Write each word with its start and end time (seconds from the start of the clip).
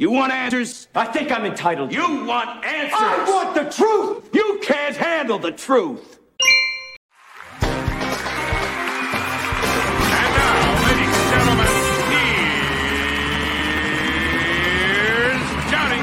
You 0.00 0.10
want 0.10 0.32
answers? 0.32 0.88
I 0.94 1.04
think 1.04 1.30
I'm 1.30 1.44
entitled. 1.44 1.92
You 1.92 2.24
want 2.24 2.64
answers? 2.64 2.98
I 2.98 3.22
want 3.28 3.54
the 3.54 3.64
truth! 3.70 4.30
You 4.32 4.58
can't 4.62 4.96
handle 4.96 5.38
the 5.38 5.52
truth. 5.52 6.20
And 7.60 7.70
now, 10.38 10.86
ladies 10.86 11.14
and 11.20 11.28
gentlemen, 11.34 11.66
here's 14.72 15.44
Johnny. 15.70 16.00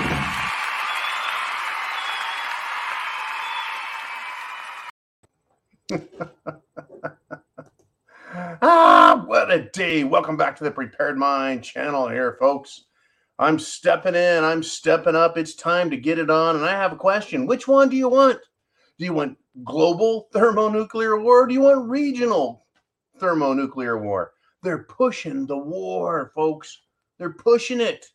Ah, 8.61 9.23
what 9.25 9.51
a 9.51 9.63
day. 9.69 10.03
Welcome 10.03 10.37
back 10.37 10.55
to 10.57 10.63
the 10.63 10.69
Prepared 10.71 11.17
Mind 11.17 11.63
channel 11.63 12.07
here, 12.07 12.37
folks. 12.39 12.85
I'm 13.39 13.59
stepping 13.59 14.15
in, 14.15 14.43
I'm 14.43 14.63
stepping 14.63 15.15
up. 15.15 15.37
It's 15.37 15.53
time 15.53 15.89
to 15.91 15.97
get 15.97 16.17
it 16.17 16.29
on. 16.29 16.55
And 16.55 16.65
I 16.65 16.71
have 16.71 16.91
a 16.91 16.97
question. 16.97 17.45
Which 17.45 17.67
one 17.67 17.89
do 17.89 17.95
you 17.95 18.09
want? 18.09 18.39
Do 18.97 19.05
you 19.05 19.13
want 19.13 19.37
global 19.63 20.27
thermonuclear 20.33 21.19
war? 21.19 21.45
Do 21.45 21.53
you 21.53 21.61
want 21.61 21.87
regional 21.87 22.65
thermonuclear 23.19 23.99
war? 23.99 24.33
They're 24.63 24.83
pushing 24.83 25.45
the 25.45 25.57
war, 25.57 26.31
folks. 26.33 26.81
They're 27.19 27.33
pushing 27.33 27.79
it, 27.79 28.07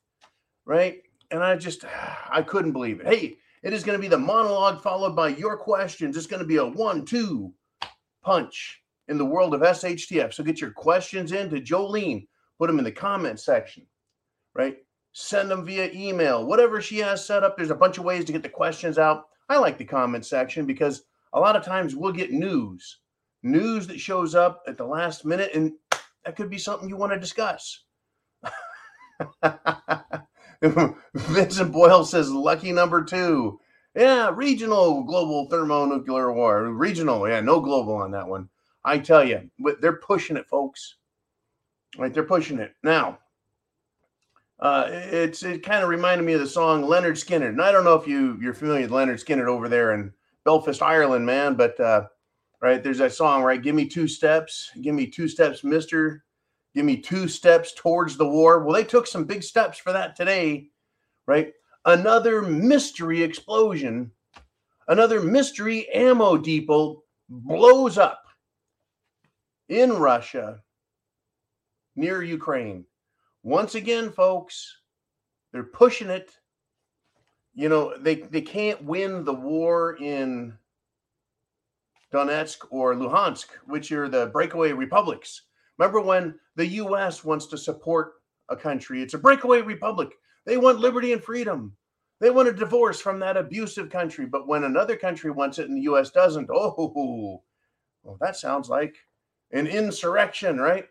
right? 0.64 1.02
And 1.30 1.42
I 1.42 1.56
just, 1.56 1.84
I 2.30 2.42
couldn't 2.42 2.72
believe 2.72 3.00
it. 3.00 3.06
Hey, 3.06 3.36
it 3.62 3.72
is 3.72 3.84
going 3.84 3.96
to 3.96 4.02
be 4.02 4.08
the 4.08 4.18
monologue 4.18 4.82
followed 4.82 5.14
by 5.14 5.28
your 5.28 5.56
questions. 5.56 6.16
It's 6.16 6.26
going 6.26 6.42
to 6.42 6.48
be 6.48 6.56
a 6.56 6.66
one, 6.66 7.04
two 7.04 7.52
punch 8.24 8.82
in 9.06 9.18
the 9.18 9.24
world 9.24 9.54
of 9.54 9.60
SHTF. 9.60 10.34
So 10.34 10.42
get 10.42 10.60
your 10.60 10.72
questions 10.72 11.30
in 11.30 11.48
to 11.50 11.60
Jolene. 11.60 12.26
Put 12.58 12.66
them 12.66 12.78
in 12.78 12.84
the 12.84 12.92
comment 12.92 13.38
section, 13.38 13.86
right? 14.54 14.78
Send 15.12 15.50
them 15.50 15.64
via 15.64 15.90
email, 15.92 16.46
whatever 16.46 16.80
she 16.80 16.98
has 16.98 17.24
set 17.24 17.42
up. 17.42 17.56
There's 17.56 17.70
a 17.70 17.74
bunch 17.74 17.98
of 17.98 18.04
ways 18.04 18.24
to 18.24 18.32
get 18.32 18.42
the 18.42 18.48
questions 18.48 18.98
out. 18.98 19.26
I 19.48 19.58
like 19.58 19.76
the 19.76 19.84
comment 19.84 20.24
section 20.24 20.64
because 20.64 21.02
a 21.34 21.40
lot 21.40 21.56
of 21.56 21.64
times 21.64 21.94
we'll 21.94 22.12
get 22.12 22.32
news, 22.32 22.98
news 23.42 23.86
that 23.88 24.00
shows 24.00 24.34
up 24.34 24.62
at 24.66 24.78
the 24.78 24.86
last 24.86 25.24
minute, 25.24 25.50
and 25.54 25.72
that 26.24 26.36
could 26.36 26.48
be 26.48 26.58
something 26.58 26.88
you 26.88 26.96
want 26.96 27.12
to 27.12 27.20
discuss. 27.20 27.84
Vincent 30.62 31.72
Boyle 31.72 32.04
says 32.04 32.30
lucky 32.30 32.72
number 32.72 33.04
two. 33.04 33.58
Yeah, 33.94 34.30
regional 34.34 35.02
global 35.02 35.48
thermonuclear 35.50 36.32
war. 36.32 36.64
Regional, 36.72 37.28
yeah, 37.28 37.40
no 37.40 37.60
global 37.60 37.94
on 37.94 38.12
that 38.12 38.26
one. 38.26 38.48
I 38.84 38.98
tell 38.98 39.22
you, 39.24 39.50
they're 39.80 39.92
pushing 39.92 40.36
it, 40.36 40.48
folks. 40.48 40.96
Right, 41.98 42.12
they're 42.12 42.22
pushing 42.22 42.58
it 42.58 42.74
now. 42.82 43.18
Uh, 44.62 44.86
it's 44.88 45.42
it 45.42 45.64
kind 45.64 45.82
of 45.82 45.88
reminded 45.88 46.24
me 46.24 46.34
of 46.34 46.40
the 46.40 46.46
song 46.46 46.84
Lynyrd 46.84 47.18
Skynyrd, 47.18 47.48
and 47.48 47.60
I 47.60 47.72
don't 47.72 47.82
know 47.82 47.96
if 47.96 48.06
you 48.06 48.38
you're 48.40 48.54
familiar 48.54 48.82
with 48.82 48.92
Lynyrd 48.92 49.22
Skynyrd 49.22 49.48
over 49.48 49.68
there 49.68 49.92
in 49.92 50.12
Belfast, 50.44 50.80
Ireland, 50.80 51.26
man. 51.26 51.56
But 51.56 51.80
uh, 51.80 52.06
right 52.60 52.80
there's 52.80 52.98
that 52.98 53.12
song, 53.12 53.42
right? 53.42 53.60
Give 53.60 53.74
me 53.74 53.88
two 53.88 54.06
steps, 54.06 54.70
give 54.80 54.94
me 54.94 55.08
two 55.08 55.26
steps, 55.26 55.64
Mister. 55.64 56.24
Give 56.76 56.84
me 56.84 56.96
two 56.96 57.26
steps 57.26 57.74
towards 57.74 58.16
the 58.16 58.28
war. 58.28 58.62
Well, 58.62 58.74
they 58.76 58.84
took 58.84 59.08
some 59.08 59.24
big 59.24 59.42
steps 59.42 59.78
for 59.78 59.92
that 59.92 60.14
today, 60.14 60.68
right? 61.26 61.52
Another 61.84 62.40
mystery 62.40 63.20
explosion, 63.20 64.12
another 64.86 65.20
mystery 65.20 65.88
ammo 65.90 66.36
depot 66.36 67.02
blows 67.28 67.98
up 67.98 68.22
in 69.68 69.94
Russia 69.94 70.60
near 71.96 72.22
Ukraine. 72.22 72.84
Once 73.42 73.74
again, 73.74 74.10
folks, 74.10 74.76
they're 75.52 75.64
pushing 75.64 76.10
it. 76.10 76.36
You 77.54 77.68
know, 77.68 77.96
they, 77.98 78.16
they 78.16 78.40
can't 78.40 78.82
win 78.84 79.24
the 79.24 79.34
war 79.34 79.96
in 80.00 80.56
Donetsk 82.12 82.66
or 82.70 82.94
Luhansk, 82.94 83.46
which 83.66 83.90
are 83.92 84.08
the 84.08 84.26
breakaway 84.26 84.72
republics. 84.72 85.42
Remember 85.78 86.00
when 86.00 86.34
the 86.56 86.66
US 86.66 87.24
wants 87.24 87.46
to 87.46 87.58
support 87.58 88.14
a 88.48 88.56
country? 88.56 89.02
It's 89.02 89.14
a 89.14 89.18
breakaway 89.18 89.62
republic. 89.62 90.10
They 90.44 90.56
want 90.56 90.80
liberty 90.80 91.12
and 91.12 91.22
freedom. 91.22 91.76
They 92.20 92.30
want 92.30 92.48
a 92.48 92.52
divorce 92.52 93.00
from 93.00 93.18
that 93.20 93.36
abusive 93.36 93.90
country. 93.90 94.26
But 94.26 94.46
when 94.46 94.64
another 94.64 94.96
country 94.96 95.30
wants 95.30 95.58
it 95.58 95.68
and 95.68 95.76
the 95.76 95.92
US 95.92 96.10
doesn't, 96.10 96.48
oh, 96.52 97.42
well, 98.04 98.16
that 98.20 98.36
sounds 98.36 98.68
like 98.68 98.96
an 99.50 99.66
insurrection, 99.66 100.58
right? 100.58 100.86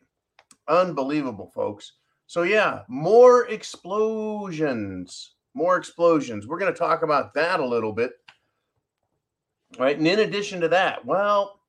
Unbelievable, 0.68 1.51
folks. 1.53 1.94
So, 2.31 2.44
yeah, 2.44 2.84
more 2.88 3.50
explosions. 3.50 5.34
More 5.53 5.75
explosions. 5.75 6.47
We're 6.47 6.59
going 6.59 6.72
to 6.72 6.80
talk 6.80 7.03
about 7.03 7.34
that 7.34 7.59
a 7.59 7.66
little 7.66 7.92
bit. 7.92 8.14
Right. 9.78 9.97
And 9.97 10.08
in 10.08 10.19
addition 10.19 10.62
to 10.62 10.69
that, 10.69 11.06
well, 11.06 11.59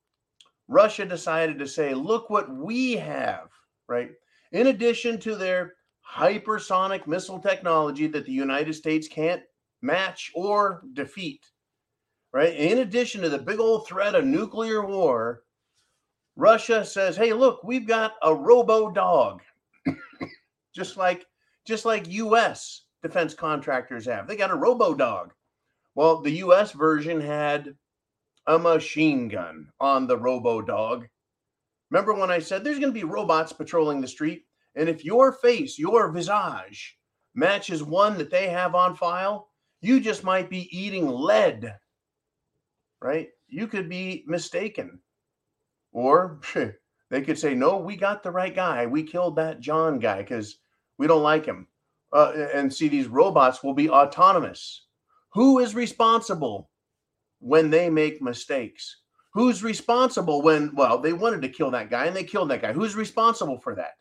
Russia 0.69 1.05
decided 1.05 1.59
to 1.59 1.67
say, 1.67 1.95
look 1.95 2.31
what 2.31 2.49
we 2.49 2.93
have, 2.93 3.49
right? 3.89 4.13
In 4.53 4.69
addition 4.69 5.19
to 5.23 5.35
their 5.35 5.75
hypersonic 6.09 7.09
missile 7.09 7.41
technology 7.41 8.07
that 8.07 8.25
the 8.25 8.31
United 8.31 8.75
States 8.75 9.09
can't 9.09 9.43
match 9.81 10.31
or 10.33 10.85
defeat, 10.93 11.45
right? 12.33 12.55
In 12.55 12.79
addition 12.79 13.21
to 13.23 13.29
the 13.29 13.37
big 13.37 13.59
old 13.59 13.89
threat 13.89 14.15
of 14.15 14.25
nuclear 14.25 14.87
war, 14.87 15.43
Russia 16.37 16.85
says, 16.85 17.17
"Hey, 17.17 17.33
look, 17.33 17.65
we've 17.65 17.89
got 17.89 18.13
a 18.23 18.33
robo 18.33 18.93
dog." 18.93 19.43
Just 20.75 20.97
like 20.97 21.27
just 21.67 21.85
like 21.85 22.09
US 22.09 22.85
defense 23.03 23.35
contractors 23.35 24.07
have. 24.07 24.27
They 24.27 24.37
got 24.37 24.51
a 24.51 24.57
robo 24.57 24.95
dog. 24.95 25.33
Well, 25.95 26.21
the 26.21 26.31
US 26.47 26.73
version 26.73 27.21
had 27.21 27.75
a 28.47 28.59
machine 28.59 29.29
gun 29.29 29.69
on 29.81 30.07
the 30.07 30.17
robo 30.17 30.63
dog. 30.63 31.07
Remember 31.91 32.15
when 32.15 32.31
I 32.31 32.39
said 32.39 32.65
there's 32.65 32.79
going 32.79 32.93
to 32.93 32.99
be 32.99 33.05
robots 33.05 33.53
patrolling 33.53 34.01
the 34.01 34.09
street 34.09 34.45
and 34.75 34.89
if 34.89 35.05
your 35.05 35.33
face, 35.33 35.79
your 35.79 36.11
visage 36.11 36.99
matches 37.35 37.83
one 37.83 38.19
that 38.19 38.31
they 38.31 38.49
have 38.49 38.75
on 38.75 38.97
file, 38.97 39.49
you 39.81 40.01
just 40.01 40.25
might 40.25 40.49
be 40.49 40.69
eating 40.77 41.09
lead. 41.09 41.77
Right? 43.01 43.29
You 43.49 43.67
could 43.67 43.89
be 43.89 44.25
mistaken. 44.27 45.01
Or 45.93 46.41
they 47.11 47.23
could 47.23 47.39
say, 47.39 47.55
no, 47.55 47.77
we 47.77 47.97
got 47.97 48.23
the 48.23 48.31
right 48.31 48.55
guy. 48.55 48.87
We 48.87 49.03
killed 49.03 49.37
that 49.37 49.61
John 49.61 49.99
guy 49.99 50.19
because 50.19 50.59
we 51.03 51.09
don't 51.09 51.25
like 51.25 51.45
him. 51.45 51.67
Uh, 52.13 52.31
and 52.55 52.73
see, 52.73 52.87
these 52.87 53.09
robots 53.09 53.65
will 53.65 53.75
be 53.75 53.91
autonomous. 53.91 54.87
Who 55.33 55.59
is 55.59 55.75
responsible 55.75 56.71
when 57.41 57.71
they 57.71 57.91
make 57.91 58.23
mistakes? 58.23 58.99
Who's 59.33 59.65
responsible 59.65 60.43
when, 60.43 60.73
well, 60.77 60.99
they 60.99 61.13
wanted 61.13 61.43
to 61.43 61.49
kill 61.49 61.73
that 61.73 61.91
guy 61.91 62.07
and 62.07 62.15
they 62.15 62.23
killed 62.23 62.51
that 62.51 62.63
guy? 62.63 62.73
Who's 62.73 62.95
responsible 62.95 63.59
for 63.59 63.75
that? 63.75 63.95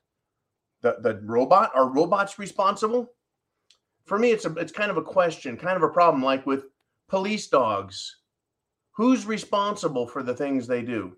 The, 0.81 0.97
the 1.01 1.19
robot? 1.23 1.71
Are 1.73 1.89
robots 1.89 2.37
responsible? 2.37 3.13
For 4.05 4.19
me, 4.19 4.29
it's 4.29 4.45
a 4.45 4.53
it's 4.53 4.71
kind 4.71 4.91
of 4.91 4.97
a 4.97 5.01
question, 5.01 5.57
kind 5.57 5.75
of 5.77 5.81
a 5.83 5.89
problem, 5.89 6.21
like 6.21 6.45
with 6.45 6.65
police 7.07 7.47
dogs. 7.47 8.17
Who's 8.91 9.25
responsible 9.25 10.05
for 10.05 10.21
the 10.21 10.35
things 10.35 10.67
they 10.67 10.83
do? 10.83 11.17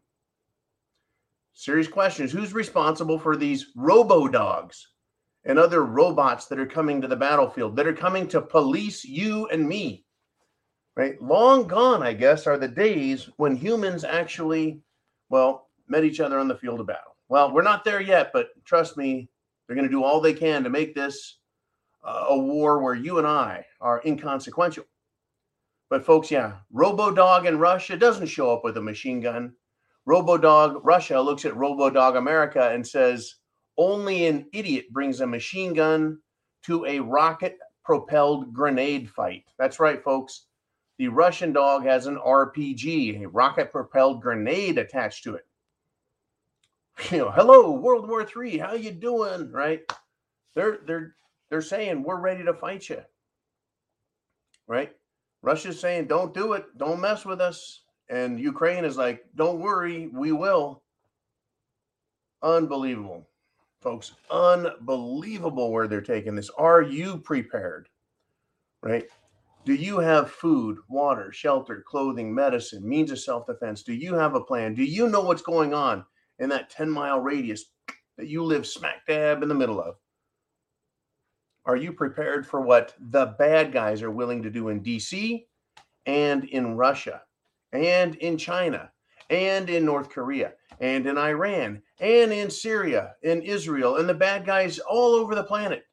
Serious 1.51 1.89
questions. 1.89 2.31
Who's 2.31 2.53
responsible 2.53 3.19
for 3.19 3.36
these 3.36 3.68
robo 3.75 4.29
dogs 4.29 4.93
and 5.45 5.60
other 5.60 5.84
robots 5.84 6.48
that 6.48 6.60
are 6.60 6.66
coming 6.66 7.01
to 7.01 7.07
the 7.07 7.16
battlefield, 7.16 7.75
that 7.75 7.88
are 7.88 7.94
coming 7.94 8.28
to 8.30 8.42
police 8.42 9.04
you 9.04 9.48
and 9.48 9.68
me? 9.68 10.06
Right? 10.95 11.22
Long 11.22 11.68
gone, 11.68 12.04
I 12.04 12.13
guess, 12.13 12.45
are 12.45 12.57
the 12.57 12.68
days 12.68 13.30
when 13.38 13.56
humans 13.56 14.04
actually, 14.04 14.81
well, 15.30 15.69
met 15.88 16.04
each 16.04 16.19
other 16.19 16.40
on 16.40 16.48
the 16.48 16.56
field 16.56 16.80
of 16.80 16.88
battle. 16.88 17.18
Well, 17.30 17.51
we're 17.51 17.63
not 17.63 17.84
there 17.84 18.01
yet, 18.01 18.31
but 18.31 18.50
trust 18.63 18.95
me, 18.95 19.30
they're 19.68 19.75
going 19.75 19.88
to 19.88 19.92
do 19.92 20.04
all 20.04 20.22
they 20.22 20.34
can 20.34 20.63
to 20.63 20.69
make 20.69 20.94
this 20.94 21.40
uh, 22.04 22.25
a 22.30 22.38
war 22.38 22.81
where 22.81 22.96
you 22.96 23.18
and 23.18 23.25
I 23.25 23.66
are 23.81 24.01
inconsequential. 24.06 24.86
But 25.89 26.06
folks, 26.06 26.30
yeah, 26.30 26.57
RoboDog 26.74 27.48
in 27.48 27.60
Russia 27.60 27.98
doesn't 27.98 28.28
show 28.28 28.51
up 28.51 28.63
with 28.63 28.78
a 28.78 28.81
machine 28.81 29.19
gun. 29.19 29.54
RoboDog 30.07 30.81
Russia 30.84 31.19
looks 31.22 31.46
at 31.46 31.54
RoboDog 31.54 32.18
America 32.18 32.69
and 32.72 32.86
says, 32.86 33.36
only 33.78 34.28
an 34.28 34.48
idiot 34.54 34.86
brings 34.92 35.22
a 35.22 35.28
machine 35.28 35.74
gun 35.74 36.20
to 36.66 36.86
a 36.86 37.00
rocket 37.00 37.58
propelled 37.84 38.54
grenade 38.54 39.10
fight. 39.10 39.44
That's 39.58 39.80
right, 39.80 40.04
folks. 40.04 40.46
The 40.98 41.08
Russian 41.08 41.54
dog 41.54 41.84
has 41.84 42.06
an 42.06 42.18
RPG, 42.18 43.24
a 43.24 43.28
rocket 43.28 43.72
propelled 43.72 44.22
grenade 44.22 44.78
attached 44.78 45.24
to 45.25 45.36
it. 45.36 45.46
You 47.12 47.18
know, 47.18 47.31
hello, 47.31 47.72
World 47.72 48.08
War 48.08 48.22
III, 48.24 48.60
how 48.60 48.74
you 48.75 48.92
doing? 48.92 49.52
Right? 49.52 49.81
They're 50.56 50.80
they're 50.86 51.16
they're 51.50 51.62
saying 51.62 52.04
we're 52.04 52.20
ready 52.20 52.44
to 52.44 52.54
fight 52.54 52.88
you. 52.88 53.02
Right? 54.68 54.92
Russia's 55.42 55.80
saying, 55.80 56.08
don't 56.08 56.34
do 56.34 56.54
it, 56.54 56.66
don't 56.78 57.02
mess 57.02 57.25
with 57.25 57.42
us. 57.42 57.81
And 58.10 58.40
Ukraine 58.40 58.86
is 58.86 58.98
like, 58.98 59.24
don't 59.36 59.60
worry, 59.60 60.08
we 60.08 60.31
will. 60.31 60.84
Unbelievable, 62.42 63.28
folks. 63.83 64.13
Unbelievable 64.31 65.71
where 65.71 65.88
they're 65.88 66.01
taking 66.01 66.35
this. 66.35 66.50
Are 66.57 66.81
you 66.81 67.19
prepared? 67.19 67.89
right? 68.83 69.06
Do 69.65 69.74
you 69.74 70.00
have 70.00 70.30
food, 70.30 70.77
water, 70.89 71.31
shelter, 71.31 71.83
clothing, 71.88 72.35
medicine, 72.35 72.88
means 72.88 73.12
of 73.12 73.19
self 73.19 73.47
defense? 73.47 73.83
Do 73.83 73.94
you 73.94 74.13
have 74.13 74.35
a 74.35 74.41
plan? 74.44 74.75
Do 74.75 74.83
you 74.83 75.09
know 75.09 75.21
what's 75.21 75.41
going 75.41 75.74
on 75.74 76.06
in 76.39 76.50
that 76.50 76.69
10 76.69 76.89
mile 76.89 77.19
radius 77.21 77.65
that 78.18 78.27
you 78.27 78.44
live 78.44 78.68
smack 78.68 79.06
dab 79.07 79.41
in 79.41 79.50
the 79.50 79.56
middle 79.56 79.81
of? 79.81 79.95
Are 81.65 81.77
you 81.77 81.94
prepared 81.94 82.45
for 82.45 82.62
what 82.62 82.94
the 83.00 83.27
bad 83.39 83.71
guys 83.71 84.01
are 84.01 84.12
willing 84.12 84.44
to 84.44 84.50
do 84.50 84.68
in 84.68 84.83
DC 84.83 85.45
and 86.06 86.44
in 86.44 86.75
Russia 86.75 87.21
and 87.71 88.15
in 88.15 88.38
China 88.38 88.91
and 89.33 89.69
in 89.69 89.83
North 89.83 90.09
Korea 90.09 90.53
and 90.80 91.07
in 91.07 91.18
Iran 91.18 91.81
and 92.00 92.31
in 92.31 92.50
Syria, 92.50 93.15
in 93.24 93.41
Israel, 93.41 93.97
and 93.97 94.07
the 94.07 94.13
bad 94.13 94.45
guys 94.45 94.80
all 94.80 95.15
over 95.15 95.33
the 95.33 95.44
planet? 95.44 95.83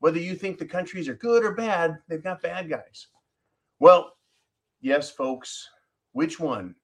Whether 0.00 0.18
you 0.18 0.34
think 0.34 0.58
the 0.58 0.66
countries 0.66 1.08
are 1.08 1.14
good 1.14 1.44
or 1.44 1.54
bad, 1.54 1.98
they've 2.08 2.22
got 2.22 2.42
bad 2.42 2.68
guys. 2.68 3.08
Well, 3.78 4.12
yes, 4.80 5.10
folks. 5.10 5.68
Which 6.12 6.40
one? 6.40 6.74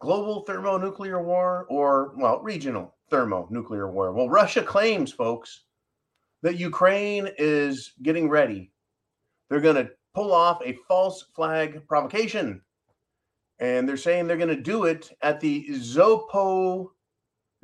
Global 0.00 0.40
thermonuclear 0.40 1.22
war 1.22 1.66
or, 1.68 2.14
well, 2.16 2.40
regional 2.40 2.94
thermonuclear 3.10 3.90
war? 3.90 4.12
Well, 4.12 4.28
Russia 4.28 4.62
claims, 4.62 5.12
folks, 5.12 5.64
that 6.42 6.58
Ukraine 6.58 7.28
is 7.38 7.92
getting 8.02 8.28
ready. 8.28 8.72
They're 9.48 9.60
going 9.60 9.76
to 9.76 9.90
pull 10.14 10.32
off 10.32 10.60
a 10.64 10.78
false 10.88 11.26
flag 11.34 11.86
provocation. 11.86 12.60
And 13.64 13.88
they're 13.88 13.96
saying 13.96 14.26
they're 14.26 14.36
going 14.36 14.54
to 14.54 14.60
do 14.60 14.84
it 14.84 15.10
at 15.22 15.40
the 15.40 15.66
Zopo 15.70 16.90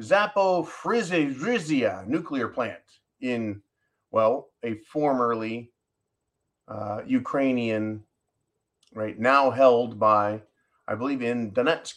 Zaporizhzhia 0.00 2.06
nuclear 2.06 2.49
plant 2.49 2.81
in, 3.20 3.61
well, 4.11 4.49
a 4.62 4.76
formerly 4.76 5.73
uh, 6.69 7.02
Ukrainian, 7.06 8.02
right 8.94 9.19
now 9.19 9.50
held 9.50 9.99
by, 9.99 10.41
I 10.88 10.94
believe, 10.94 11.20
in 11.20 11.52
Donetsk, 11.52 11.97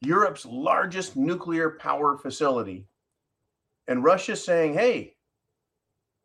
Europe's 0.00 0.44
largest 0.44 1.14
nuclear 1.14 1.70
power 1.70 2.18
facility. 2.18 2.88
And 3.86 4.02
Russia's 4.02 4.44
saying, 4.44 4.74
hey, 4.74 5.14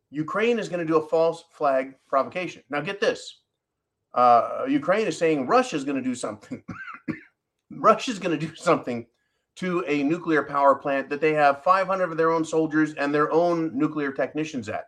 Ukraine 0.09 0.57
is 0.57 0.67
going 0.67 0.79
to 0.79 0.91
do 0.91 0.97
a 0.97 1.07
false 1.07 1.43
flag 1.51 1.93
provocation. 2.07 2.63
Now, 2.71 2.81
get 2.81 2.99
this 2.99 3.41
uh, 4.17 4.65
Ukraine 4.67 5.07
is 5.07 5.17
saying 5.17 5.47
Russia's 5.47 5.83
going 5.83 5.97
to 5.97 6.03
do 6.03 6.15
something. 6.15 6.61
Russia's 7.71 8.19
going 8.19 8.37
to 8.37 8.47
do 8.47 8.55
something 8.55 9.05
to 9.57 9.83
a 9.87 10.03
nuclear 10.03 10.43
power 10.43 10.75
plant 10.75 11.09
that 11.09 11.19
they 11.19 11.33
have 11.33 11.63
500 11.63 12.11
of 12.11 12.17
their 12.17 12.31
own 12.31 12.45
soldiers 12.45 12.93
and 12.93 13.13
their 13.13 13.31
own 13.31 13.75
nuclear 13.77 14.11
technicians 14.11 14.69
at. 14.69 14.85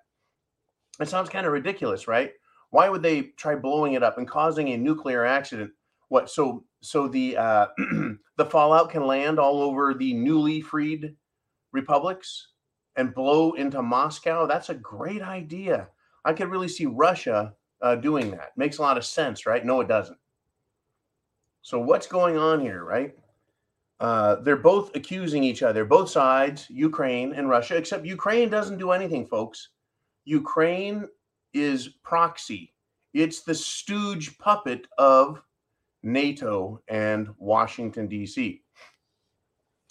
It 1.00 1.08
sounds 1.08 1.30
kind 1.30 1.46
of 1.46 1.54
ridiculous, 1.54 2.08
right? 2.08 2.32
Why 2.70 2.88
would 2.88 3.02
they 3.02 3.22
try 3.38 3.56
blowing 3.56 3.94
it 3.94 4.04
up 4.04 4.18
and 4.18 4.28
causing 4.28 4.70
a 4.70 4.78
nuclear 4.78 5.26
accident? 5.26 5.72
What 6.10 6.30
so 6.30 6.66
so 6.82 7.08
the 7.08 7.38
uh, 7.38 7.68
the 8.38 8.46
fallout 8.46 8.92
can 8.92 9.08
land 9.08 9.40
all 9.40 9.62
over 9.62 9.94
the 9.94 10.14
newly 10.14 10.62
freed 10.62 11.16
republics 11.72 12.50
and 12.96 13.14
blow 13.14 13.54
into 13.54 13.82
Moscow? 13.82 14.46
That's 14.46 14.70
a 14.70 14.76
great 14.76 15.22
idea. 15.22 15.88
I 16.26 16.34
could 16.34 16.50
really 16.50 16.68
see 16.68 16.86
Russia 16.86 17.54
uh, 17.82 17.96
doing 17.96 18.32
that. 18.32 18.52
Makes 18.58 18.78
a 18.78 18.82
lot 18.82 18.98
of 18.98 19.06
sense, 19.06 19.46
right? 19.46 19.66
No, 19.66 19.82
it 19.82 19.88
doesn't. 19.88 20.18
So 21.62 21.80
what's 21.80 22.08
going 22.08 22.38
on 22.38 22.60
here, 22.60 22.84
right? 22.84 23.16
Uh, 24.00 24.36
they're 24.36 24.56
both 24.56 24.96
accusing 24.96 25.44
each 25.44 25.62
other, 25.62 25.84
both 25.84 26.10
sides, 26.10 26.68
Ukraine 26.70 27.34
and 27.34 27.50
Russia, 27.50 27.76
except 27.76 28.06
Ukraine 28.06 28.50
doesn't 28.50 28.78
do 28.78 28.92
anything, 28.92 29.28
folks. 29.28 29.70
Ukraine 30.24 31.06
is 31.54 31.90
proxy. 32.04 32.74
It's 33.14 33.42
the 33.42 33.56
stooge 33.56 34.38
puppet 34.38 34.88
of 34.98 35.42
NATO 36.04 36.82
and 36.88 37.30
Washington, 37.38 38.08
D.C. 38.08 38.62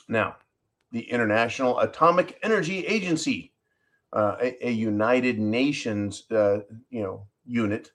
Now, 0.08 0.36
the 0.92 1.02
International 1.10 1.80
Atomic 1.80 2.38
Energy 2.42 2.86
Agency, 2.86 3.52
uh, 4.12 4.36
a, 4.40 4.68
a, 4.68 4.70
United 4.70 5.38
Nations, 5.38 6.24
uh, 6.30 6.60
you 6.88 7.02
know, 7.02 7.26
unit. 7.44 7.92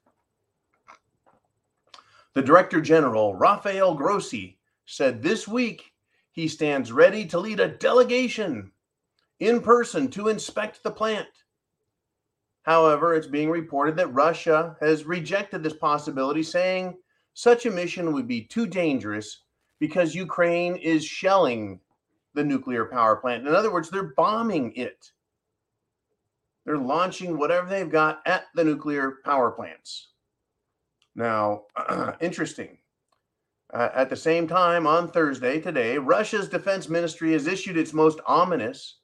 The 2.36 2.42
Director 2.42 2.82
General, 2.82 3.36
Rafael 3.36 3.94
Grossi, 3.94 4.58
said 4.86 5.22
this 5.22 5.48
week 5.48 5.94
he 6.32 6.48
stands 6.48 6.92
ready 6.92 7.26
to 7.28 7.40
lead 7.40 7.60
a 7.60 7.68
delegation 7.68 8.72
in 9.40 9.62
person 9.62 10.10
to 10.10 10.30
inspect 10.30 10.82
the 10.82 10.92
plant. 10.92 11.28
However, 12.64 13.14
it's 13.14 13.28
being 13.28 13.52
reported 13.52 13.96
that 13.98 14.14
Russia 14.14 14.76
has 14.80 15.06
rejected 15.06 15.62
this 15.62 15.76
possibility, 15.76 16.42
saying 16.42 16.98
such 17.34 17.66
a 17.66 17.72
mission 17.72 18.14
would 18.14 18.28
be 18.28 18.42
too 18.42 18.66
dangerous 18.66 19.42
because 19.80 20.16
Ukraine 20.16 20.76
is 20.78 21.06
shelling 21.06 21.80
the 22.34 22.44
nuclear 22.44 22.86
power 22.86 23.18
plant. 23.18 23.46
In 23.46 23.54
other 23.54 23.72
words, 23.72 23.90
they're 23.90 24.14
bombing 24.16 24.74
it. 24.76 25.12
They're 26.66 26.78
launching 26.78 27.38
whatever 27.38 27.70
they've 27.70 27.92
got 27.92 28.22
at 28.26 28.46
the 28.56 28.64
nuclear 28.64 29.18
power 29.24 29.52
plants. 29.52 30.13
Now, 31.16 31.64
interesting. 32.22 32.78
Uh, 33.74 33.90
at 33.96 34.10
the 34.10 34.16
same 34.16 34.48
time, 34.48 34.86
on 34.86 35.10
Thursday, 35.10 35.60
today, 35.60 35.98
Russia's 35.98 36.48
defense 36.48 36.90
ministry 36.90 37.34
has 37.34 37.48
issued 37.48 37.78
its 37.78 37.94
most 37.94 38.20
ominous 38.28 39.00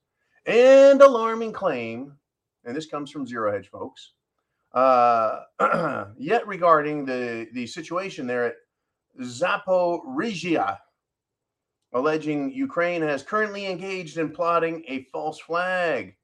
and 0.46 1.02
alarming 1.02 1.54
claim 1.54 2.20
and 2.66 2.76
this 2.76 2.86
comes 2.86 3.12
from 3.12 3.26
Zero 3.26 3.52
Hedge, 3.52 3.70
folks. 3.70 4.14
Uh, 4.74 5.42
yet 6.18 6.46
regarding 6.48 7.06
the, 7.06 7.48
the 7.54 7.66
situation 7.66 8.28
there 8.28 8.46
at 8.46 8.56
Zaporizhia, 9.22 10.78
alleging 11.94 12.52
Ukraine 12.52 13.02
has 13.02 13.24
currently 13.24 13.66
engaged 13.66 14.18
in 14.18 14.30
plotting 14.30 14.84
a 14.88 15.04
false 15.06 15.40
flag. 15.40 16.16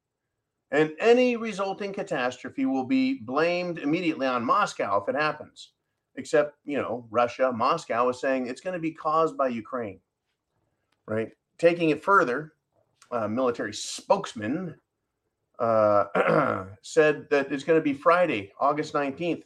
And 0.72 0.94
any 1.00 1.36
resulting 1.36 1.94
catastrophe 1.94 2.66
will 2.66 2.86
be 2.86 3.20
blamed 3.22 3.80
immediately 3.80 4.28
on 4.28 4.46
Moscow 4.46 5.02
if 5.02 5.10
it 5.10 5.20
happens. 5.20 5.72
Except, 6.18 6.56
you 6.64 6.78
know, 6.78 7.06
Russia, 7.10 7.52
Moscow 7.52 8.10
is 8.10 8.22
saying 8.22 8.48
it's 8.48 8.62
going 8.62 8.74
to 8.74 8.80
be 8.80 8.92
caused 8.92 9.38
by 9.38 9.50
Ukraine, 9.50 10.00
right? 11.08 11.32
Taking 11.58 11.90
it 11.90 12.04
further, 12.04 12.54
military 13.30 13.74
spokesman 13.74 14.76
uh, 15.60 16.66
said 16.82 17.28
that 17.30 17.52
it's 17.52 17.64
going 17.64 17.80
to 17.80 17.84
be 17.84 17.94
Friday, 17.94 18.52
August 18.60 18.94
19th. 18.94 19.44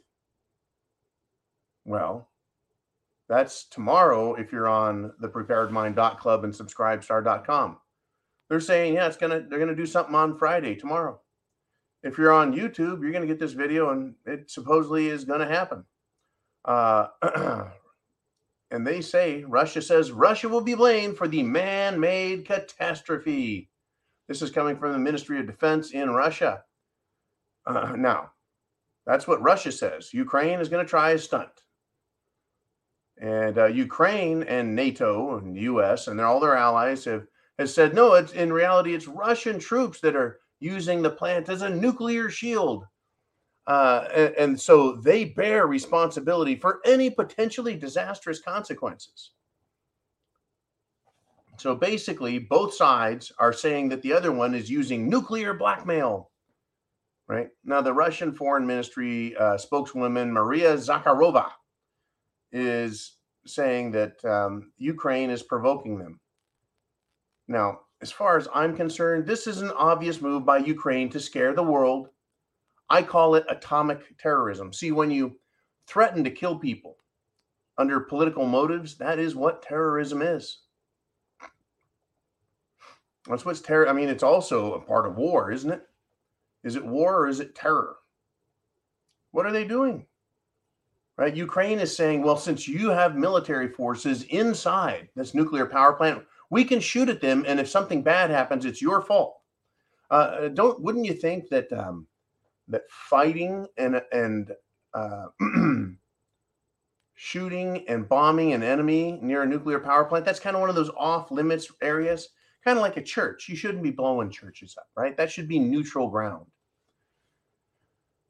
Well, 1.86 2.30
that's 3.28 3.66
tomorrow 3.66 4.34
if 4.34 4.52
you're 4.52 4.68
on 4.68 5.14
the 5.20 5.30
preparedmind.club 5.30 6.44
and 6.44 6.54
subscribestar.com. 6.54 7.78
They're 8.50 8.60
saying, 8.60 8.96
yeah, 8.96 9.08
it's 9.08 9.18
gonna 9.18 9.42
they're 9.48 9.60
gonna 9.60 9.76
do 9.76 9.86
something 9.86 10.16
on 10.16 10.38
Friday, 10.38 10.76
tomorrow. 10.76 11.22
If 12.02 12.18
you're 12.18 12.32
on 12.32 12.56
YouTube, 12.56 13.02
you're 13.02 13.12
gonna 13.12 13.28
get 13.28 13.40
this 13.40 13.54
video 13.54 13.92
and 13.92 14.16
it 14.26 14.50
supposedly 14.50 15.10
is 15.10 15.24
gonna 15.24 15.48
happen. 15.48 15.84
Uh, 16.66 17.08
and 18.72 18.86
they 18.86 19.02
say 19.02 19.44
Russia 19.44 19.82
says 19.82 20.12
Russia 20.12 20.50
will 20.50 20.62
be 20.62 20.76
blamed 20.76 21.18
for 21.18 21.28
the 21.28 21.44
man-made 21.44 22.46
catastrophe. 22.46 23.70
This 24.28 24.42
is 24.42 24.52
coming 24.52 24.78
from 24.78 24.94
the 24.94 25.00
Ministry 25.00 25.40
of 25.40 25.48
Defense 25.48 25.92
in 25.92 26.12
Russia. 26.12 26.64
Uh, 27.66 27.96
now, 27.98 28.32
that's 29.06 29.28
what 29.28 29.42
Russia 29.42 29.72
says. 29.72 30.14
Ukraine 30.14 30.60
is 30.60 30.70
going 30.70 30.86
to 30.86 30.90
try 30.90 31.12
a 31.12 31.18
stunt. 31.18 31.50
And 33.20 33.58
uh, 33.58 33.66
Ukraine 33.66 34.44
and 34.44 34.76
NATO 34.76 35.38
and 35.38 35.56
the 35.56 35.62
US 35.62 36.08
and 36.08 36.22
all 36.22 36.40
their 36.40 36.56
allies 36.56 37.06
have, 37.06 37.26
have 37.58 37.70
said, 37.70 37.94
no, 37.94 38.14
it's 38.14 38.34
in 38.34 38.54
reality, 38.54 38.94
it's 38.94 39.08
Russian 39.08 39.60
troops 39.60 40.00
that 40.02 40.16
are 40.16 40.40
using 40.60 41.02
the 41.02 41.10
plant 41.10 41.50
as 41.50 41.62
a 41.62 41.70
nuclear 41.70 42.30
shield. 42.30 42.86
Uh, 43.70 44.08
and, 44.16 44.34
and 44.38 44.60
so 44.60 44.94
they 44.94 45.26
bear 45.26 45.68
responsibility 45.68 46.56
for 46.56 46.82
any 46.86 47.08
potentially 47.08 47.76
disastrous 47.76 48.42
consequences. 48.42 49.32
So 51.58 51.76
basically, 51.76 52.40
both 52.40 52.74
sides 52.74 53.32
are 53.38 53.54
saying 53.54 53.90
that 53.90 54.02
the 54.02 54.12
other 54.12 54.32
one 54.32 54.56
is 54.56 54.72
using 54.72 55.08
nuclear 55.08 55.54
blackmail. 55.54 56.32
Right 57.28 57.50
now, 57.64 57.82
the 57.82 57.94
Russian 57.94 58.34
Foreign 58.34 58.66
Ministry 58.66 59.36
uh, 59.38 59.56
spokeswoman 59.56 60.34
Maria 60.34 60.74
Zakharova 60.76 61.52
is 62.52 63.18
saying 63.46 63.92
that 63.92 64.26
um, 64.26 64.72
Ukraine 64.80 65.30
is 65.30 65.44
provoking 65.44 66.00
them. 66.00 66.20
Now, 67.48 67.82
as 68.02 68.12
far 68.12 68.36
as 68.38 68.48
I'm 68.52 68.76
concerned, 68.76 69.28
this 69.28 69.46
is 69.46 69.62
an 69.62 69.72
obvious 69.72 70.22
move 70.22 70.44
by 70.44 70.58
Ukraine 70.58 71.10
to 71.10 71.20
scare 71.20 71.54
the 71.54 71.62
world. 71.62 72.10
I 72.90 73.04
call 73.04 73.36
it 73.36 73.46
atomic 73.50 74.18
terrorism. 74.18 74.74
See, 74.74 74.92
when 74.92 75.12
you 75.12 75.38
threaten 75.88 76.24
to 76.24 76.32
kill 76.32 76.58
people 76.58 76.98
under 77.78 78.00
political 78.00 78.46
motives, 78.46 78.96
that 78.98 79.20
is 79.20 79.36
what 79.36 79.62
terrorism 79.62 80.22
is. 80.22 80.60
That's 83.28 83.46
what's 83.46 83.62
terror. 83.62 83.88
I 83.88 83.94
mean, 83.94 84.10
it's 84.10 84.24
also 84.24 84.74
a 84.74 84.82
part 84.82 85.06
of 85.06 85.18
war, 85.18 85.52
isn't 85.52 85.72
it? 85.72 85.84
Is 86.64 86.76
it 86.76 86.86
war 86.86 87.20
or 87.20 87.28
is 87.28 87.40
it 87.40 87.56
terror? 87.56 87.98
What 89.32 89.46
are 89.46 89.52
they 89.52 89.66
doing? 89.66 90.06
Right? 91.18 91.36
Ukraine 91.36 91.80
is 91.80 91.96
saying, 91.96 92.24
well, 92.24 92.38
since 92.38 92.68
you 92.68 92.90
have 92.90 93.16
military 93.16 93.68
forces 93.68 94.24
inside 94.24 95.10
this 95.16 95.36
nuclear 95.36 95.66
power 95.66 95.94
plant, 95.94 96.24
we 96.50 96.64
can 96.64 96.80
shoot 96.80 97.10
at 97.10 97.22
them, 97.22 97.44
and 97.48 97.60
if 97.60 97.70
something 97.70 98.02
bad 98.02 98.30
happens, 98.30 98.66
it's 98.66 98.82
your 98.82 99.02
fault. 99.02 99.42
Uh, 100.10 100.48
don't 100.48 100.82
wouldn't 100.82 101.06
you 101.06 101.14
think 101.14 101.50
that 101.50 101.72
um, 101.74 102.08
that 102.70 102.84
fighting 102.90 103.68
and 103.78 104.02
and 104.12 104.52
uh, 104.94 105.28
shooting 107.16 107.88
and 107.88 108.08
bombing 108.08 108.54
an 108.54 108.64
enemy 108.64 109.20
near 109.22 109.44
a 109.44 109.46
nuclear 109.46 109.80
power 109.80 110.06
plant 110.06 110.26
that's 110.26 110.40
kind 110.40 110.56
of 110.56 110.62
one 110.62 110.70
of 110.70 110.76
those 110.76 110.92
off 110.98 111.32
limits 111.32 111.72
areas, 111.82 112.30
kind 112.64 112.78
of 112.78 112.82
like 112.82 112.98
a 112.98 113.04
church. 113.04 113.50
You 113.50 113.56
shouldn't 113.56 113.84
be 113.84 113.92
blowing 113.92 114.30
churches 114.30 114.76
up, 114.80 114.88
right? 114.96 115.18
That 115.18 115.32
should 115.32 115.48
be 115.48 115.60
neutral 115.60 116.10
ground 116.10 116.46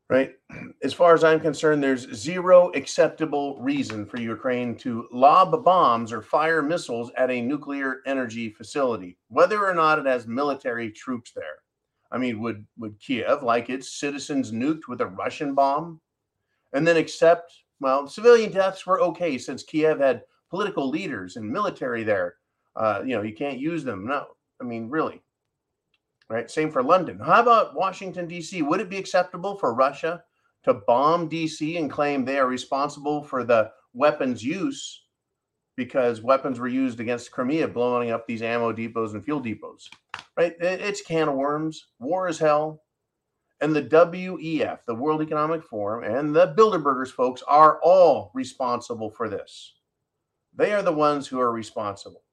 right? 0.09 0.35
As 0.83 0.93
far 0.93 1.13
as 1.13 1.23
I'm 1.23 1.39
concerned, 1.39 1.83
there's 1.83 2.13
zero 2.13 2.71
acceptable 2.75 3.61
reason 3.61 4.05
for 4.05 4.19
Ukraine 4.19 4.75
to 4.77 5.07
lob 5.11 5.63
bombs 5.63 6.11
or 6.11 6.21
fire 6.21 6.61
missiles 6.61 7.11
at 7.15 7.31
a 7.31 7.41
nuclear 7.41 7.97
energy 8.05 8.49
facility, 8.49 9.17
whether 9.29 9.65
or 9.65 9.73
not 9.73 9.99
it 9.99 10.05
has 10.05 10.27
military 10.27 10.91
troops 10.91 11.31
there. 11.35 11.59
I 12.11 12.17
mean, 12.17 12.39
would 12.41 12.65
would 12.77 12.99
Kiev 12.99 13.43
like 13.43 13.69
its 13.69 13.91
citizens 13.99 14.51
nuked 14.51 14.87
with 14.87 15.01
a 15.01 15.07
Russian 15.07 15.53
bomb, 15.53 16.01
and 16.73 16.87
then 16.87 16.97
accept? 16.97 17.53
Well, 17.79 18.07
civilian 18.07 18.51
deaths 18.51 18.85
were 18.85 19.01
okay 19.01 19.37
since 19.37 19.63
Kiev 19.63 19.99
had 19.99 20.23
political 20.49 20.89
leaders 20.89 21.35
and 21.35 21.49
military 21.49 22.03
there. 22.03 22.35
Uh, 22.75 23.01
you 23.05 23.15
know, 23.15 23.21
you 23.21 23.33
can't 23.33 23.59
use 23.59 23.83
them. 23.83 24.05
No, 24.05 24.27
I 24.59 24.63
mean, 24.63 24.89
really, 24.89 25.21
right? 26.29 26.49
Same 26.49 26.71
for 26.71 26.83
London. 26.83 27.19
How 27.19 27.41
about 27.41 27.75
Washington, 27.75 28.27
D.C.? 28.27 28.61
Would 28.61 28.81
it 28.81 28.89
be 28.89 28.97
acceptable 28.97 29.57
for 29.57 29.73
Russia 29.73 30.23
to 30.63 30.73
bomb 30.73 31.27
D.C. 31.29 31.77
and 31.77 31.91
claim 31.91 32.25
they 32.25 32.39
are 32.39 32.47
responsible 32.47 33.23
for 33.23 33.43
the 33.43 33.71
weapons 33.93 34.43
use 34.43 35.03
because 35.79 36.21
weapons 36.21 36.59
were 36.59 36.67
used 36.67 36.99
against 36.99 37.31
Crimea, 37.31 37.65
blowing 37.69 38.11
up 38.11 38.27
these 38.27 38.41
ammo 38.41 38.73
depots 38.73 39.13
and 39.13 39.23
fuel 39.23 39.39
depots, 39.39 39.89
right? 40.35 40.53
It's 40.59 41.01
can 41.01 41.29
of 41.29 41.35
worms. 41.35 41.87
War 41.99 42.27
is 42.27 42.37
hell. 42.37 42.83
And 43.61 43.73
the 43.73 43.83
WEF, 43.83 44.79
the 44.85 44.93
World 44.93 45.21
Economic 45.21 45.63
Forum, 45.63 46.03
and 46.03 46.35
the 46.35 46.53
Bilderbergers 46.53 47.11
folks 47.13 47.41
are 47.47 47.79
all 47.81 48.29
responsible 48.33 49.09
for 49.09 49.29
this. 49.29 49.75
They 50.53 50.73
are 50.73 50.81
the 50.81 50.91
ones 50.91 51.27
who 51.27 51.39
are 51.39 51.53
responsible. 51.53 52.23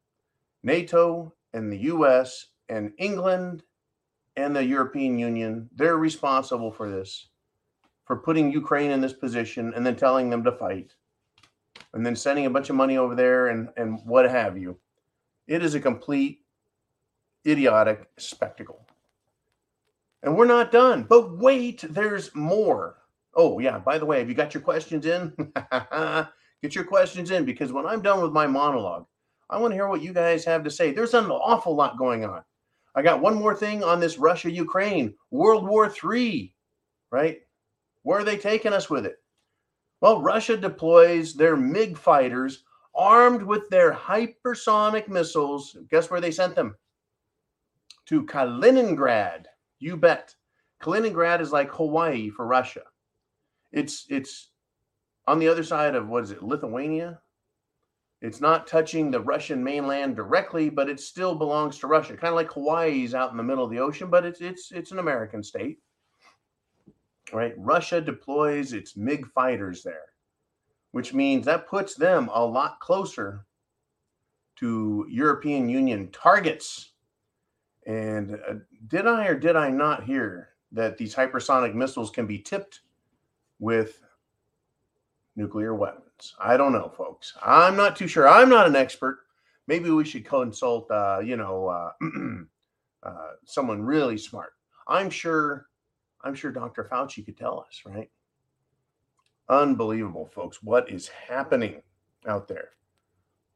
NATO 0.65 1.33
and 1.53 1.71
the 1.71 1.83
US 1.93 2.47
and 2.69 2.95
England 2.99 3.63
and 4.35 4.57
the 4.57 4.65
European 4.65 5.21
Union, 5.21 5.71
they're 5.77 5.99
responsible 5.99 6.73
for 6.73 6.91
this, 6.91 7.29
for 8.07 8.17
putting 8.17 8.51
Ukraine 8.51 8.91
in 8.91 9.01
this 9.01 9.13
position 9.13 9.73
and 9.77 9.87
then 9.87 9.95
telling 9.95 10.31
them 10.31 10.43
to 10.43 10.51
fight, 10.51 10.97
and 11.97 12.05
then 12.05 12.15
sending 12.15 12.45
a 12.45 12.51
bunch 12.51 12.69
of 12.69 12.77
money 12.77 12.99
over 12.99 13.15
there 13.15 13.49
and, 13.49 13.71
and 13.79 13.99
what 14.05 14.31
have 14.31 14.59
you. 14.59 14.79
It 15.47 15.63
is 15.63 15.75
a 15.75 15.81
complete 15.81 16.43
idiotic 17.47 18.11
spectacle. 18.19 18.87
And 20.23 20.37
we're 20.37 20.45
not 20.45 20.71
done. 20.71 21.05
But 21.05 21.39
wait, 21.39 21.85
there's 21.89 22.35
more. 22.35 22.99
Oh, 23.35 23.61
yeah, 23.61 23.79
by 23.79 23.97
the 23.97 24.05
way, 24.05 24.19
have 24.19 24.29
you 24.29 24.35
got 24.35 24.53
your 24.53 24.63
questions 24.63 25.07
in? 25.07 25.33
Get 26.63 26.75
your 26.75 26.85
questions 26.85 27.31
in 27.31 27.47
because 27.47 27.73
when 27.73 27.87
I'm 27.87 28.03
done 28.03 28.23
with 28.23 28.33
my 28.33 28.47
monologue, 28.47 29.07
I 29.49 29.59
want 29.59 29.73
to 29.73 29.77
hear 29.77 29.89
what 29.89 30.03
you 30.03 30.13
guys 30.13 30.45
have 30.45 30.65
to 30.65 30.71
say. 30.71 30.93
There's 30.93 31.15
an 31.15 31.31
awful 31.31 31.75
lot 31.75 31.99
going 31.99 32.25
on. 32.25 32.43
I 32.95 33.03
got 33.03 33.23
one 33.23 33.35
more 33.37 33.55
thing 33.55 33.83
on 33.83 34.01
this 34.01 34.19
Russia 34.19 34.51
Ukraine 34.51 35.15
World 35.31 35.67
War 35.67 35.91
III, 36.05 36.55
right? 37.11 37.39
Where 38.03 38.19
are 38.19 38.25
they 38.25 38.37
taking 38.37 38.73
us 38.73 38.91
with 38.91 39.07
it? 39.07 39.17
Well, 40.01 40.21
Russia 40.21 40.57
deploys 40.57 41.35
their 41.35 41.57
MiG 41.57 41.97
fighters 41.97 42.65
armed 42.95 43.43
with 43.43 43.69
their 43.69 43.93
hypersonic 43.93 45.09
missiles. 45.09 45.77
Guess 45.91 46.11
where 46.11 46.21
they 46.21 46.31
sent 46.31 46.55
them? 46.55 46.77
To 48.07 48.25
Kaliningrad. 48.25 49.47
You 49.79 49.97
bet. 49.97 50.35
Kaliningrad 50.83 51.41
is 51.41 51.53
like 51.53 51.71
Hawaii 51.71 52.31
for 52.31 52.47
Russia. 52.47 52.83
It's 53.73 54.07
it's 54.09 54.51
on 55.27 55.39
the 55.39 55.49
other 55.49 55.65
side 55.65 55.95
of 55.95 56.09
what 56.09 56.25
is 56.25 56.31
it, 56.31 56.43
Lithuania? 56.43 57.21
It's 58.23 58.41
not 58.41 58.67
touching 58.67 59.11
the 59.11 59.21
Russian 59.21 59.63
mainland 59.63 60.17
directly, 60.17 60.71
but 60.71 60.89
it 60.89 61.01
still 61.01 61.35
belongs 61.35 61.79
to 61.79 61.87
Russia. 61.87 62.17
Kind 62.17 62.33
of 62.33 62.37
like 62.37 62.53
Hawaii's 62.53 63.15
out 63.15 63.31
in 63.31 63.37
the 63.37 63.43
middle 63.43 63.65
of 63.65 63.71
the 63.71 63.81
ocean, 63.81 64.09
but 64.09 64.25
it's 64.25 64.41
it's 64.41 64.73
it's 64.73 64.93
an 64.93 64.99
American 64.99 65.43
state. 65.43 65.79
Right? 67.33 67.55
Russia 67.57 68.01
deploys 68.01 68.73
its 68.73 68.97
MiG 68.97 69.27
fighters 69.27 69.83
there, 69.83 70.13
which 70.93 71.13
means 71.13 71.45
that 71.47 71.67
puts 71.67 71.95
them 71.95 72.31
a 72.33 72.45
lot 72.45 72.79
closer 72.81 73.45
to 74.57 75.07
European 75.11 75.69
Union 75.69 76.09
targets. 76.13 76.93
And 77.87 78.35
uh, 78.49 78.55
did 78.89 79.07
I 79.07 79.27
or 79.27 79.39
did 79.39 79.57
I 79.57 79.71
not 79.71 80.05
hear 80.05 80.51
that 80.73 80.99
these 80.99 81.15
hypersonic 81.15 81.75
missiles 81.75 82.11
can 82.11 82.27
be 82.27 82.39
tipped 82.39 82.81
with 83.59 84.03
nuclear 85.37 85.75
weapons? 85.75 86.35
I 86.41 86.57
don't 86.57 86.73
know, 86.73 86.93
folks. 86.97 87.35
I'm 87.45 87.77
not 87.77 87.97
too 87.97 88.09
sure. 88.09 88.29
I'm 88.29 88.49
not 88.49 88.67
an 88.67 88.77
expert. 88.77 89.21
Maybe 89.69 89.91
we 89.91 90.05
should 90.05 90.25
consult, 90.25 90.91
uh, 90.91 91.21
you 91.23 91.37
know, 91.37 91.69
uh, 91.69 91.91
uh, 93.03 93.31
someone 93.45 93.83
really 93.83 94.17
smart. 94.17 94.53
I'm 94.89 95.11
sure. 95.11 95.67
I'm 96.23 96.35
sure 96.35 96.51
Dr. 96.51 96.85
Fauci 96.85 97.25
could 97.25 97.37
tell 97.37 97.65
us, 97.69 97.83
right? 97.85 98.11
Unbelievable, 99.49 100.29
folks. 100.35 100.63
What 100.63 100.91
is 100.91 101.09
happening 101.09 101.83
out 102.27 102.49
there? 102.49 102.71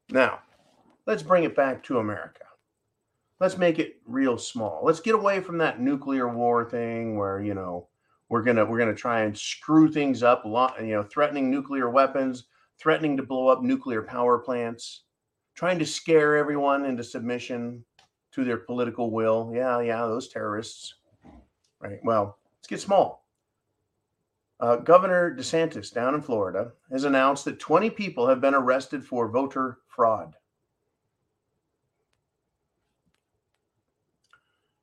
Now, 0.09 0.39
let's 1.05 1.23
bring 1.23 1.43
it 1.43 1.55
back 1.55 1.83
to 1.83 1.99
America. 1.99 2.45
Let's 3.39 3.57
make 3.57 3.79
it 3.79 3.95
real 4.05 4.37
small. 4.37 4.81
Let's 4.83 4.99
get 4.99 5.15
away 5.15 5.41
from 5.41 5.57
that 5.57 5.81
nuclear 5.81 6.27
war 6.27 6.69
thing 6.69 7.17
where, 7.17 7.41
you 7.41 7.53
know, 7.53 7.87
we're 8.31 8.41
gonna 8.41 8.63
we're 8.63 8.79
gonna 8.79 8.95
try 8.95 9.23
and 9.23 9.37
screw 9.37 9.91
things 9.91 10.23
up 10.23 10.43
you 10.45 10.93
know 10.93 11.03
threatening 11.03 11.51
nuclear 11.51 11.89
weapons 11.89 12.45
threatening 12.79 13.17
to 13.17 13.23
blow 13.23 13.49
up 13.49 13.61
nuclear 13.61 14.01
power 14.01 14.39
plants 14.39 15.03
trying 15.53 15.77
to 15.77 15.85
scare 15.85 16.37
everyone 16.37 16.85
into 16.85 17.03
submission 17.03 17.83
to 18.31 18.45
their 18.45 18.57
political 18.57 19.11
will 19.11 19.51
yeah 19.53 19.81
yeah 19.81 20.05
those 20.05 20.29
terrorists 20.29 20.95
right 21.81 21.99
well 22.05 22.37
let's 22.61 22.67
get 22.67 22.79
small 22.79 23.25
uh, 24.59 24.77
governor 24.77 25.35
desantis 25.35 25.93
down 25.93 26.15
in 26.15 26.21
florida 26.21 26.71
has 26.91 27.03
announced 27.03 27.45
that 27.45 27.59
20 27.59 27.89
people 27.89 28.27
have 28.27 28.41
been 28.41 28.53
arrested 28.53 29.05
for 29.05 29.27
voter 29.27 29.79
fraud 29.87 30.35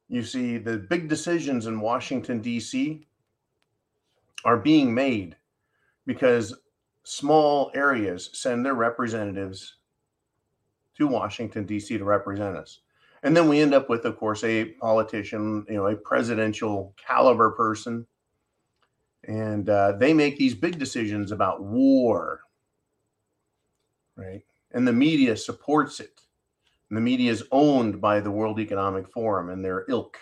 you 0.08 0.23
see 0.23 0.58
the 0.58 0.76
big 0.76 1.08
decisions 1.08 1.66
in 1.66 1.80
washington 1.80 2.40
d.c 2.40 3.06
are 4.44 4.56
being 4.56 4.92
made 4.92 5.37
because 6.06 6.54
small 7.04 7.70
areas 7.75 8.30
send 8.32 8.64
their 8.64 8.75
representatives 8.75 9.76
to 10.97 11.06
Washington, 11.06 11.64
D.C. 11.64 11.97
to 11.97 12.04
represent 12.04 12.56
us. 12.56 12.80
And 13.22 13.37
then 13.37 13.48
we 13.48 13.60
end 13.60 13.75
up 13.75 13.88
with, 13.88 14.04
of 14.04 14.16
course, 14.16 14.44
a 14.44 14.66
politician, 14.66 15.64
you 15.68 15.75
know, 15.75 15.87
a 15.87 15.96
presidential 15.96 16.94
caliber 16.96 17.50
person. 17.50 18.06
And 19.25 19.68
uh, 19.68 19.92
they 19.92 20.14
make 20.14 20.37
these 20.37 20.54
big 20.54 20.78
decisions 20.78 21.32
about 21.32 21.62
war, 21.62 22.40
right? 24.16 24.42
And 24.72 24.87
the 24.87 24.92
media 24.92 25.37
supports 25.37 26.00
it. 26.00 26.20
And 26.88 26.96
the 26.96 27.02
media 27.02 27.30
is 27.30 27.44
owned 27.50 28.00
by 28.00 28.20
the 28.20 28.30
World 28.30 28.60
Economic 28.60 29.08
Forum 29.08 29.50
and 29.50 29.64
their 29.64 29.84
ilk. 29.88 30.18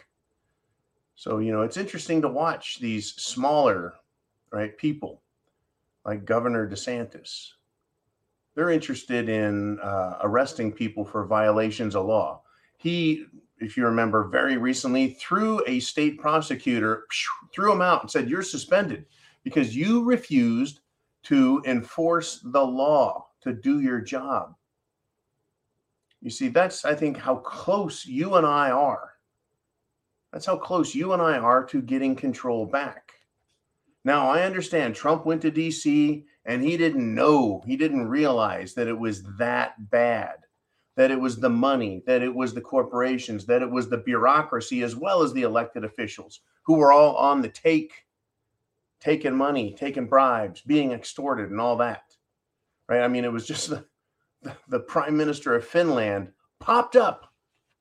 So, 1.14 1.38
you 1.38 1.52
know, 1.52 1.62
it's 1.62 1.76
interesting 1.76 2.22
to 2.22 2.28
watch 2.28 2.78
these 2.80 3.14
smaller 3.14 3.94
right? 4.50 4.76
People 4.76 5.22
like 6.04 6.24
Governor 6.24 6.68
DeSantis. 6.68 7.50
They're 8.54 8.70
interested 8.70 9.28
in 9.28 9.78
uh, 9.80 10.18
arresting 10.22 10.72
people 10.72 11.04
for 11.04 11.26
violations 11.26 11.94
of 11.94 12.06
law. 12.06 12.42
He, 12.76 13.26
if 13.58 13.76
you 13.76 13.84
remember, 13.84 14.24
very 14.24 14.56
recently 14.56 15.14
threw 15.14 15.62
a 15.66 15.80
state 15.80 16.18
prosecutor, 16.18 17.06
threw 17.54 17.72
him 17.72 17.82
out 17.82 18.02
and 18.02 18.10
said, 18.10 18.28
You're 18.28 18.42
suspended 18.42 19.06
because 19.44 19.76
you 19.76 20.04
refused 20.04 20.80
to 21.24 21.62
enforce 21.66 22.40
the 22.44 22.64
law, 22.64 23.26
to 23.42 23.52
do 23.52 23.80
your 23.80 24.00
job. 24.00 24.54
You 26.20 26.30
see, 26.30 26.48
that's, 26.48 26.84
I 26.84 26.94
think, 26.94 27.16
how 27.16 27.36
close 27.36 28.04
you 28.04 28.34
and 28.34 28.46
I 28.46 28.70
are. 28.70 29.12
That's 30.32 30.46
how 30.46 30.56
close 30.56 30.94
you 30.94 31.12
and 31.12 31.22
I 31.22 31.38
are 31.38 31.64
to 31.66 31.80
getting 31.80 32.16
control 32.16 32.66
back. 32.66 33.12
Now, 34.04 34.28
I 34.28 34.42
understand 34.42 34.94
Trump 34.94 35.26
went 35.26 35.42
to 35.42 35.50
DC 35.50 36.24
and 36.44 36.62
he 36.62 36.76
didn't 36.76 37.14
know, 37.14 37.62
he 37.66 37.76
didn't 37.76 38.08
realize 38.08 38.74
that 38.74 38.86
it 38.86 38.98
was 38.98 39.24
that 39.38 39.90
bad, 39.90 40.45
that 40.96 41.10
it 41.10 41.20
was 41.20 41.36
the 41.36 41.50
money, 41.50 42.02
that 42.06 42.22
it 42.22 42.34
was 42.34 42.54
the 42.54 42.60
corporations, 42.60 43.44
that 43.46 43.62
it 43.62 43.70
was 43.70 43.88
the 43.88 43.98
bureaucracy, 43.98 44.82
as 44.82 44.96
well 44.96 45.22
as 45.22 45.32
the 45.32 45.42
elected 45.42 45.84
officials 45.84 46.40
who 46.64 46.74
were 46.74 46.92
all 46.92 47.14
on 47.16 47.42
the 47.42 47.48
take, 47.48 47.92
taking 48.98 49.36
money, 49.36 49.74
taking 49.78 50.06
bribes, 50.06 50.62
being 50.62 50.92
extorted, 50.92 51.50
and 51.50 51.60
all 51.60 51.76
that. 51.76 52.02
Right? 52.88 53.02
I 53.02 53.08
mean, 53.08 53.24
it 53.24 53.32
was 53.32 53.46
just 53.46 53.68
the, 53.70 53.84
the, 54.68 54.80
prime 54.80 55.16
minister 55.16 55.54
of 55.54 55.66
Finland 55.66 56.32
popped 56.60 56.96
up 56.96 57.32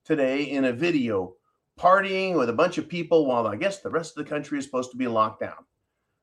today 0.03 0.43
in 0.43 0.65
a 0.65 0.73
video 0.73 1.35
partying 1.79 2.35
with 2.35 2.49
a 2.49 2.53
bunch 2.53 2.77
of 2.77 2.87
people 2.87 3.25
while 3.25 3.47
I 3.47 3.55
guess 3.55 3.79
the 3.79 3.89
rest 3.89 4.17
of 4.17 4.23
the 4.23 4.29
country 4.29 4.59
is 4.59 4.65
supposed 4.65 4.91
to 4.91 4.97
be 4.97 5.07
locked 5.07 5.41
down. 5.41 5.65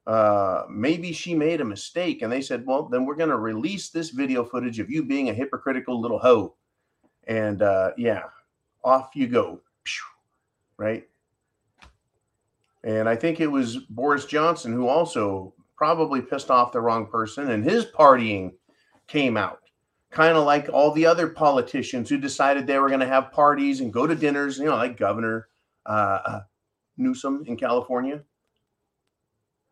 Uh, 0.07 0.65
maybe 0.69 1.13
she 1.13 1.35
made 1.35 1.61
a 1.61 1.65
mistake 1.65 2.23
and 2.23 2.33
they 2.33 2.41
said, 2.41 2.65
well, 2.67 2.89
then 2.89 3.05
we're 3.05 3.15
going 3.15 3.31
to 3.31 3.39
release 3.39 3.91
this 3.91 4.11
video 4.11 4.45
footage 4.45 4.79
of 4.79 4.91
you 4.91 5.05
being 5.05 5.29
a 5.29 5.35
hypocritical 5.35 6.01
little 6.01 6.19
hoe. 6.19 6.55
And 7.27 7.63
uh, 7.63 7.93
yeah, 7.97 8.25
off 8.85 9.11
you 9.15 9.27
go. 9.27 9.61
Right. 10.77 11.09
And 12.85 13.09
I 13.09 13.15
think 13.15 13.41
it 13.41 13.47
was 13.47 13.77
Boris 13.77 14.25
Johnson 14.25 14.73
who 14.73 14.89
also 14.89 15.55
probably 15.77 16.21
pissed 16.21 16.51
off 16.51 16.73
the 16.73 16.81
wrong 16.81 17.07
person 17.07 17.51
and 17.51 17.65
his 17.65 17.87
partying 17.87 18.53
came 19.07 19.37
out. 19.37 19.61
Kind 20.11 20.37
of 20.37 20.45
like 20.45 20.69
all 20.69 20.91
the 20.93 21.07
other 21.07 21.29
politicians 21.29 22.11
who 22.11 22.19
decided 22.19 22.67
they 22.67 22.79
were 22.79 22.89
going 22.89 23.01
to 23.01 23.07
have 23.07 23.33
parties 23.33 23.81
and 23.81 23.93
go 23.93 24.07
to 24.07 24.15
dinners, 24.15 24.59
you 24.59 24.67
know, 24.67 24.77
like 24.77 24.99
Governor 24.99 25.49
uh, 25.87 26.19
uh, 26.25 26.41
Newsom 26.97 27.45
in 27.47 27.57
California. 27.57 28.23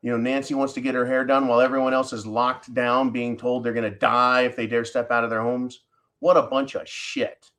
You 0.02 0.12
know, 0.12 0.16
Nancy 0.16 0.54
wants 0.54 0.72
to 0.74 0.80
get 0.80 0.94
her 0.94 1.04
hair 1.04 1.26
done 1.26 1.46
while 1.46 1.60
everyone 1.60 1.92
else 1.92 2.14
is 2.14 2.24
locked 2.24 2.72
down, 2.72 3.10
being 3.10 3.36
told 3.36 3.62
they're 3.62 3.74
going 3.74 3.90
to 3.90 3.98
die 3.98 4.42
if 4.42 4.56
they 4.56 4.66
dare 4.66 4.84
step 4.84 5.10
out 5.10 5.24
of 5.24 5.30
their 5.30 5.42
homes. 5.42 5.80
What 6.20 6.36
a 6.36 6.42
bunch 6.42 6.74
of 6.74 6.88
shit. 6.88 7.50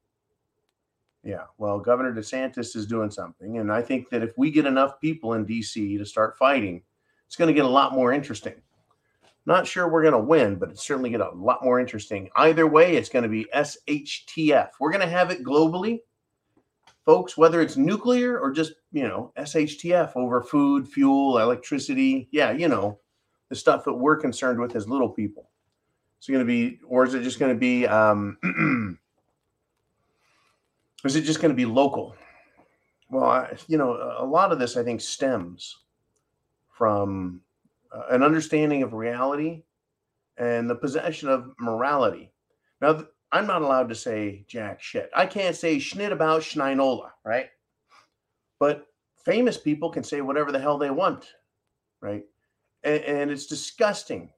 Yeah, 1.24 1.44
well, 1.58 1.80
Governor 1.80 2.14
DeSantis 2.14 2.76
is 2.76 2.88
doing 2.88 3.12
something. 3.12 3.58
And 3.60 3.72
I 3.72 3.82
think 3.82 4.10
that 4.10 4.24
if 4.24 4.38
we 4.38 4.50
get 4.50 4.66
enough 4.66 5.00
people 5.00 5.34
in 5.34 5.46
DC 5.46 5.98
to 5.98 6.06
start 6.06 6.38
fighting, 6.38 6.82
it's 7.28 7.36
going 7.36 7.48
to 7.48 7.54
get 7.54 7.66
a 7.66 7.70
lot 7.70 7.94
more 7.94 8.12
interesting. 8.12 8.56
Not 9.46 9.68
sure 9.68 9.88
we're 9.88 10.04
going 10.04 10.14
to 10.14 10.20
win, 10.20 10.56
but 10.56 10.70
it's 10.70 10.86
certainly 10.86 11.10
going 11.10 11.22
get 11.22 11.34
a 11.34 11.38
lot 11.38 11.64
more 11.64 11.80
interesting. 11.80 12.30
Either 12.36 12.68
way, 12.68 12.96
it's 12.96 13.10
going 13.10 13.24
to 13.24 13.30
be 13.30 13.48
SHTF. 13.56 14.70
We're 14.80 14.92
going 14.92 15.02
to 15.02 15.08
have 15.08 15.32
it 15.32 15.44
globally, 15.44 16.00
folks, 17.06 17.38
whether 17.38 17.62
it's 17.62 17.78
nuclear 17.78 18.40
or 18.40 18.52
just, 18.52 18.74
you 18.92 19.04
know, 19.04 19.32
SHTF 19.38 20.16
over 20.16 20.42
food, 20.42 20.88
fuel, 20.88 21.40
electricity. 21.40 22.30
Yeah, 22.32 22.52
you 22.52 22.68
know, 22.68 23.00
the 23.50 23.56
stuff 23.56 23.84
that 23.86 23.94
we're 23.94 24.18
concerned 24.18 24.60
with 24.60 24.76
as 24.76 24.88
little 24.88 25.10
people. 25.10 25.51
It's 26.22 26.28
going 26.28 26.40
to 26.40 26.46
be, 26.46 26.80
or 26.88 27.04
is 27.04 27.16
it 27.16 27.24
just 27.24 27.40
going 27.40 27.52
to 27.52 27.58
be, 27.58 27.88
um, 27.88 28.38
is 31.04 31.16
it 31.16 31.24
just 31.24 31.42
going 31.42 31.50
to 31.50 31.56
be 31.56 31.66
local? 31.66 32.16
Well, 33.10 33.24
I, 33.24 33.58
you 33.66 33.80
know, 33.80 34.16
a 34.20 34.24
lot 34.24 34.52
of 34.52 34.60
this 34.60 34.78
I 34.78 34.84
think 34.84 35.02
stems 35.02 35.80
from 36.78 37.42
uh, 37.92 38.04
an 38.12 38.22
understanding 38.22 38.84
of 38.84 38.94
reality 38.94 39.64
and 40.38 40.70
the 40.70 40.76
possession 40.76 41.28
of 41.28 41.54
morality. 41.60 42.32
Now, 42.82 42.94
th- 42.94 43.08
I'm 43.32 43.48
not 43.48 43.64
allowed 43.64 43.90
to 43.90 43.96
say 43.96 44.46
jack 44.48 44.80
shit. 44.80 45.10
I 45.16 45.26
can't 45.26 45.56
say 45.56 45.78
schnit 45.78 46.12
about 46.12 46.44
schneinola, 46.44 47.10
right? 47.26 47.48
But 48.60 48.86
famous 49.26 49.58
people 49.58 49.90
can 49.90 50.04
say 50.04 50.22
whatever 50.22 50.52
the 50.52 50.60
hell 50.60 50.78
they 50.78 50.92
want, 50.92 51.26
right? 52.00 52.26
And, 52.84 53.04
and 53.06 53.32
it's 53.32 53.48
disgusting. 53.48 54.30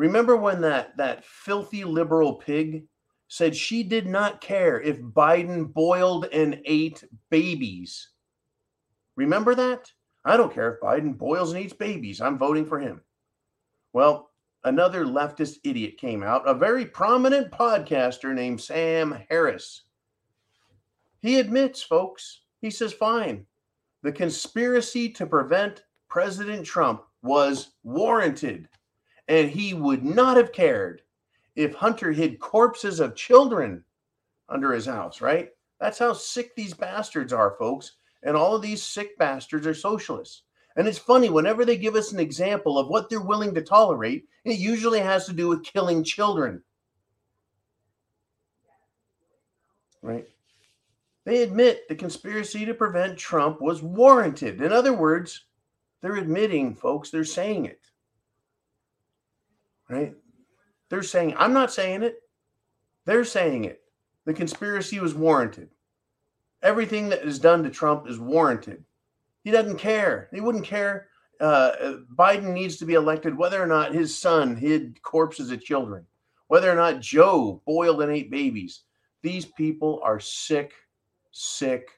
Remember 0.00 0.34
when 0.34 0.62
that 0.62 0.96
that 0.96 1.26
filthy 1.26 1.84
liberal 1.84 2.36
pig 2.36 2.84
said 3.28 3.54
she 3.54 3.82
did 3.82 4.06
not 4.06 4.40
care 4.40 4.80
if 4.80 4.98
Biden 4.98 5.70
boiled 5.74 6.24
and 6.32 6.58
ate 6.64 7.04
babies. 7.28 8.08
Remember 9.16 9.54
that? 9.54 9.92
I 10.24 10.38
don't 10.38 10.54
care 10.54 10.72
if 10.72 10.80
Biden 10.80 11.18
boils 11.18 11.52
and 11.52 11.62
eats 11.62 11.74
babies. 11.74 12.22
I'm 12.22 12.38
voting 12.38 12.64
for 12.64 12.78
him. 12.78 13.02
Well, 13.92 14.30
another 14.64 15.04
leftist 15.04 15.58
idiot 15.64 15.98
came 15.98 16.22
out, 16.22 16.48
a 16.48 16.54
very 16.54 16.86
prominent 16.86 17.52
podcaster 17.52 18.34
named 18.34 18.62
Sam 18.62 19.22
Harris. 19.28 19.82
He 21.20 21.40
admits, 21.40 21.82
folks, 21.82 22.40
he 22.62 22.70
says, 22.70 22.94
fine, 22.94 23.44
the 24.02 24.12
conspiracy 24.12 25.10
to 25.10 25.26
prevent 25.26 25.84
President 26.08 26.64
Trump 26.64 27.02
was 27.20 27.72
warranted, 27.82 28.66
and 29.30 29.48
he 29.48 29.74
would 29.74 30.04
not 30.04 30.36
have 30.36 30.52
cared 30.52 31.02
if 31.54 31.72
Hunter 31.72 32.10
hid 32.10 32.40
corpses 32.40 32.98
of 32.98 33.14
children 33.14 33.84
under 34.48 34.72
his 34.72 34.86
house, 34.86 35.20
right? 35.20 35.50
That's 35.78 36.00
how 36.00 36.14
sick 36.14 36.56
these 36.56 36.74
bastards 36.74 37.32
are, 37.32 37.54
folks. 37.56 37.92
And 38.24 38.36
all 38.36 38.56
of 38.56 38.62
these 38.62 38.82
sick 38.82 39.16
bastards 39.18 39.68
are 39.68 39.74
socialists. 39.74 40.42
And 40.74 40.88
it's 40.88 40.98
funny, 40.98 41.30
whenever 41.30 41.64
they 41.64 41.76
give 41.76 41.94
us 41.94 42.10
an 42.10 42.18
example 42.18 42.76
of 42.76 42.88
what 42.88 43.08
they're 43.08 43.20
willing 43.20 43.54
to 43.54 43.62
tolerate, 43.62 44.26
it 44.44 44.58
usually 44.58 44.98
has 44.98 45.26
to 45.26 45.32
do 45.32 45.46
with 45.46 45.62
killing 45.62 46.02
children. 46.02 46.60
Right? 50.02 50.28
They 51.24 51.44
admit 51.44 51.86
the 51.88 51.94
conspiracy 51.94 52.64
to 52.64 52.74
prevent 52.74 53.16
Trump 53.16 53.60
was 53.60 53.80
warranted. 53.80 54.60
In 54.60 54.72
other 54.72 54.92
words, 54.92 55.44
they're 56.00 56.16
admitting, 56.16 56.74
folks, 56.74 57.10
they're 57.10 57.24
saying 57.24 57.66
it. 57.66 57.89
Right? 59.90 60.14
They're 60.88 61.02
saying, 61.02 61.34
I'm 61.36 61.52
not 61.52 61.72
saying 61.72 62.02
it. 62.02 62.22
They're 63.04 63.24
saying 63.24 63.64
it. 63.64 63.80
The 64.24 64.32
conspiracy 64.32 65.00
was 65.00 65.14
warranted. 65.14 65.70
Everything 66.62 67.08
that 67.08 67.22
is 67.22 67.38
done 67.38 67.62
to 67.64 67.70
Trump 67.70 68.08
is 68.08 68.18
warranted. 68.18 68.84
He 69.42 69.50
doesn't 69.50 69.78
care. 69.78 70.28
He 70.32 70.40
wouldn't 70.40 70.64
care. 70.64 71.08
Uh, 71.40 71.94
Biden 72.14 72.52
needs 72.52 72.76
to 72.76 72.84
be 72.84 72.94
elected 72.94 73.36
whether 73.36 73.62
or 73.62 73.66
not 73.66 73.94
his 73.94 74.16
son 74.16 74.54
hid 74.54 75.00
corpses 75.02 75.50
of 75.50 75.64
children, 75.64 76.04
whether 76.48 76.70
or 76.70 76.74
not 76.74 77.00
Joe 77.00 77.62
boiled 77.66 78.02
and 78.02 78.12
ate 78.12 78.30
babies. 78.30 78.82
These 79.22 79.46
people 79.46 80.00
are 80.04 80.20
sick, 80.20 80.72
sick 81.32 81.88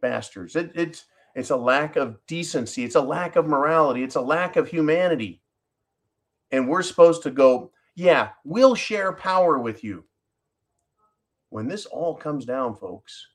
bastards. 0.00 0.54
It, 0.54 0.70
it's 0.74 1.06
it's 1.34 1.50
a 1.50 1.56
lack 1.56 1.96
of 1.96 2.18
decency. 2.26 2.84
It's 2.84 2.94
a 2.94 3.00
lack 3.00 3.36
of 3.36 3.46
morality. 3.46 4.02
It's 4.02 4.16
a 4.16 4.20
lack 4.20 4.56
of 4.56 4.68
humanity. 4.68 5.40
And 6.50 6.68
we're 6.68 6.82
supposed 6.82 7.22
to 7.24 7.30
go, 7.30 7.72
yeah, 7.94 8.30
we'll 8.44 8.74
share 8.74 9.12
power 9.12 9.58
with 9.58 9.82
you. 9.82 10.04
When 11.50 11.66
this 11.66 11.86
all 11.86 12.14
comes 12.14 12.44
down, 12.44 12.76
folks, 12.76 13.26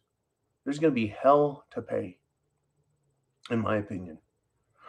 there's 0.63 0.79
going 0.79 0.91
to 0.91 0.95
be 0.95 1.07
hell 1.07 1.65
to 1.71 1.81
pay, 1.81 2.17
in 3.51 3.59
my 3.59 3.77
opinion. 3.77 4.17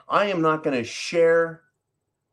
I 0.09 0.27
am 0.27 0.43
not 0.43 0.63
going 0.63 0.77
to 0.77 0.85
share 0.85 1.63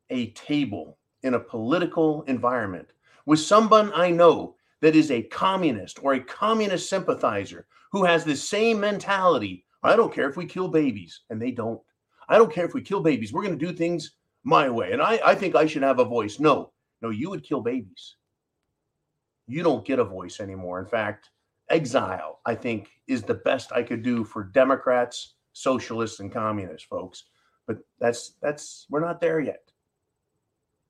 a 0.10 0.32
table 0.32 0.98
in 1.24 1.36
a 1.36 1.40
political 1.40 2.24
environment 2.24 2.90
with 3.26 3.40
someone 3.40 3.92
I 3.94 4.12
know 4.12 4.56
that 4.82 4.96
is 4.96 5.12
a 5.12 5.24
communist 5.24 6.00
or 6.04 6.14
a 6.14 6.20
communist 6.20 6.90
sympathizer 6.90 7.68
who 7.92 8.04
has 8.04 8.24
the 8.24 8.36
same 8.36 8.80
mentality. 8.80 9.66
I 9.84 9.96
don't 9.96 10.14
care 10.14 10.30
if 10.30 10.38
we 10.38 10.46
kill 10.46 10.68
babies, 10.68 11.22
and 11.30 11.42
they 11.42 11.52
don't. 11.52 11.80
I 12.30 12.38
don't 12.38 12.54
care 12.54 12.66
if 12.66 12.74
we 12.74 12.82
kill 12.82 13.02
babies. 13.02 13.34
We're 13.34 13.44
going 13.44 13.58
to 13.58 13.66
do 13.66 13.74
things 13.74 14.12
my 14.44 14.70
way. 14.70 14.92
And 14.92 15.02
I, 15.02 15.20
I 15.26 15.36
think 15.36 15.56
I 15.56 15.66
should 15.66 15.84
have 15.84 16.00
a 16.00 16.06
voice. 16.06 16.40
No, 16.40 16.72
no, 17.02 17.10
you 17.10 17.30
would 17.30 17.44
kill 17.44 17.62
babies. 17.62 18.16
You 19.48 19.64
don't 19.64 19.86
get 19.86 20.00
a 20.00 20.04
voice 20.04 20.40
anymore. 20.40 20.80
In 20.80 20.86
fact, 20.86 21.30
exile, 21.70 22.40
I 22.46 22.56
think, 22.56 22.90
is 23.08 23.24
the 23.24 23.34
best 23.34 23.72
I 23.72 23.84
could 23.84 24.04
do 24.04 24.24
for 24.24 24.44
Democrats, 24.44 25.36
socialists, 25.54 26.20
and 26.20 26.32
communists, 26.32 26.88
folks. 26.88 27.26
But 27.68 27.80
that's 28.00 28.34
that's 28.42 28.86
we're 28.90 29.02
not 29.02 29.22
there 29.22 29.40
yet. 29.40 29.72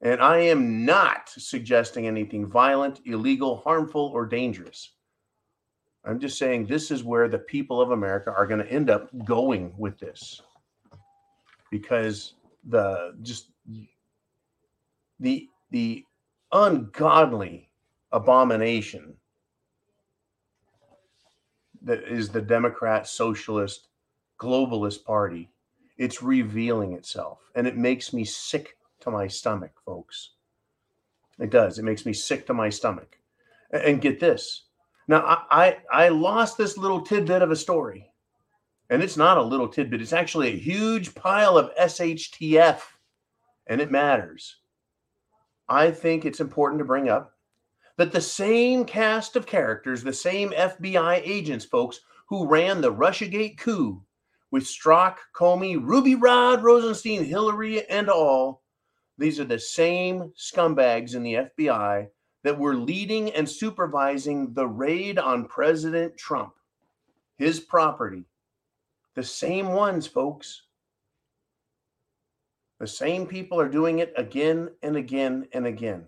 And 0.01 0.19
I 0.21 0.39
am 0.39 0.83
not 0.83 1.29
suggesting 1.29 2.07
anything 2.07 2.47
violent, 2.47 3.01
illegal, 3.05 3.57
harmful, 3.57 4.11
or 4.13 4.25
dangerous. 4.25 4.93
I'm 6.03 6.19
just 6.19 6.39
saying 6.39 6.65
this 6.65 6.89
is 6.89 7.03
where 7.03 7.27
the 7.27 7.37
people 7.37 7.79
of 7.79 7.91
America 7.91 8.33
are 8.35 8.47
going 8.47 8.63
to 8.65 8.71
end 8.71 8.89
up 8.89 9.09
going 9.23 9.73
with 9.77 9.99
this. 9.99 10.41
Because 11.69 12.33
the 12.67 13.15
just 13.21 13.51
the 15.19 15.47
the 15.71 16.05
ungodly 16.51 17.69
abomination 18.11 19.13
that 21.81 22.03
is 22.03 22.29
the 22.29 22.41
Democrat 22.41 23.07
Socialist 23.07 23.87
Globalist 24.39 25.03
Party. 25.05 25.49
It's 25.97 26.21
revealing 26.21 26.93
itself 26.93 27.39
and 27.55 27.65
it 27.65 27.77
makes 27.77 28.13
me 28.13 28.25
sick 28.25 28.77
to 29.01 29.11
my 29.11 29.27
stomach, 29.27 29.71
folks. 29.85 30.31
It 31.39 31.49
does. 31.49 31.79
It 31.79 31.83
makes 31.83 32.05
me 32.05 32.13
sick 32.13 32.45
to 32.47 32.53
my 32.53 32.69
stomach. 32.69 33.17
And 33.71 34.01
get 34.01 34.19
this. 34.19 34.63
Now, 35.07 35.21
I, 35.25 35.45
I, 35.91 36.05
I 36.05 36.09
lost 36.09 36.57
this 36.57 36.77
little 36.77 37.01
tidbit 37.01 37.41
of 37.41 37.51
a 37.51 37.55
story, 37.55 38.10
and 38.91 39.01
it's 39.01 39.15
not 39.15 39.37
a 39.37 39.41
little 39.41 39.69
tidbit. 39.69 40.01
It's 40.01 40.11
actually 40.11 40.49
a 40.49 40.57
huge 40.57 41.15
pile 41.15 41.57
of 41.57 41.73
SHTF, 41.79 42.81
and 43.65 43.79
it 43.79 43.89
matters. 43.89 44.57
I 45.69 45.91
think 45.91 46.25
it's 46.25 46.41
important 46.41 46.79
to 46.79 46.85
bring 46.85 47.07
up 47.07 47.33
that 47.97 48.11
the 48.11 48.19
same 48.19 48.83
cast 48.83 49.37
of 49.37 49.45
characters, 49.45 50.03
the 50.03 50.11
same 50.11 50.51
FBI 50.51 51.21
agents, 51.23 51.63
folks, 51.63 52.01
who 52.27 52.49
ran 52.49 52.81
the 52.81 52.93
Russiagate 52.93 53.57
coup 53.57 54.03
with 54.51 54.63
Strzok, 54.63 55.15
Comey, 55.33 55.79
Ruby 55.81 56.15
Rod, 56.15 56.61
Rosenstein, 56.61 57.23
Hillary, 57.23 57.87
and 57.89 58.09
all. 58.09 58.61
These 59.17 59.39
are 59.39 59.45
the 59.45 59.59
same 59.59 60.33
scumbags 60.37 61.15
in 61.15 61.23
the 61.23 61.35
FBI 61.35 62.07
that 62.43 62.59
were 62.59 62.75
leading 62.75 63.31
and 63.31 63.49
supervising 63.49 64.53
the 64.53 64.67
raid 64.67 65.17
on 65.17 65.45
President 65.45 66.17
Trump, 66.17 66.51
his 67.37 67.61
property. 67.61 68.25
The 69.15 69.23
same 69.23 69.73
ones, 69.73 70.07
folks. 70.07 70.63
The 72.79 72.87
same 72.87 73.27
people 73.27 73.59
are 73.59 73.69
doing 73.69 73.99
it 73.99 74.13
again 74.17 74.69
and 74.81 74.95
again 74.95 75.47
and 75.53 75.67
again. 75.67 76.05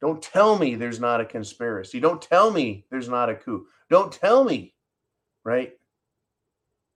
Don't 0.00 0.22
tell 0.22 0.58
me 0.58 0.74
there's 0.74 1.00
not 1.00 1.20
a 1.20 1.26
conspiracy. 1.26 2.00
Don't 2.00 2.22
tell 2.22 2.50
me 2.50 2.86
there's 2.90 3.08
not 3.08 3.28
a 3.28 3.34
coup. 3.34 3.66
Don't 3.90 4.10
tell 4.10 4.44
me, 4.44 4.74
right? 5.44 5.74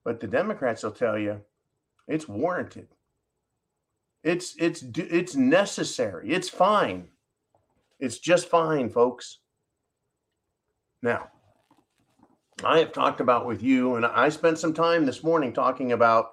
But 0.03 0.19
the 0.19 0.27
Democrats 0.27 0.81
will 0.83 0.91
tell 0.91 1.17
you 1.17 1.41
it's 2.07 2.27
warranted. 2.27 2.87
It's 4.23 4.55
it's 4.57 4.81
it's 4.81 5.35
necessary. 5.35 6.31
It's 6.31 6.49
fine. 6.49 7.09
It's 7.99 8.17
just 8.17 8.49
fine, 8.49 8.89
folks. 8.89 9.39
Now, 11.03 11.29
I 12.63 12.79
have 12.79 12.93
talked 12.93 13.19
about 13.19 13.45
with 13.45 13.61
you, 13.61 13.95
and 13.95 14.05
I 14.05 14.29
spent 14.29 14.57
some 14.57 14.73
time 14.73 15.05
this 15.05 15.23
morning 15.23 15.51
talking 15.51 15.91
about 15.91 16.31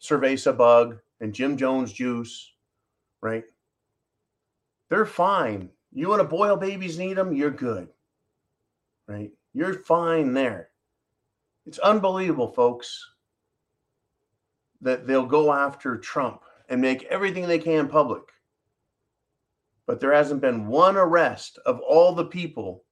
Cerveza 0.00 0.56
Bug 0.56 0.98
and 1.20 1.34
Jim 1.34 1.56
Jones 1.56 1.92
juice, 1.92 2.52
right? 3.20 3.44
They're 4.88 5.06
fine. 5.06 5.70
You 5.92 6.08
want 6.08 6.20
to 6.20 6.28
boil 6.28 6.56
babies 6.56 6.98
and 6.98 7.10
eat 7.10 7.14
them, 7.14 7.32
you're 7.32 7.50
good, 7.50 7.88
right? 9.08 9.30
You're 9.52 9.82
fine 9.82 10.32
there. 10.32 10.70
It's 11.66 11.78
unbelievable, 11.80 12.52
folks, 12.52 13.04
that 14.80 15.06
they'll 15.06 15.26
go 15.26 15.52
after 15.52 15.96
Trump 15.96 16.42
and 16.68 16.80
make 16.80 17.02
everything 17.04 17.48
they 17.48 17.58
can 17.58 17.88
public. 17.88 18.22
But 19.86 19.98
there 19.98 20.12
hasn't 20.12 20.40
been 20.40 20.68
one 20.68 20.96
arrest 20.96 21.58
of 21.66 21.80
all 21.80 22.14
the 22.14 22.26
people 22.26 22.84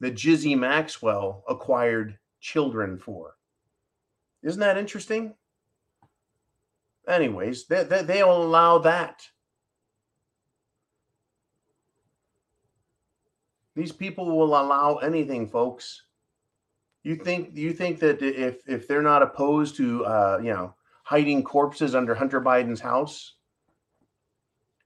that 0.00 0.14
Jizzy 0.14 0.56
Maxwell 0.58 1.44
acquired 1.48 2.18
children 2.40 2.98
for. 2.98 3.36
Isn't 4.42 4.60
that 4.60 4.76
interesting? 4.76 5.34
Anyways, 7.08 7.66
they, 7.66 7.84
they, 7.84 8.02
they'll 8.02 8.42
allow 8.42 8.78
that. 8.78 9.26
These 13.74 13.92
people 13.92 14.36
will 14.36 14.56
allow 14.56 14.96
anything, 14.96 15.48
folks. 15.48 16.02
You 17.02 17.16
think 17.16 17.50
you 17.54 17.72
think 17.72 17.98
that 18.00 18.22
if 18.22 18.58
if 18.66 18.88
they're 18.88 19.02
not 19.02 19.22
opposed 19.22 19.76
to 19.76 20.04
uh, 20.06 20.38
you 20.42 20.50
know 20.50 20.74
hiding 21.02 21.42
corpses 21.42 21.94
under 21.94 22.14
Hunter 22.14 22.40
Biden's 22.40 22.80
house, 22.80 23.34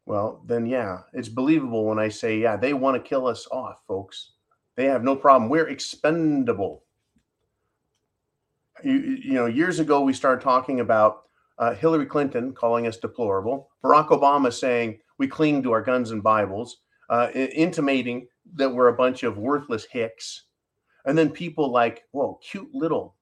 well 0.06 0.42
then 0.46 0.66
yeah, 0.66 1.02
it's 1.12 1.28
believable 1.28 1.84
when 1.84 1.98
I 1.98 2.08
say 2.08 2.38
yeah 2.38 2.56
they 2.56 2.72
want 2.72 2.96
to 2.96 3.08
kill 3.08 3.26
us 3.26 3.46
off, 3.52 3.82
folks. 3.86 4.32
They 4.78 4.84
have 4.84 5.02
no 5.02 5.16
problem. 5.16 5.50
We're 5.50 5.66
expendable. 5.66 6.84
You, 8.84 8.94
you 8.94 9.32
know, 9.32 9.46
years 9.46 9.80
ago 9.80 10.02
we 10.02 10.12
started 10.12 10.40
talking 10.40 10.78
about 10.78 11.24
uh, 11.58 11.74
Hillary 11.74 12.06
Clinton 12.06 12.52
calling 12.52 12.86
us 12.86 12.96
deplorable, 12.96 13.70
Barack 13.82 14.10
Obama 14.10 14.52
saying 14.52 15.00
we 15.18 15.26
cling 15.26 15.64
to 15.64 15.72
our 15.72 15.82
guns 15.82 16.12
and 16.12 16.22
Bibles, 16.22 16.76
uh, 17.10 17.30
intimating 17.34 18.28
that 18.54 18.70
we're 18.70 18.86
a 18.86 18.96
bunch 18.96 19.24
of 19.24 19.36
worthless 19.36 19.84
hicks. 19.84 20.44
And 21.06 21.18
then 21.18 21.30
people 21.30 21.72
like, 21.72 22.04
whoa, 22.12 22.38
cute 22.40 22.72
little 22.72 23.16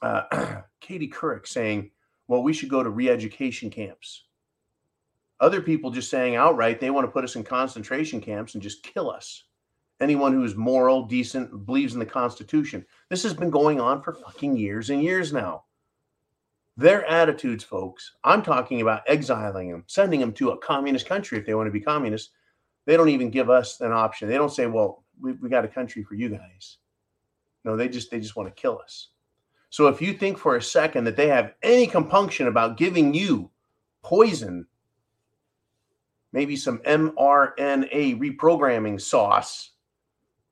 uh, 0.00 0.62
Katie 0.80 1.10
Couric 1.10 1.46
saying, 1.46 1.90
well, 2.26 2.42
we 2.42 2.54
should 2.54 2.70
go 2.70 2.82
to 2.82 2.88
re 2.88 3.10
education 3.10 3.68
camps. 3.68 4.24
Other 5.40 5.60
people 5.60 5.90
just 5.90 6.08
saying 6.08 6.36
outright 6.36 6.80
they 6.80 6.88
want 6.88 7.06
to 7.06 7.12
put 7.12 7.24
us 7.24 7.36
in 7.36 7.44
concentration 7.44 8.18
camps 8.18 8.54
and 8.54 8.62
just 8.62 8.82
kill 8.82 9.10
us. 9.10 9.42
Anyone 10.00 10.32
who 10.32 10.44
is 10.44 10.54
moral, 10.56 11.06
decent, 11.06 11.64
believes 11.64 11.94
in 11.94 12.00
the 12.00 12.06
Constitution. 12.06 12.84
This 13.08 13.22
has 13.22 13.32
been 13.32 13.50
going 13.50 13.80
on 13.80 14.02
for 14.02 14.12
fucking 14.12 14.56
years 14.56 14.90
and 14.90 15.02
years 15.02 15.32
now. 15.32 15.64
Their 16.76 17.06
attitudes, 17.06 17.64
folks, 17.64 18.12
I'm 18.22 18.42
talking 18.42 18.82
about 18.82 19.02
exiling 19.06 19.70
them, 19.70 19.84
sending 19.86 20.20
them 20.20 20.32
to 20.34 20.50
a 20.50 20.58
communist 20.58 21.08
country 21.08 21.38
if 21.38 21.46
they 21.46 21.54
want 21.54 21.68
to 21.68 21.72
be 21.72 21.80
communist. 21.80 22.32
They 22.84 22.96
don't 22.96 23.08
even 23.08 23.30
give 23.30 23.48
us 23.48 23.80
an 23.80 23.92
option. 23.92 24.28
They 24.28 24.36
don't 24.36 24.52
say, 24.52 24.66
well, 24.66 25.04
we, 25.18 25.32
we 25.32 25.48
got 25.48 25.64
a 25.64 25.68
country 25.68 26.04
for 26.04 26.14
you 26.14 26.28
guys. 26.28 26.76
No, 27.64 27.76
they 27.76 27.88
just 27.88 28.10
they 28.10 28.20
just 28.20 28.36
want 28.36 28.54
to 28.54 28.60
kill 28.60 28.78
us. 28.78 29.08
So 29.70 29.88
if 29.88 30.00
you 30.00 30.12
think 30.12 30.38
for 30.38 30.56
a 30.56 30.62
second 30.62 31.04
that 31.04 31.16
they 31.16 31.28
have 31.28 31.54
any 31.62 31.86
compunction 31.86 32.46
about 32.46 32.76
giving 32.76 33.12
you 33.12 33.50
poison, 34.02 34.66
maybe 36.32 36.56
some 36.56 36.78
mRNA 36.78 38.18
reprogramming 38.20 39.00
sauce, 39.00 39.70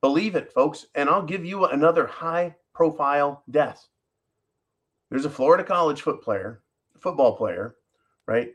believe 0.05 0.35
it, 0.35 0.53
folks. 0.53 0.85
And 0.93 1.09
I'll 1.09 1.25
give 1.25 1.43
you 1.43 1.65
another 1.65 2.05
high 2.05 2.55
profile 2.75 3.41
death. 3.49 3.87
There's 5.09 5.25
a 5.25 5.31
Florida 5.31 5.63
college 5.63 6.03
foot 6.03 6.21
player, 6.21 6.61
football 6.99 7.35
player, 7.35 7.77
right? 8.27 8.51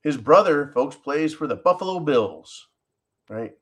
His 0.00 0.16
brother, 0.16 0.68
folks, 0.72 0.96
plays 0.96 1.34
for 1.34 1.46
the 1.46 1.56
Buffalo 1.56 2.00
Bills, 2.00 2.68
right? 3.28 3.52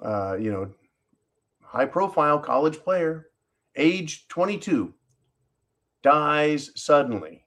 Uh, 0.00 0.36
you 0.38 0.52
know, 0.52 0.70
high 1.64 1.86
profile 1.86 2.38
college 2.38 2.78
player, 2.78 3.26
age 3.74 4.28
22, 4.28 4.94
dies 6.04 6.70
suddenly. 6.76 7.44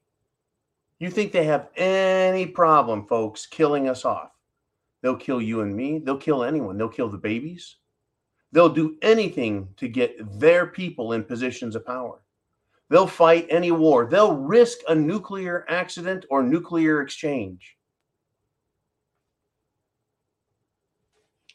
You 0.99 1.09
think 1.09 1.31
they 1.31 1.45
have 1.45 1.69
any 1.77 2.47
problem, 2.47 3.07
folks, 3.07 3.45
killing 3.45 3.87
us 3.87 4.03
off? 4.03 4.34
They'll 5.01 5.15
kill 5.15 5.41
you 5.41 5.61
and 5.61 5.75
me. 5.75 5.99
They'll 5.99 6.17
kill 6.17 6.43
anyone. 6.43 6.77
They'll 6.77 6.89
kill 6.89 7.09
the 7.09 7.17
babies. 7.17 7.77
They'll 8.51 8.69
do 8.69 8.97
anything 9.01 9.69
to 9.77 9.87
get 9.87 10.39
their 10.39 10.67
people 10.67 11.13
in 11.13 11.23
positions 11.23 11.75
of 11.75 11.85
power. 11.85 12.21
They'll 12.89 13.07
fight 13.07 13.47
any 13.49 13.71
war. 13.71 14.05
They'll 14.05 14.35
risk 14.35 14.79
a 14.87 14.95
nuclear 14.95 15.65
accident 15.67 16.25
or 16.29 16.43
nuclear 16.43 17.01
exchange. 17.01 17.77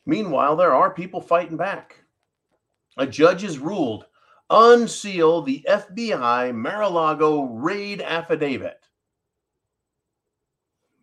Meanwhile, 0.07 0.57
there 0.57 0.75
are 0.75 0.93
people 0.93 1.21
fighting 1.21 1.57
back. 1.57 2.03
A 2.97 3.07
judge 3.07 3.43
has 3.43 3.59
ruled 3.59 4.07
unseal 4.51 5.43
the 5.43 5.65
FBI 5.69 6.55
Mar 6.55 6.83
a 6.83 6.89
Lago 6.89 7.43
raid 7.45 8.03
affidavit. 8.03 8.80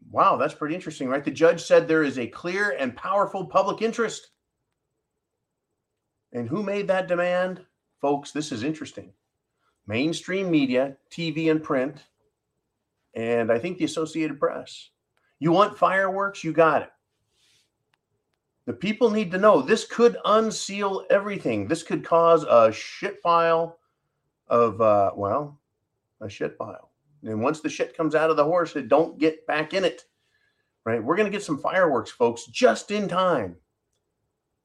Wow, 0.09 0.37
that's 0.37 0.53
pretty 0.53 0.75
interesting, 0.75 1.09
right? 1.09 1.23
The 1.23 1.31
judge 1.31 1.61
said 1.63 1.87
there 1.87 2.03
is 2.03 2.17
a 2.17 2.27
clear 2.27 2.71
and 2.71 2.95
powerful 2.95 3.45
public 3.45 3.81
interest. 3.81 4.29
And 6.31 6.47
who 6.47 6.63
made 6.63 6.87
that 6.87 7.07
demand? 7.07 7.61
Folks, 7.99 8.31
this 8.31 8.51
is 8.51 8.63
interesting 8.63 9.13
mainstream 9.87 10.51
media, 10.51 10.97
TV 11.09 11.49
and 11.49 11.63
print, 11.63 12.03
and 13.15 13.51
I 13.51 13.57
think 13.57 13.77
the 13.77 13.85
Associated 13.85 14.39
Press. 14.39 14.89
You 15.39 15.51
want 15.51 15.77
fireworks? 15.77 16.43
You 16.43 16.51
got 16.51 16.83
it. 16.83 16.89
The 18.65 18.73
people 18.73 19.09
need 19.09 19.31
to 19.31 19.37
know 19.37 19.61
this 19.61 19.85
could 19.85 20.17
unseal 20.25 21.05
everything. 21.09 21.67
This 21.67 21.83
could 21.83 22.03
cause 22.03 22.43
a 22.43 22.71
shit 22.71 23.23
pile 23.23 23.79
of, 24.49 24.81
uh, 24.81 25.11
well, 25.15 25.57
a 26.19 26.29
shit 26.29 26.57
pile. 26.57 26.86
And 27.23 27.41
once 27.41 27.61
the 27.61 27.69
shit 27.69 27.97
comes 27.97 28.15
out 28.15 28.29
of 28.29 28.37
the 28.37 28.43
horse, 28.43 28.75
it 28.75 28.87
don't 28.87 29.19
get 29.19 29.45
back 29.47 29.73
in 29.73 29.83
it. 29.83 30.03
Right? 30.85 31.03
We're 31.03 31.17
going 31.17 31.29
to 31.29 31.35
get 31.37 31.43
some 31.43 31.59
fireworks, 31.59 32.11
folks, 32.11 32.45
just 32.45 32.91
in 32.91 33.07
time 33.07 33.57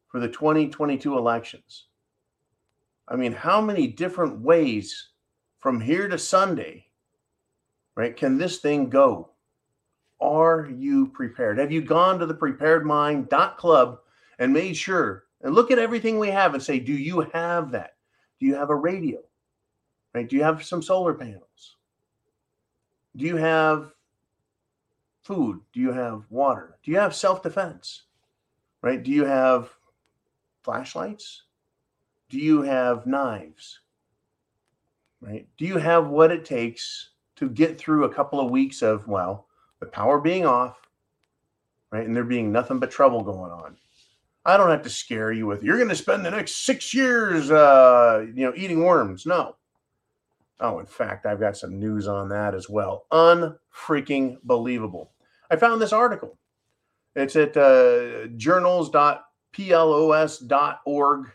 for 0.08 0.20
the 0.20 0.28
2022 0.28 1.16
elections. 1.16 1.86
I 3.08 3.16
mean, 3.16 3.32
how 3.32 3.60
many 3.60 3.88
different 3.88 4.40
ways 4.40 5.08
from 5.58 5.80
here 5.80 6.08
to 6.08 6.18
Sunday, 6.18 6.86
right? 7.96 8.16
Can 8.16 8.38
this 8.38 8.58
thing 8.58 8.88
go? 8.88 9.30
Are 10.20 10.70
you 10.72 11.08
prepared? 11.08 11.58
Have 11.58 11.72
you 11.72 11.82
gone 11.82 12.18
to 12.20 12.26
the 12.26 12.34
preparedmind.club 12.34 13.98
and 14.38 14.52
made 14.52 14.76
sure 14.76 15.24
and 15.40 15.54
look 15.54 15.70
at 15.70 15.78
everything 15.78 16.18
we 16.18 16.28
have 16.28 16.54
and 16.54 16.62
say, 16.62 16.78
do 16.78 16.92
you 16.92 17.20
have 17.32 17.72
that? 17.72 17.96
Do 18.38 18.46
you 18.46 18.54
have 18.54 18.70
a 18.70 18.76
radio? 18.76 19.18
Right? 20.14 20.28
Do 20.28 20.36
you 20.36 20.44
have 20.44 20.64
some 20.64 20.82
solar 20.82 21.14
panels? 21.14 21.76
Do 23.16 23.24
you 23.24 23.36
have 23.36 23.92
food? 25.22 25.60
Do 25.72 25.80
you 25.80 25.92
have 25.92 26.24
water? 26.30 26.78
Do 26.82 26.90
you 26.90 26.98
have 26.98 27.14
self 27.14 27.42
defense? 27.42 28.02
Right? 28.82 29.02
Do 29.02 29.10
you 29.10 29.24
have 29.24 29.70
flashlights? 30.62 31.42
Do 32.28 32.38
you 32.38 32.62
have 32.62 33.06
knives? 33.06 33.80
right? 35.22 35.46
Do 35.56 35.64
you 35.64 35.78
have 35.78 36.08
what 36.08 36.30
it 36.30 36.44
takes 36.44 37.10
to 37.36 37.48
get 37.48 37.78
through 37.78 38.04
a 38.04 38.12
couple 38.12 38.40
of 38.40 38.50
weeks 38.50 38.82
of, 38.82 39.08
well, 39.08 39.46
the 39.80 39.86
power 39.86 40.20
being 40.20 40.44
off, 40.44 40.76
right? 41.90 42.04
And 42.04 42.14
there 42.14 42.24
being 42.24 42.52
nothing 42.52 42.78
but 42.78 42.90
trouble 42.90 43.22
going 43.22 43.52
on. 43.52 43.76
I 44.44 44.56
don't 44.56 44.70
have 44.70 44.82
to 44.82 44.90
scare 44.90 45.32
you 45.32 45.46
with, 45.46 45.62
you're 45.62 45.76
going 45.76 45.88
to 45.88 45.96
spend 45.96 46.24
the 46.24 46.30
next 46.30 46.66
six 46.66 46.92
years, 46.92 47.50
uh, 47.50 48.26
you 48.34 48.44
know, 48.44 48.52
eating 48.56 48.82
worms. 48.82 49.24
No. 49.24 49.56
Oh, 50.60 50.78
in 50.78 50.86
fact, 50.86 51.26
I've 51.26 51.40
got 51.40 51.56
some 51.56 51.78
news 51.78 52.06
on 52.06 52.28
that 52.28 52.54
as 52.54 52.68
well. 52.68 53.06
Unfreaking 53.10 54.38
believable. 54.44 55.12
I 55.50 55.56
found 55.56 55.82
this 55.82 55.92
article. 55.92 56.38
It's 57.14 57.36
at 57.36 57.56
uh, 57.56 58.26
journals.plos.org, 58.36 61.30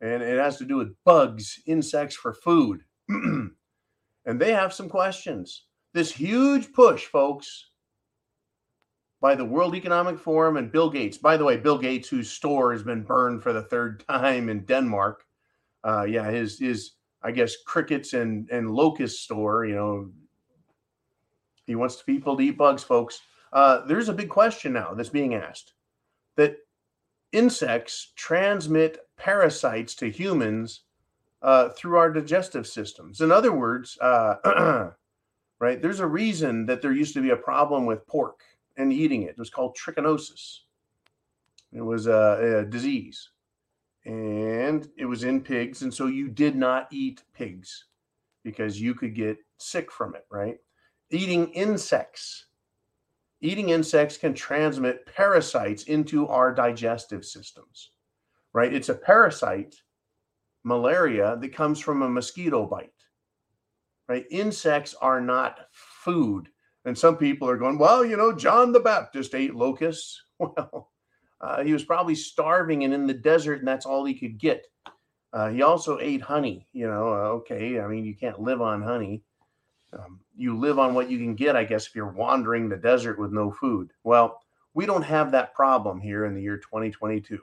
and 0.00 0.22
it 0.22 0.38
has 0.38 0.56
to 0.58 0.64
do 0.64 0.76
with 0.76 0.94
bugs, 1.04 1.60
insects 1.66 2.16
for 2.16 2.32
food. 2.32 2.82
and 3.08 3.50
they 4.24 4.52
have 4.52 4.72
some 4.72 4.88
questions. 4.88 5.64
This 5.92 6.12
huge 6.12 6.72
push, 6.72 7.04
folks, 7.04 7.70
by 9.20 9.34
the 9.34 9.44
World 9.44 9.74
Economic 9.74 10.18
Forum 10.18 10.56
and 10.56 10.72
Bill 10.72 10.90
Gates. 10.90 11.18
By 11.18 11.36
the 11.36 11.44
way, 11.44 11.56
Bill 11.56 11.78
Gates, 11.78 12.08
whose 12.08 12.30
store 12.30 12.72
has 12.72 12.82
been 12.82 13.02
burned 13.02 13.42
for 13.42 13.52
the 13.52 13.62
third 13.62 14.04
time 14.08 14.48
in 14.48 14.64
Denmark. 14.64 15.24
Uh, 15.84 16.04
yeah, 16.04 16.30
his 16.30 16.58
his 16.58 16.92
I 17.26 17.32
guess 17.32 17.56
crickets 17.66 18.12
and 18.12 18.48
and 18.50 18.70
locust 18.70 19.24
store. 19.24 19.66
You 19.66 19.74
know, 19.74 20.10
he 21.66 21.74
wants 21.74 22.00
people 22.02 22.36
to 22.36 22.42
eat 22.42 22.56
bugs, 22.56 22.84
folks. 22.84 23.20
Uh, 23.52 23.84
there's 23.86 24.08
a 24.08 24.14
big 24.14 24.28
question 24.28 24.72
now 24.72 24.94
that's 24.94 25.08
being 25.08 25.34
asked 25.34 25.74
that 26.36 26.58
insects 27.32 28.12
transmit 28.14 28.98
parasites 29.16 29.94
to 29.96 30.10
humans 30.10 30.82
uh, 31.42 31.70
through 31.70 31.96
our 31.96 32.12
digestive 32.12 32.66
systems. 32.66 33.20
In 33.20 33.32
other 33.32 33.52
words, 33.52 33.98
uh, 34.00 34.90
right? 35.60 35.82
There's 35.82 36.00
a 36.00 36.06
reason 36.06 36.66
that 36.66 36.80
there 36.80 36.92
used 36.92 37.14
to 37.14 37.22
be 37.22 37.30
a 37.30 37.36
problem 37.36 37.86
with 37.86 38.06
pork 38.06 38.40
and 38.76 38.92
eating 38.92 39.22
it. 39.22 39.30
It 39.30 39.38
was 39.38 39.50
called 39.50 39.76
trichinosis. 39.76 40.60
It 41.72 41.82
was 41.82 42.06
a, 42.06 42.60
a 42.60 42.64
disease, 42.64 43.30
and 44.06 44.88
it 44.96 45.04
was 45.04 45.24
in 45.24 45.40
pigs, 45.40 45.82
and 45.82 45.92
so 45.92 46.06
you 46.06 46.28
did 46.28 46.56
not 46.56 46.88
eat 46.90 47.22
pigs 47.34 47.86
because 48.44 48.80
you 48.80 48.94
could 48.94 49.14
get 49.14 49.38
sick 49.58 49.90
from 49.90 50.14
it. 50.14 50.24
Right? 50.30 50.56
Eating 51.10 51.48
insects. 51.48 52.46
Eating 53.42 53.68
insects 53.68 54.16
can 54.16 54.32
transmit 54.32 55.06
parasites 55.06 55.84
into 55.84 56.26
our 56.28 56.54
digestive 56.54 57.24
systems. 57.24 57.90
Right? 58.54 58.72
It's 58.72 58.88
a 58.88 58.94
parasite, 58.94 59.76
malaria, 60.64 61.36
that 61.40 61.52
comes 61.54 61.78
from 61.78 62.02
a 62.02 62.08
mosquito 62.08 62.66
bite. 62.66 62.90
Right? 64.08 64.24
Insects 64.30 64.94
are 64.94 65.20
not 65.20 65.66
food 65.72 66.48
and 66.86 66.96
some 66.96 67.16
people 67.16 67.50
are 67.50 67.56
going, 67.56 67.78
well, 67.78 68.04
you 68.04 68.16
know, 68.16 68.32
John 68.32 68.72
the 68.72 68.80
Baptist 68.80 69.34
ate 69.34 69.54
locusts. 69.54 70.22
Well, 70.38 70.92
uh, 71.40 71.62
he 71.62 71.72
was 71.72 71.84
probably 71.84 72.14
starving 72.14 72.84
and 72.84 72.94
in 72.94 73.06
the 73.06 73.14
desert, 73.14 73.58
and 73.58 73.68
that's 73.68 73.86
all 73.86 74.04
he 74.04 74.14
could 74.14 74.38
get. 74.38 74.66
Uh, 75.32 75.50
he 75.50 75.62
also 75.62 75.98
ate 76.00 76.22
honey. 76.22 76.66
You 76.72 76.88
know, 76.88 77.08
uh, 77.08 77.28
okay, 77.38 77.80
I 77.80 77.86
mean, 77.86 78.04
you 78.04 78.14
can't 78.14 78.40
live 78.40 78.62
on 78.62 78.82
honey. 78.82 79.22
Um, 79.92 80.20
you 80.36 80.58
live 80.58 80.78
on 80.78 80.94
what 80.94 81.10
you 81.10 81.18
can 81.18 81.34
get, 81.34 81.56
I 81.56 81.64
guess, 81.64 81.86
if 81.86 81.94
you're 81.94 82.10
wandering 82.10 82.68
the 82.68 82.76
desert 82.76 83.18
with 83.18 83.32
no 83.32 83.50
food. 83.50 83.92
Well, 84.04 84.40
we 84.74 84.86
don't 84.86 85.02
have 85.02 85.32
that 85.32 85.54
problem 85.54 86.00
here 86.00 86.24
in 86.24 86.34
the 86.34 86.42
year 86.42 86.58
2022. 86.58 87.38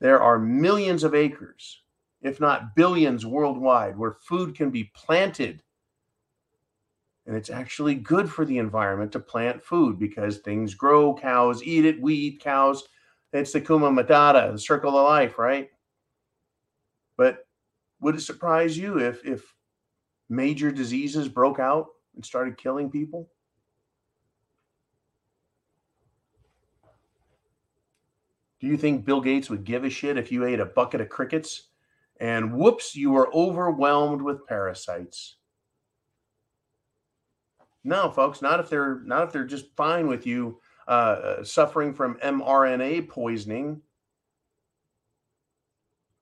There 0.00 0.20
are 0.20 0.38
millions 0.38 1.04
of 1.04 1.14
acres, 1.14 1.82
if 2.20 2.40
not 2.40 2.76
billions 2.76 3.24
worldwide, 3.24 3.96
where 3.96 4.16
food 4.20 4.54
can 4.54 4.70
be 4.70 4.90
planted 4.94 5.62
and 7.26 7.36
it's 7.36 7.50
actually 7.50 7.94
good 7.94 8.30
for 8.30 8.44
the 8.44 8.58
environment 8.58 9.12
to 9.12 9.20
plant 9.20 9.62
food 9.62 9.98
because 9.98 10.38
things 10.38 10.74
grow, 10.74 11.14
cows 11.14 11.62
eat 11.62 11.84
it, 11.84 12.00
we 12.00 12.14
eat 12.14 12.40
cows. 12.40 12.84
It's 13.34 13.50
the 13.50 13.60
Kuma 13.60 13.90
Matata, 13.90 14.52
the 14.52 14.58
circle 14.58 14.96
of 14.96 15.04
life, 15.06 15.38
right? 15.38 15.68
But 17.16 17.48
would 18.00 18.14
it 18.14 18.20
surprise 18.20 18.78
you 18.78 18.98
if 19.00 19.24
if 19.26 19.42
major 20.28 20.70
diseases 20.70 21.28
broke 21.28 21.58
out 21.58 21.88
and 22.14 22.24
started 22.24 22.56
killing 22.56 22.92
people? 22.92 23.28
Do 28.60 28.68
you 28.68 28.76
think 28.76 29.04
Bill 29.04 29.20
Gates 29.20 29.50
would 29.50 29.64
give 29.64 29.82
a 29.82 29.90
shit 29.90 30.16
if 30.16 30.30
you 30.30 30.46
ate 30.46 30.60
a 30.60 30.66
bucket 30.66 31.00
of 31.00 31.08
crickets 31.08 31.70
and 32.20 32.54
whoops, 32.54 32.94
you 32.94 33.10
were 33.10 33.34
overwhelmed 33.34 34.22
with 34.22 34.46
parasites? 34.46 35.38
No, 37.82 38.10
folks, 38.12 38.40
not 38.40 38.60
if 38.60 38.70
they're 38.70 39.00
not 39.00 39.24
if 39.24 39.32
they're 39.32 39.44
just 39.44 39.74
fine 39.74 40.06
with 40.06 40.24
you 40.24 40.60
uh, 40.86 41.42
suffering 41.44 41.94
from 41.94 42.16
mRNA 42.16 43.08
poisoning. 43.08 43.80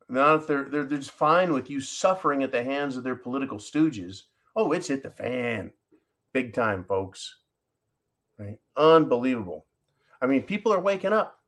Not 0.08 0.40
if 0.40 0.46
they're, 0.46 0.64
they're 0.64 0.84
they're 0.84 0.98
just 0.98 1.10
fine 1.10 1.52
with 1.52 1.70
you 1.70 1.80
suffering 1.80 2.42
at 2.42 2.52
the 2.52 2.62
hands 2.62 2.96
of 2.96 3.04
their 3.04 3.16
political 3.16 3.58
stooges. 3.58 4.22
Oh, 4.54 4.72
it's 4.72 4.88
hit 4.88 5.02
the 5.02 5.10
fan, 5.10 5.72
big 6.32 6.52
time, 6.52 6.84
folks. 6.84 7.36
Right? 8.38 8.58
Unbelievable. 8.76 9.66
I 10.20 10.26
mean, 10.26 10.42
people 10.42 10.72
are 10.72 10.80
waking 10.80 11.12
up. 11.12 11.38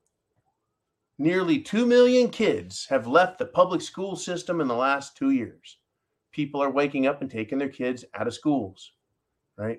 Nearly 1.19 1.61
2 1.61 1.87
million 1.87 2.29
kids 2.29 2.87
have 2.87 3.07
left 3.07 3.39
the 3.39 3.47
public 3.47 3.81
school 3.81 4.17
system 4.17 4.61
in 4.61 4.67
the 4.67 4.75
last 4.75 5.17
two 5.17 5.31
years. 5.31 5.79
People 6.33 6.61
are 6.61 6.71
waking 6.71 7.07
up 7.07 7.21
and 7.21 7.31
taking 7.31 7.59
their 7.59 7.69
kids 7.69 8.05
out 8.15 8.27
of 8.27 8.35
schools, 8.35 8.93
right? 9.57 9.79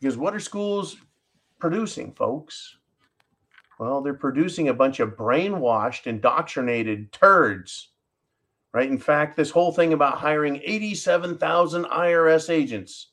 Because 0.00 0.16
what 0.16 0.34
are 0.34 0.40
schools 0.40 0.98
producing, 1.58 2.12
folks? 2.12 2.76
Well, 3.78 4.00
they're 4.00 4.14
producing 4.14 4.68
a 4.68 4.74
bunch 4.74 5.00
of 5.00 5.16
brainwashed, 5.16 6.06
indoctrinated 6.06 7.12
turds, 7.12 7.90
right? 8.72 8.90
In 8.90 8.98
fact, 8.98 9.36
this 9.36 9.50
whole 9.50 9.72
thing 9.72 9.92
about 9.92 10.18
hiring 10.18 10.60
87,000 10.64 11.84
IRS 11.84 12.50
agents. 12.50 13.08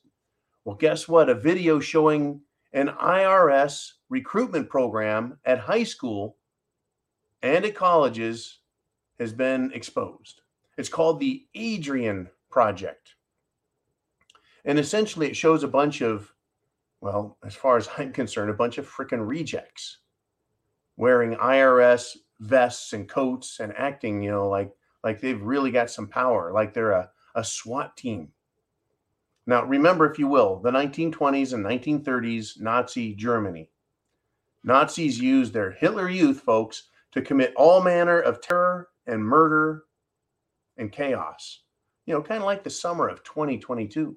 Well, 0.64 0.76
guess 0.76 1.08
what? 1.08 1.30
A 1.30 1.36
video 1.36 1.80
showing 1.80 2.42
an 2.74 2.88
IRS 2.90 3.94
recruitment 4.10 4.70
program 4.70 5.38
at 5.46 5.60
high 5.60 5.84
school 5.84 6.38
and 7.42 7.64
at 7.64 7.76
colleges 7.76 8.60
has 9.20 9.32
been 9.32 9.72
exposed. 9.74 10.42
It's 10.78 10.90
called 10.90 11.20
the 11.20 11.46
Adrian 11.54 12.30
Project. 12.50 13.16
And 14.66 14.80
essentially, 14.80 15.28
it 15.28 15.36
shows 15.36 15.64
a 15.64 15.68
bunch 15.68 16.02
of 16.02 16.34
well, 17.06 17.38
as 17.46 17.54
far 17.54 17.78
as 17.78 17.88
I'm 17.98 18.12
concerned, 18.12 18.50
a 18.50 18.56
bunch 18.56 18.80
of 18.80 18.90
freaking 18.90 19.26
rejects 19.26 20.00
wearing 20.98 21.36
IRS 21.36 22.18
vests 22.40 22.94
and 22.94 23.08
coats 23.08 23.60
and 23.60 23.74
acting, 23.78 24.22
you 24.24 24.32
know, 24.32 24.50
like 24.50 24.72
like 25.04 25.22
they've 25.22 25.42
really 25.42 25.70
got 25.70 25.92
some 25.92 26.08
power, 26.08 26.52
like 26.52 26.74
they're 26.74 26.92
a, 26.92 27.12
a 27.36 27.44
SWAT 27.44 27.96
team. 27.96 28.30
Now, 29.46 29.64
remember, 29.64 30.10
if 30.10 30.18
you 30.18 30.28
will, 30.28 30.60
the 30.60 30.72
1920s 30.72 31.54
and 31.54 31.64
1930s 31.64 32.60
Nazi 32.60 33.14
Germany. 33.14 33.70
Nazis 34.64 35.20
used 35.22 35.54
their 35.54 35.70
Hitler 35.70 36.10
Youth, 36.10 36.42
folks, 36.42 36.90
to 37.12 37.22
commit 37.22 37.54
all 37.56 37.84
manner 37.84 38.20
of 38.20 38.42
terror 38.42 38.90
and 39.06 39.24
murder 39.24 39.84
and 40.78 40.92
chaos. 40.92 41.62
You 42.08 42.16
know, 42.16 42.24
kind 42.24 42.42
of 42.42 42.48
like 42.48 42.64
the 42.64 42.72
summer 42.72 43.08
of 43.08 43.24
2022 43.24 44.16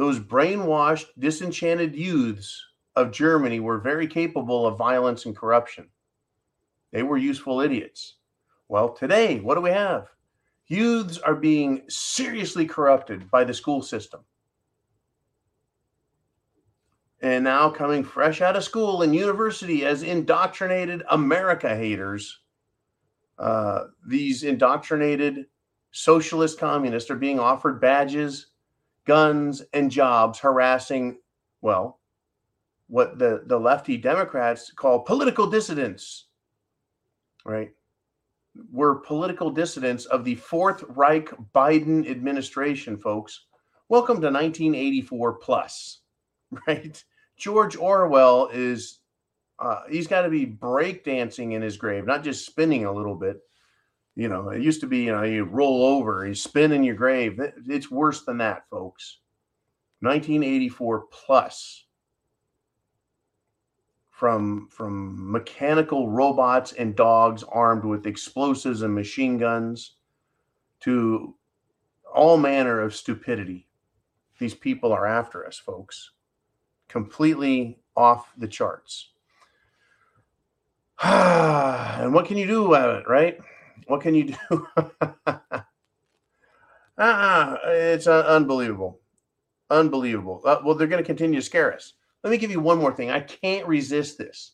those 0.00 0.18
brainwashed, 0.18 1.08
disenchanted 1.18 1.94
youths 1.94 2.64
of 2.96 3.12
Germany 3.12 3.60
were 3.60 3.78
very 3.78 4.06
capable 4.06 4.66
of 4.66 4.78
violence 4.78 5.26
and 5.26 5.36
corruption. 5.36 5.90
They 6.90 7.02
were 7.02 7.18
useful 7.18 7.60
idiots. 7.60 8.14
Well, 8.66 8.94
today, 8.94 9.40
what 9.40 9.56
do 9.56 9.60
we 9.60 9.68
have? 9.68 10.08
Youths 10.68 11.18
are 11.18 11.34
being 11.34 11.82
seriously 11.90 12.64
corrupted 12.64 13.30
by 13.30 13.44
the 13.44 13.52
school 13.52 13.82
system. 13.82 14.20
And 17.20 17.44
now, 17.44 17.68
coming 17.68 18.02
fresh 18.02 18.40
out 18.40 18.56
of 18.56 18.64
school 18.64 19.02
and 19.02 19.14
university 19.14 19.84
as 19.84 20.02
indoctrinated 20.02 21.02
America 21.10 21.76
haters, 21.76 22.40
uh, 23.38 23.88
these 24.08 24.44
indoctrinated 24.44 25.44
socialist 25.92 26.58
communists 26.58 27.10
are 27.10 27.16
being 27.16 27.38
offered 27.38 27.82
badges 27.82 28.46
guns 29.06 29.62
and 29.72 29.90
jobs 29.90 30.38
harassing, 30.38 31.18
well, 31.60 32.00
what 32.88 33.18
the, 33.18 33.42
the 33.46 33.58
lefty 33.58 33.96
Democrats 33.96 34.72
call 34.72 35.00
political 35.00 35.48
dissidents, 35.48 36.26
right? 37.44 37.70
We're 38.70 38.96
political 38.96 39.50
dissidents 39.50 40.06
of 40.06 40.24
the 40.24 40.34
Fourth 40.34 40.82
Reich 40.88 41.30
Biden 41.54 42.10
administration, 42.10 42.98
folks. 42.98 43.46
Welcome 43.88 44.16
to 44.16 44.26
1984 44.26 45.34
plus, 45.34 46.00
right? 46.66 47.02
George 47.36 47.76
Orwell 47.76 48.48
is, 48.52 48.98
uh, 49.58 49.82
he's 49.88 50.06
got 50.06 50.22
to 50.22 50.28
be 50.28 50.46
breakdancing 50.46 51.52
in 51.52 51.62
his 51.62 51.76
grave, 51.76 52.06
not 52.06 52.24
just 52.24 52.44
spinning 52.44 52.84
a 52.84 52.92
little 52.92 53.14
bit. 53.14 53.40
You 54.20 54.28
know, 54.28 54.50
it 54.50 54.60
used 54.60 54.82
to 54.82 54.86
be, 54.86 55.04
you 55.04 55.12
know, 55.12 55.22
you 55.22 55.44
roll 55.44 55.82
over, 55.82 56.26
you 56.26 56.34
spin 56.34 56.72
in 56.72 56.84
your 56.84 56.94
grave. 56.94 57.40
It's 57.66 57.90
worse 57.90 58.22
than 58.22 58.36
that, 58.36 58.68
folks. 58.68 59.20
1984 60.00 61.06
plus 61.10 61.86
from 64.10 64.68
from 64.70 65.32
mechanical 65.32 66.10
robots 66.10 66.74
and 66.74 66.94
dogs 66.94 67.42
armed 67.44 67.86
with 67.86 68.06
explosives 68.06 68.82
and 68.82 68.94
machine 68.94 69.38
guns 69.38 69.94
to 70.80 71.34
all 72.14 72.36
manner 72.36 72.78
of 72.78 72.94
stupidity. 72.94 73.68
These 74.38 74.52
people 74.52 74.92
are 74.92 75.06
after 75.06 75.46
us, 75.46 75.56
folks. 75.56 76.10
Completely 76.88 77.78
off 77.96 78.30
the 78.36 78.48
charts. 78.48 79.12
and 81.02 82.12
what 82.12 82.26
can 82.26 82.36
you 82.36 82.46
do 82.46 82.66
about 82.66 82.96
it, 82.96 83.08
right? 83.08 83.38
What 83.90 84.02
can 84.02 84.14
you 84.14 84.24
do? 84.24 84.66
ah, 86.96 87.58
it's 87.64 88.06
uh, 88.06 88.24
unbelievable. 88.28 89.00
Unbelievable. 89.68 90.42
Uh, 90.44 90.58
well, 90.64 90.76
they're 90.76 90.86
going 90.86 91.02
to 91.02 91.06
continue 91.06 91.40
to 91.40 91.44
scare 91.44 91.74
us. 91.74 91.94
Let 92.22 92.30
me 92.30 92.38
give 92.38 92.52
you 92.52 92.60
one 92.60 92.78
more 92.78 92.92
thing. 92.92 93.10
I 93.10 93.18
can't 93.18 93.66
resist 93.66 94.16
this. 94.16 94.52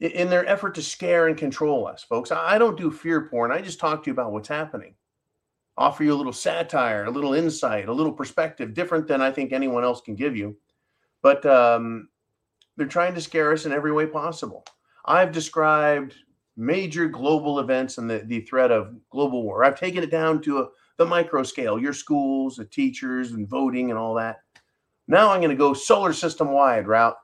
In- 0.00 0.28
their 0.28 0.44
effort 0.46 0.74
to 0.74 0.82
scare 0.82 1.28
and 1.28 1.36
control 1.36 1.86
us, 1.86 2.02
folks, 2.02 2.32
I 2.32 2.58
don't 2.58 2.76
do 2.76 2.90
fear 2.90 3.28
porn. 3.28 3.52
I 3.52 3.60
just 3.60 3.78
talk 3.78 4.02
to 4.02 4.10
you 4.10 4.12
about 4.12 4.32
what's 4.32 4.48
happening. 4.48 4.96
Offer 5.78 6.02
you 6.02 6.14
a 6.14 6.16
little 6.16 6.32
satire, 6.32 7.04
a 7.04 7.12
little 7.12 7.34
insight, 7.34 7.88
a 7.88 7.92
little 7.92 8.12
perspective, 8.12 8.74
different 8.74 9.06
than 9.06 9.22
I 9.22 9.30
think 9.30 9.52
anyone 9.52 9.84
else 9.84 10.00
can 10.00 10.16
give 10.16 10.36
you. 10.36 10.56
But 11.22 11.46
um, 11.46 12.08
they're 12.76 12.88
trying 12.88 13.14
to 13.14 13.20
scare 13.20 13.52
us 13.52 13.66
in 13.66 13.72
every 13.72 13.92
way 13.92 14.06
possible. 14.06 14.64
I've 15.04 15.30
described 15.30 16.16
major 16.56 17.06
global 17.08 17.60
events 17.60 17.98
and 17.98 18.08
the, 18.08 18.18
the 18.26 18.40
threat 18.42 18.70
of 18.70 18.94
global 19.10 19.42
war. 19.42 19.64
I've 19.64 19.78
taken 19.78 20.02
it 20.02 20.10
down 20.10 20.40
to 20.42 20.60
a, 20.60 20.68
the 20.98 21.06
micro 21.06 21.42
scale, 21.42 21.78
your 21.78 21.92
schools, 21.92 22.56
the 22.56 22.64
teachers, 22.64 23.32
and 23.32 23.48
voting 23.48 23.90
and 23.90 23.98
all 23.98 24.14
that. 24.14 24.38
Now 25.08 25.30
I'm 25.30 25.40
going 25.40 25.50
to 25.50 25.56
go 25.56 25.74
solar 25.74 26.12
system 26.12 26.52
wide 26.52 26.86
route. 26.86 27.16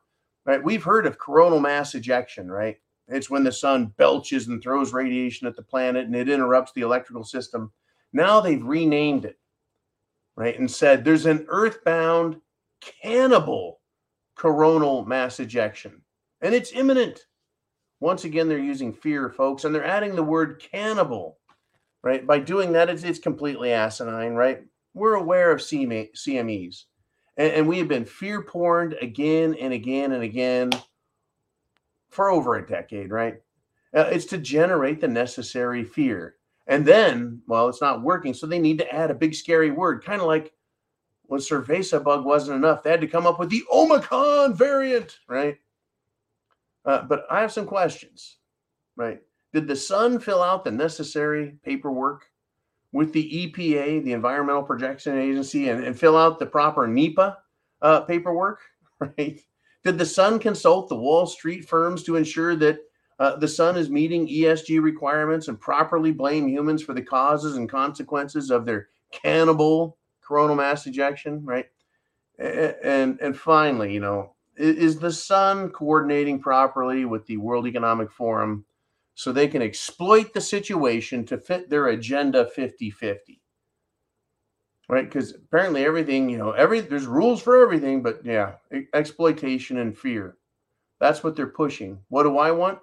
Right? 0.46 0.62
We've 0.62 0.82
heard 0.82 1.06
of 1.06 1.18
coronal 1.18 1.60
mass 1.60 1.94
ejection, 1.94 2.50
right? 2.50 2.76
It's 3.08 3.28
when 3.30 3.44
the 3.44 3.52
sun 3.52 3.92
belches 3.98 4.48
and 4.48 4.62
throws 4.62 4.92
radiation 4.92 5.46
at 5.46 5.54
the 5.54 5.62
planet 5.62 6.06
and 6.06 6.16
it 6.16 6.28
interrupts 6.28 6.72
the 6.72 6.80
electrical 6.80 7.24
system. 7.24 7.72
Now 8.12 8.40
they've 8.40 8.64
renamed 8.64 9.24
it, 9.26 9.38
right? 10.36 10.58
And 10.58 10.70
said 10.70 11.04
there's 11.04 11.26
an 11.26 11.44
earthbound 11.48 12.40
cannibal 12.80 13.80
coronal 14.34 15.04
mass 15.04 15.40
ejection, 15.40 16.00
and 16.40 16.54
it's 16.54 16.72
imminent. 16.72 17.26
Once 18.00 18.24
again, 18.24 18.48
they're 18.48 18.58
using 18.58 18.92
fear, 18.92 19.28
folks, 19.28 19.64
and 19.64 19.74
they're 19.74 19.84
adding 19.84 20.16
the 20.16 20.22
word 20.22 20.62
cannibal, 20.72 21.38
right? 22.02 22.26
By 22.26 22.38
doing 22.38 22.72
that, 22.72 22.88
it's, 22.88 23.02
it's 23.02 23.18
completely 23.18 23.72
asinine, 23.72 24.34
right? 24.34 24.62
We're 24.94 25.14
aware 25.14 25.52
of 25.52 25.60
CMEs, 25.60 26.84
and, 27.36 27.52
and 27.52 27.68
we 27.68 27.78
have 27.78 27.88
been 27.88 28.06
fear 28.06 28.42
porned 28.42 28.96
again 29.00 29.54
and 29.60 29.72
again 29.72 30.12
and 30.12 30.22
again 30.22 30.70
for 32.08 32.30
over 32.30 32.56
a 32.56 32.66
decade, 32.66 33.10
right? 33.10 33.36
Uh, 33.94 34.08
it's 34.10 34.26
to 34.26 34.38
generate 34.38 35.00
the 35.00 35.08
necessary 35.08 35.84
fear. 35.84 36.36
And 36.66 36.86
then, 36.86 37.42
well, 37.46 37.68
it's 37.68 37.80
not 37.80 38.02
working. 38.02 38.34
So 38.34 38.46
they 38.46 38.58
need 38.60 38.78
to 38.78 38.94
add 38.94 39.10
a 39.10 39.14
big 39.14 39.34
scary 39.34 39.70
word, 39.70 40.04
kind 40.04 40.20
of 40.20 40.26
like 40.26 40.52
when 41.26 41.40
Cerveza 41.40 42.02
bug 42.02 42.24
wasn't 42.24 42.56
enough. 42.56 42.82
They 42.82 42.90
had 42.90 43.00
to 43.00 43.08
come 43.08 43.26
up 43.26 43.38
with 43.38 43.50
the 43.50 43.64
Omicron 43.72 44.54
variant, 44.54 45.18
right? 45.28 45.58
Uh, 46.84 47.02
but 47.02 47.24
I 47.30 47.40
have 47.40 47.52
some 47.52 47.66
questions, 47.66 48.38
right? 48.96 49.20
Did 49.52 49.66
the 49.66 49.76
sun 49.76 50.18
fill 50.18 50.42
out 50.42 50.64
the 50.64 50.70
necessary 50.70 51.56
paperwork 51.64 52.26
with 52.92 53.12
the 53.12 53.52
EPA, 53.54 54.04
the 54.04 54.12
Environmental 54.12 54.62
Protection 54.62 55.18
Agency, 55.18 55.68
and, 55.68 55.84
and 55.84 55.98
fill 55.98 56.16
out 56.16 56.38
the 56.38 56.46
proper 56.46 56.86
NEPA 56.86 57.38
uh, 57.82 58.00
paperwork, 58.02 58.60
right? 59.00 59.40
Did 59.84 59.98
the 59.98 60.06
sun 60.06 60.38
consult 60.38 60.88
the 60.88 60.96
Wall 60.96 61.26
Street 61.26 61.68
firms 61.68 62.02
to 62.04 62.16
ensure 62.16 62.54
that 62.56 62.78
uh, 63.18 63.36
the 63.36 63.48
sun 63.48 63.76
is 63.76 63.90
meeting 63.90 64.26
ESG 64.26 64.82
requirements 64.82 65.48
and 65.48 65.60
properly 65.60 66.10
blame 66.10 66.48
humans 66.48 66.82
for 66.82 66.94
the 66.94 67.02
causes 67.02 67.56
and 67.56 67.68
consequences 67.68 68.50
of 68.50 68.64
their 68.64 68.88
cannibal 69.12 69.98
coronal 70.22 70.56
mass 70.56 70.86
ejection, 70.86 71.44
right? 71.44 71.66
And 72.38 73.20
and 73.20 73.36
finally, 73.36 73.92
you 73.92 74.00
know, 74.00 74.34
is 74.60 74.98
the 74.98 75.12
sun 75.12 75.70
coordinating 75.70 76.40
properly 76.40 77.04
with 77.04 77.26
the 77.26 77.36
World 77.36 77.66
Economic 77.66 78.10
Forum 78.10 78.64
so 79.14 79.32
they 79.32 79.48
can 79.48 79.62
exploit 79.62 80.32
the 80.32 80.40
situation 80.40 81.24
to 81.26 81.38
fit 81.38 81.68
their 81.68 81.88
agenda 81.88 82.48
50-50? 82.56 83.38
Right? 84.88 85.04
Because 85.04 85.32
apparently 85.34 85.84
everything, 85.84 86.28
you 86.28 86.38
know, 86.38 86.50
every 86.52 86.80
there's 86.80 87.06
rules 87.06 87.40
for 87.40 87.62
everything, 87.62 88.02
but 88.02 88.24
yeah, 88.24 88.54
exploitation 88.92 89.78
and 89.78 89.96
fear. 89.96 90.36
That's 90.98 91.22
what 91.22 91.36
they're 91.36 91.46
pushing. 91.46 92.00
What 92.08 92.24
do 92.24 92.38
I 92.38 92.50
want? 92.50 92.78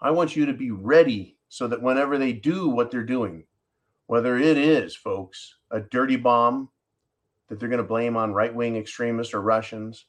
I 0.00 0.10
want 0.10 0.36
you 0.36 0.46
to 0.46 0.52
be 0.52 0.70
ready 0.70 1.36
so 1.48 1.66
that 1.66 1.82
whenever 1.82 2.18
they 2.18 2.32
do 2.32 2.68
what 2.68 2.90
they're 2.90 3.02
doing, 3.02 3.44
whether 4.06 4.36
it 4.36 4.56
is, 4.56 4.94
folks, 4.94 5.56
a 5.70 5.80
dirty 5.80 6.16
bomb 6.16 6.68
that 7.48 7.58
they're 7.58 7.68
going 7.68 7.82
to 7.82 7.84
blame 7.84 8.16
on 8.16 8.32
right 8.32 8.54
wing 8.54 8.76
extremists 8.76 9.34
or 9.34 9.40
Russians, 9.42 10.06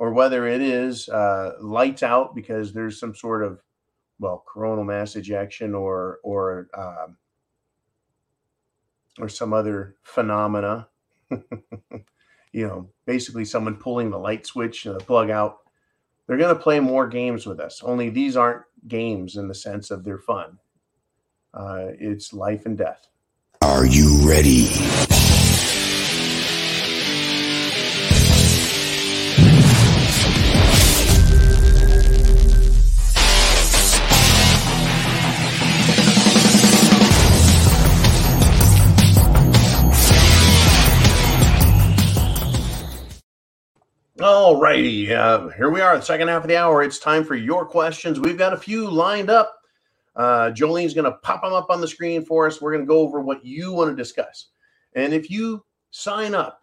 or 0.00 0.14
whether 0.14 0.46
it 0.46 0.62
is 0.62 1.10
uh, 1.10 1.52
lights 1.60 2.02
out 2.02 2.34
because 2.34 2.72
there's 2.72 2.98
some 2.98 3.14
sort 3.14 3.44
of, 3.44 3.62
well, 4.18 4.42
coronal 4.48 4.82
mass 4.82 5.14
ejection 5.14 5.74
or, 5.74 6.20
or, 6.24 6.68
um, 6.72 7.18
or 9.18 9.28
some 9.28 9.52
other 9.52 9.96
phenomena. 10.02 10.88
you 11.30 12.66
know, 12.66 12.88
basically 13.04 13.44
someone 13.44 13.76
pulling 13.76 14.10
the 14.10 14.18
light 14.18 14.46
switch, 14.46 14.84
the 14.84 14.94
plug 14.94 15.28
out. 15.28 15.58
They're 16.26 16.38
going 16.38 16.56
to 16.56 16.62
play 16.62 16.80
more 16.80 17.06
games 17.06 17.44
with 17.44 17.60
us. 17.60 17.82
Only 17.82 18.08
these 18.08 18.38
aren't 18.38 18.62
games 18.88 19.36
in 19.36 19.48
the 19.48 19.54
sense 19.54 19.90
of 19.90 20.02
they're 20.02 20.16
fun. 20.16 20.58
Uh, 21.52 21.88
it's 21.98 22.32
life 22.32 22.64
and 22.64 22.78
death. 22.78 23.06
Are 23.60 23.84
you 23.84 24.26
ready? 24.26 24.70
All 44.50 44.60
righty. 44.60 45.14
Uh, 45.14 45.50
here 45.50 45.70
we 45.70 45.80
are, 45.80 45.96
the 45.96 46.02
second 46.02 46.26
half 46.26 46.42
of 46.42 46.48
the 46.48 46.56
hour. 46.56 46.82
It's 46.82 46.98
time 46.98 47.22
for 47.22 47.36
your 47.36 47.64
questions. 47.64 48.18
We've 48.18 48.36
got 48.36 48.52
a 48.52 48.56
few 48.56 48.90
lined 48.90 49.30
up. 49.30 49.56
Uh, 50.16 50.50
Jolene's 50.50 50.92
going 50.92 51.04
to 51.04 51.18
pop 51.18 51.42
them 51.42 51.52
up 51.52 51.70
on 51.70 51.80
the 51.80 51.86
screen 51.86 52.24
for 52.24 52.48
us. 52.48 52.60
We're 52.60 52.72
going 52.72 52.84
to 52.84 52.88
go 52.88 52.98
over 52.98 53.20
what 53.20 53.44
you 53.44 53.72
want 53.72 53.90
to 53.90 53.94
discuss. 53.94 54.48
And 54.96 55.14
if 55.14 55.30
you 55.30 55.64
sign 55.92 56.34
up, 56.34 56.62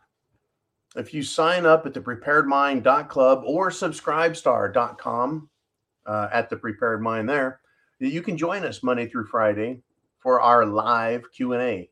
if 0.97 1.13
you 1.13 1.23
sign 1.23 1.65
up 1.65 1.85
at 1.85 1.93
the 1.93 2.01
preparedmind.club 2.01 3.43
or 3.45 3.69
subscribestar.com 3.69 5.49
uh, 6.05 6.27
at 6.33 6.49
the 6.49 6.57
prepared 6.57 7.01
mind 7.01 7.29
there, 7.29 7.61
you 7.99 8.21
can 8.21 8.37
join 8.37 8.65
us 8.65 8.83
Monday 8.83 9.07
through 9.07 9.27
Friday 9.27 9.81
for 10.19 10.41
our 10.41 10.65
live 10.65 11.23
Q&A. 11.31 11.89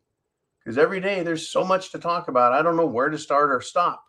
Because 0.60 0.77
every 0.77 1.00
day 1.00 1.23
there's 1.23 1.48
so 1.48 1.63
much 1.63 1.93
to 1.93 2.00
talk 2.00 2.27
about. 2.27 2.52
I 2.52 2.62
don't 2.62 2.75
know 2.75 2.85
where 2.85 3.08
to 3.08 3.17
start 3.17 3.50
or 3.50 3.62
stop. 3.62 4.02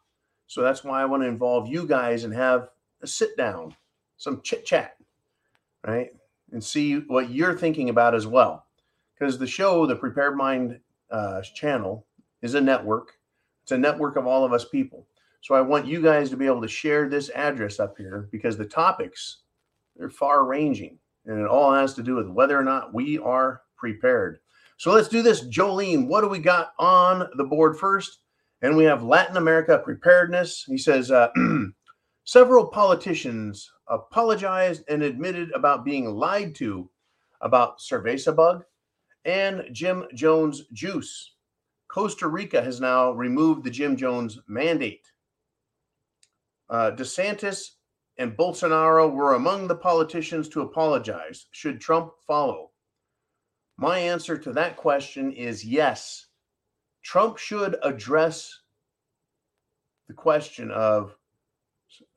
So 0.46 0.62
that's 0.62 0.84
why 0.84 1.02
I 1.02 1.04
want 1.04 1.22
to 1.22 1.28
involve 1.28 1.68
you 1.68 1.86
guys 1.86 2.24
and 2.24 2.32
have 2.34 2.68
a 3.02 3.06
sit 3.06 3.36
down, 3.36 3.74
some 4.16 4.40
chit 4.42 4.64
chat, 4.64 4.96
right? 5.86 6.10
And 6.52 6.62
see 6.62 6.98
what 6.98 7.30
you're 7.30 7.56
thinking 7.56 7.88
about 7.88 8.14
as 8.14 8.26
well. 8.26 8.66
Because 9.18 9.38
the 9.38 9.46
show, 9.46 9.86
the 9.86 9.96
Prepared 9.96 10.36
Mind 10.36 10.78
uh, 11.10 11.42
channel, 11.42 12.06
is 12.42 12.54
a 12.54 12.60
network. 12.60 13.12
It's 13.62 13.72
a 13.72 13.78
network 13.78 14.16
of 14.16 14.26
all 14.26 14.44
of 14.44 14.52
us 14.52 14.64
people. 14.64 15.06
So 15.40 15.54
I 15.54 15.60
want 15.60 15.86
you 15.86 16.02
guys 16.02 16.30
to 16.30 16.36
be 16.36 16.46
able 16.46 16.62
to 16.62 16.68
share 16.68 17.08
this 17.08 17.30
address 17.30 17.80
up 17.80 17.96
here 17.96 18.28
because 18.30 18.56
the 18.56 18.66
topics 18.66 19.38
they're 19.96 20.10
far 20.10 20.44
ranging 20.44 20.98
and 21.24 21.40
it 21.40 21.46
all 21.46 21.72
has 21.72 21.94
to 21.94 22.02
do 22.02 22.16
with 22.16 22.28
whether 22.28 22.58
or 22.58 22.64
not 22.64 22.94
we 22.94 23.18
are 23.18 23.62
prepared. 23.76 24.38
So 24.76 24.92
let's 24.92 25.08
do 25.08 25.22
this. 25.22 25.46
Jolene, 25.48 26.06
what 26.06 26.20
do 26.20 26.28
we 26.28 26.38
got 26.38 26.72
on 26.78 27.28
the 27.36 27.44
board 27.44 27.78
first? 27.78 28.20
And 28.62 28.76
we 28.76 28.84
have 28.84 29.02
Latin 29.02 29.36
America 29.36 29.78
preparedness. 29.78 30.64
He 30.66 30.78
says 30.78 31.10
uh, 31.10 31.28
several 32.24 32.68
politicians 32.68 33.70
apologized 33.88 34.84
and 34.88 35.02
admitted 35.02 35.50
about 35.52 35.84
being 35.84 36.06
lied 36.06 36.54
to 36.56 36.90
about 37.40 37.78
cerveza 37.78 38.34
bug 38.34 38.64
and 39.24 39.64
Jim 39.72 40.04
Jones 40.14 40.62
juice. 40.72 41.34
Costa 41.88 42.28
Rica 42.28 42.62
has 42.62 42.80
now 42.80 43.12
removed 43.12 43.64
the 43.64 43.70
Jim 43.70 43.96
Jones 43.96 44.38
mandate. 44.48 45.06
Uh, 46.70 46.92
DeSantis 46.92 47.70
and 48.18 48.36
Bolsonaro 48.36 49.12
were 49.12 49.34
among 49.34 49.68
the 49.68 49.76
politicians 49.76 50.48
to 50.48 50.62
apologize. 50.62 51.46
Should 51.50 51.80
Trump 51.80 52.12
follow? 52.26 52.70
My 53.76 53.98
answer 53.98 54.38
to 54.38 54.52
that 54.52 54.76
question 54.76 55.32
is 55.32 55.64
yes. 55.64 56.26
Trump 57.06 57.38
should 57.38 57.76
address 57.84 58.62
the 60.08 60.12
question 60.12 60.72
of 60.72 61.16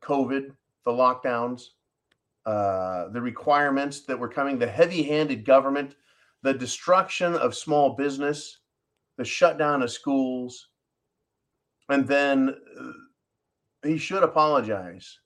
COVID, 0.04 0.52
the 0.84 0.92
lockdowns, 0.92 1.62
uh, 2.48 3.10
the 3.10 3.22
requirements 3.22 4.02
that 4.06 4.18
were 4.18 4.28
coming, 4.28 4.58
the 4.58 4.66
heavy 4.66 5.04
handed 5.04 5.46
government, 5.46 5.96
the 6.42 6.56
destruction 6.56 7.36
of 7.36 7.54
small 7.54 7.92
business, 7.92 8.62
the 9.18 9.24
shutdown 9.24 9.84
of 9.84 9.92
schools, 9.92 10.70
and 11.90 12.08
then 12.08 12.56
uh, 12.82 13.88
he 13.88 14.00
should 14.00 14.24
apologize, 14.24 15.20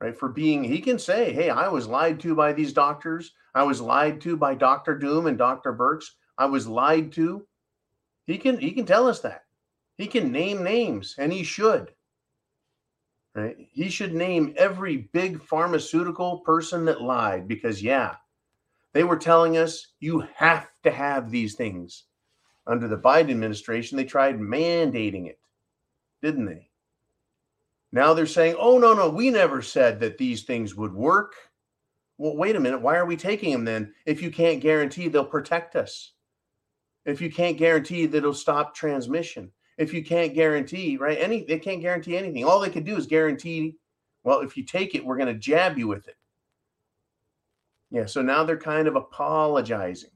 right? 0.00 0.16
For 0.16 0.28
being, 0.28 0.62
he 0.62 0.80
can 0.80 1.00
say, 1.00 1.32
hey, 1.32 1.50
I 1.50 1.66
was 1.66 1.88
lied 1.88 2.20
to 2.20 2.36
by 2.36 2.52
these 2.52 2.72
doctors. 2.72 3.32
I 3.56 3.64
was 3.64 3.80
lied 3.80 4.20
to 4.20 4.36
by 4.36 4.54
Dr. 4.54 4.96
Doom 4.96 5.26
and 5.26 5.36
Dr. 5.36 5.72
Birx. 5.72 6.04
I 6.38 6.46
was 6.46 6.68
lied 6.68 7.10
to. 7.14 7.44
He 8.30 8.38
can 8.38 8.58
he 8.58 8.70
can 8.70 8.86
tell 8.86 9.08
us 9.08 9.20
that. 9.20 9.44
He 9.96 10.06
can 10.06 10.30
name 10.30 10.62
names, 10.62 11.16
and 11.18 11.32
he 11.32 11.42
should. 11.42 11.92
Right? 13.34 13.56
He 13.72 13.88
should 13.88 14.14
name 14.14 14.54
every 14.56 15.08
big 15.12 15.42
pharmaceutical 15.42 16.38
person 16.40 16.84
that 16.84 17.02
lied 17.02 17.48
because 17.48 17.82
yeah, 17.82 18.14
they 18.92 19.02
were 19.02 19.16
telling 19.16 19.56
us 19.56 19.88
you 19.98 20.20
have 20.34 20.68
to 20.84 20.90
have 20.92 21.30
these 21.30 21.54
things. 21.54 22.04
Under 22.66 22.86
the 22.86 22.98
Biden 22.98 23.30
administration, 23.30 23.96
they 23.96 24.04
tried 24.04 24.38
mandating 24.38 25.26
it, 25.26 25.40
didn't 26.22 26.46
they? 26.46 26.68
Now 27.90 28.14
they're 28.14 28.26
saying, 28.26 28.54
oh, 28.58 28.78
no, 28.78 28.94
no, 28.94 29.08
we 29.08 29.30
never 29.30 29.60
said 29.60 29.98
that 30.00 30.18
these 30.18 30.44
things 30.44 30.76
would 30.76 30.94
work. 30.94 31.34
Well, 32.18 32.36
wait 32.36 32.54
a 32.54 32.60
minute. 32.60 32.80
Why 32.80 32.96
are 32.96 33.06
we 33.06 33.16
taking 33.16 33.50
them 33.50 33.64
then 33.64 33.92
if 34.06 34.22
you 34.22 34.30
can't 34.30 34.60
guarantee 34.60 35.08
they'll 35.08 35.24
protect 35.24 35.74
us? 35.74 36.12
If 37.04 37.20
you 37.20 37.30
can't 37.30 37.56
guarantee 37.56 38.06
that 38.06 38.18
it'll 38.18 38.34
stop 38.34 38.74
transmission? 38.74 39.50
If 39.78 39.94
you 39.94 40.04
can't 40.04 40.34
guarantee, 40.34 40.96
right? 40.98 41.18
Any 41.18 41.44
they 41.44 41.58
can't 41.58 41.80
guarantee 41.80 42.16
anything. 42.16 42.44
All 42.44 42.60
they 42.60 42.70
could 42.70 42.84
do 42.84 42.96
is 42.96 43.06
guarantee, 43.06 43.76
well, 44.22 44.40
if 44.40 44.56
you 44.56 44.64
take 44.64 44.94
it, 44.94 45.04
we're 45.04 45.16
going 45.16 45.32
to 45.32 45.40
jab 45.40 45.78
you 45.78 45.88
with 45.88 46.06
it. 46.08 46.16
Yeah, 47.90 48.06
so 48.06 48.22
now 48.22 48.44
they're 48.44 48.56
kind 48.56 48.86
of 48.86 48.96
apologizing. 48.96 50.10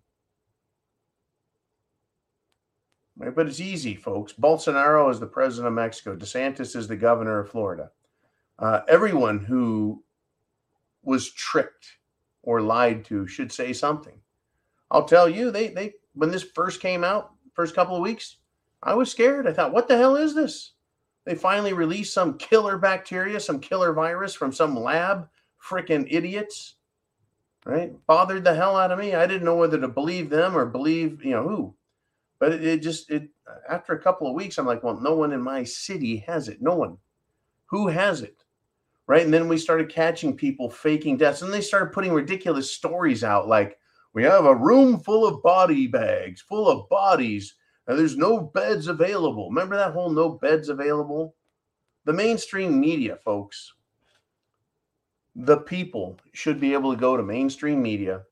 Right? 3.16 3.34
But 3.34 3.46
it's 3.46 3.60
easy, 3.60 3.94
folks. 3.94 4.32
Bolsonaro 4.32 5.10
is 5.10 5.20
the 5.20 5.26
president 5.26 5.68
of 5.68 5.74
Mexico. 5.74 6.16
DeSantis 6.16 6.76
is 6.76 6.86
the 6.86 6.96
governor 6.96 7.40
of 7.40 7.50
Florida. 7.50 7.90
Uh, 8.58 8.80
everyone 8.88 9.38
who 9.38 10.02
was 11.02 11.32
tricked 11.32 11.86
or 12.42 12.60
lied 12.60 13.04
to 13.06 13.26
should 13.26 13.50
say 13.50 13.72
something. 13.72 14.18
I'll 14.90 15.04
tell 15.04 15.28
you, 15.28 15.50
they 15.50 15.68
they 15.68 15.94
when 16.14 16.30
this 16.30 16.42
first 16.42 16.80
came 16.80 17.04
out, 17.04 17.32
first 17.52 17.74
couple 17.74 17.96
of 17.96 18.02
weeks, 18.02 18.38
I 18.82 18.94
was 18.94 19.10
scared. 19.10 19.46
I 19.46 19.52
thought, 19.52 19.72
what 19.72 19.88
the 19.88 19.96
hell 19.96 20.16
is 20.16 20.34
this? 20.34 20.72
They 21.24 21.34
finally 21.34 21.72
released 21.72 22.12
some 22.12 22.36
killer 22.36 22.76
bacteria, 22.76 23.40
some 23.40 23.60
killer 23.60 23.92
virus 23.92 24.34
from 24.34 24.52
some 24.52 24.78
lab. 24.78 25.28
Freaking 25.66 26.06
idiots, 26.10 26.74
right? 27.64 27.90
Bothered 28.06 28.44
the 28.44 28.54
hell 28.54 28.76
out 28.76 28.92
of 28.92 28.98
me. 28.98 29.14
I 29.14 29.26
didn't 29.26 29.46
know 29.46 29.56
whether 29.56 29.80
to 29.80 29.88
believe 29.88 30.28
them 30.28 30.54
or 30.54 30.66
believe, 30.66 31.24
you 31.24 31.30
know, 31.30 31.48
who. 31.48 31.74
But 32.38 32.52
it, 32.52 32.64
it 32.66 32.82
just 32.82 33.10
it 33.10 33.30
after 33.70 33.94
a 33.94 33.98
couple 33.98 34.26
of 34.26 34.34
weeks, 34.34 34.58
I'm 34.58 34.66
like, 34.66 34.82
well, 34.82 35.00
no 35.00 35.14
one 35.14 35.32
in 35.32 35.40
my 35.40 35.64
city 35.64 36.18
has 36.26 36.48
it. 36.48 36.60
No 36.60 36.74
one. 36.74 36.98
Who 37.66 37.88
has 37.88 38.20
it? 38.20 38.44
Right. 39.06 39.24
And 39.24 39.32
then 39.32 39.48
we 39.48 39.56
started 39.56 39.88
catching 39.88 40.36
people 40.36 40.68
faking 40.68 41.16
deaths. 41.16 41.40
And 41.40 41.50
they 41.50 41.62
started 41.62 41.94
putting 41.94 42.12
ridiculous 42.12 42.70
stories 42.70 43.24
out 43.24 43.48
like, 43.48 43.78
we 44.14 44.22
have 44.22 44.46
a 44.46 44.54
room 44.54 45.00
full 45.00 45.26
of 45.26 45.42
body 45.42 45.86
bags, 45.86 46.40
full 46.40 46.68
of 46.68 46.88
bodies, 46.88 47.54
and 47.86 47.98
there's 47.98 48.16
no 48.16 48.40
beds 48.40 48.86
available. 48.86 49.48
Remember 49.48 49.76
that 49.76 49.92
whole 49.92 50.10
no 50.10 50.30
beds 50.30 50.68
available? 50.68 51.34
The 52.04 52.12
mainstream 52.12 52.80
media, 52.80 53.16
folks, 53.16 53.72
the 55.36 55.58
people 55.58 56.18
should 56.32 56.60
be 56.60 56.72
able 56.72 56.92
to 56.92 57.00
go 57.00 57.16
to 57.16 57.22
mainstream 57.22 57.82
media 57.82 58.22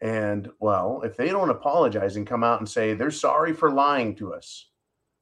and 0.00 0.48
well, 0.60 1.02
if 1.04 1.16
they 1.16 1.28
don't 1.28 1.50
apologize 1.50 2.16
and 2.16 2.26
come 2.26 2.42
out 2.42 2.60
and 2.60 2.68
say 2.68 2.94
they're 2.94 3.10
sorry 3.10 3.52
for 3.52 3.70
lying 3.70 4.14
to 4.16 4.32
us 4.32 4.68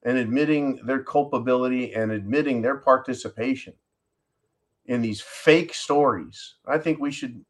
and 0.03 0.17
admitting 0.17 0.79
their 0.85 1.03
culpability 1.03 1.93
and 1.93 2.11
admitting 2.11 2.61
their 2.61 2.77
participation 2.77 3.73
in 4.85 5.01
these 5.01 5.19
fake 5.19 5.73
stories, 5.73 6.55
I 6.65 6.77
think 6.77 6.99
we 6.99 7.11
should, 7.11 7.43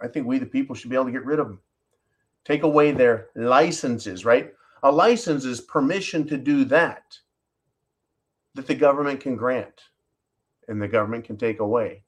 I 0.00 0.06
think 0.06 0.26
we, 0.26 0.38
the 0.38 0.46
people, 0.46 0.76
should 0.76 0.90
be 0.90 0.96
able 0.96 1.06
to 1.06 1.12
get 1.12 1.24
rid 1.24 1.40
of 1.40 1.48
them. 1.48 1.60
Take 2.46 2.62
away 2.62 2.92
their 2.92 3.26
licenses, 3.34 4.24
right? 4.24 4.52
A 4.84 4.92
license 4.92 5.44
is 5.44 5.60
permission 5.60 6.28
to 6.28 6.38
do 6.38 6.64
that 6.66 7.18
that 8.54 8.68
the 8.68 8.74
government 8.74 9.20
can 9.20 9.36
grant 9.36 9.82
and 10.68 10.80
the 10.80 10.86
government 10.86 11.24
can 11.24 11.36
take 11.36 11.58
away. 11.58 12.04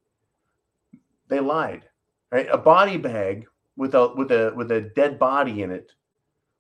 They 1.27 1.41
lied, 1.41 1.83
right? 2.31 2.47
A 2.51 2.57
body 2.57 2.97
bag 2.97 3.47
with 3.77 3.97
a 3.97 4.13
with 4.15 4.31
a 4.31 4.53
with 4.55 4.71
a 4.71 4.81
dead 4.95 5.19
body 5.19 5.63
in 5.63 5.73
it 5.73 5.91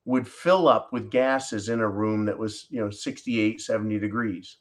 would 0.05 0.26
fill 0.26 0.66
up 0.66 0.93
with 0.93 1.11
gases 1.11 1.68
in 1.68 1.81
a 1.81 1.89
room 1.89 2.24
that 2.24 2.39
was 2.39 2.66
you 2.70 2.81
know 2.81 2.91
68 2.91 3.61
70 3.61 3.99
degrees 3.99 4.57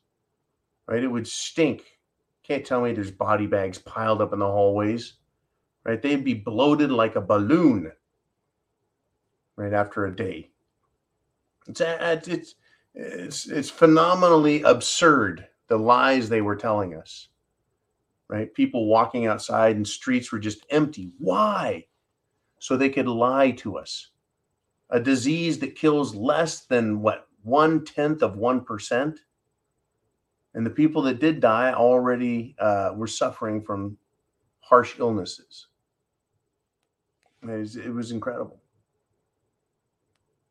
right 0.88 1.04
it 1.04 1.08
would 1.08 1.28
stink 1.28 1.84
can't 2.44 2.66
tell 2.66 2.82
me 2.82 2.92
there's 2.92 3.12
body 3.12 3.46
bags 3.46 3.78
piled 3.78 4.22
up 4.22 4.34
in 4.34 4.40
the 4.40 4.46
hallways 4.46 5.14
right 5.86 6.02
they'd 6.02 6.26
be 6.26 6.34
bloated 6.34 6.92
like 6.92 7.16
a 7.16 7.22
balloon 7.22 7.92
right 9.58 9.74
after 9.74 10.06
a 10.06 10.16
day 10.16 10.50
it's 11.68 11.82
it's 11.82 12.56
it's 12.94 13.48
it's 13.48 13.70
phenomenally 13.70 14.62
absurd 14.62 15.46
the 15.68 15.78
lies 15.78 16.30
they 16.30 16.42
were 16.42 16.56
telling 16.56 16.96
us 16.96 17.28
right 18.30 18.54
people 18.54 18.88
walking 18.88 19.28
outside 19.28 19.76
and 19.76 19.88
streets 19.88 20.32
were 20.32 20.40
just 20.40 20.66
empty 20.70 21.12
why 21.18 21.84
so 22.60 22.76
they 22.76 22.90
could 22.90 23.08
lie 23.08 23.52
to 23.52 23.78
us. 23.78 24.12
A 24.90 25.00
disease 25.00 25.60
that 25.60 25.76
kills 25.76 26.16
less 26.16 26.62
than 26.62 27.02
what, 27.02 27.28
one 27.44 27.84
tenth 27.84 28.24
of 28.24 28.36
1%. 28.36 29.18
And 30.54 30.66
the 30.66 30.72
people 30.72 31.02
that 31.04 31.20
did 31.20 31.40
die 31.40 31.74
already 31.74 32.56
uh, 32.60 32.92
were 32.96 33.08
suffering 33.08 33.62
from 33.62 33.98
harsh 34.62 34.98
illnesses. 35.00 35.68
It 37.44 37.50
was, 37.50 37.76
it 37.76 37.94
was 37.94 38.12
incredible. 38.12 38.62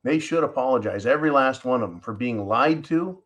They 0.06 0.20
should 0.20 0.44
apologize, 0.44 1.04
every 1.04 1.30
last 1.30 1.64
one 1.64 1.82
of 1.82 1.90
them, 1.90 1.98
for 1.98 2.14
being 2.14 2.46
lied 2.46 2.84
to 2.84 3.24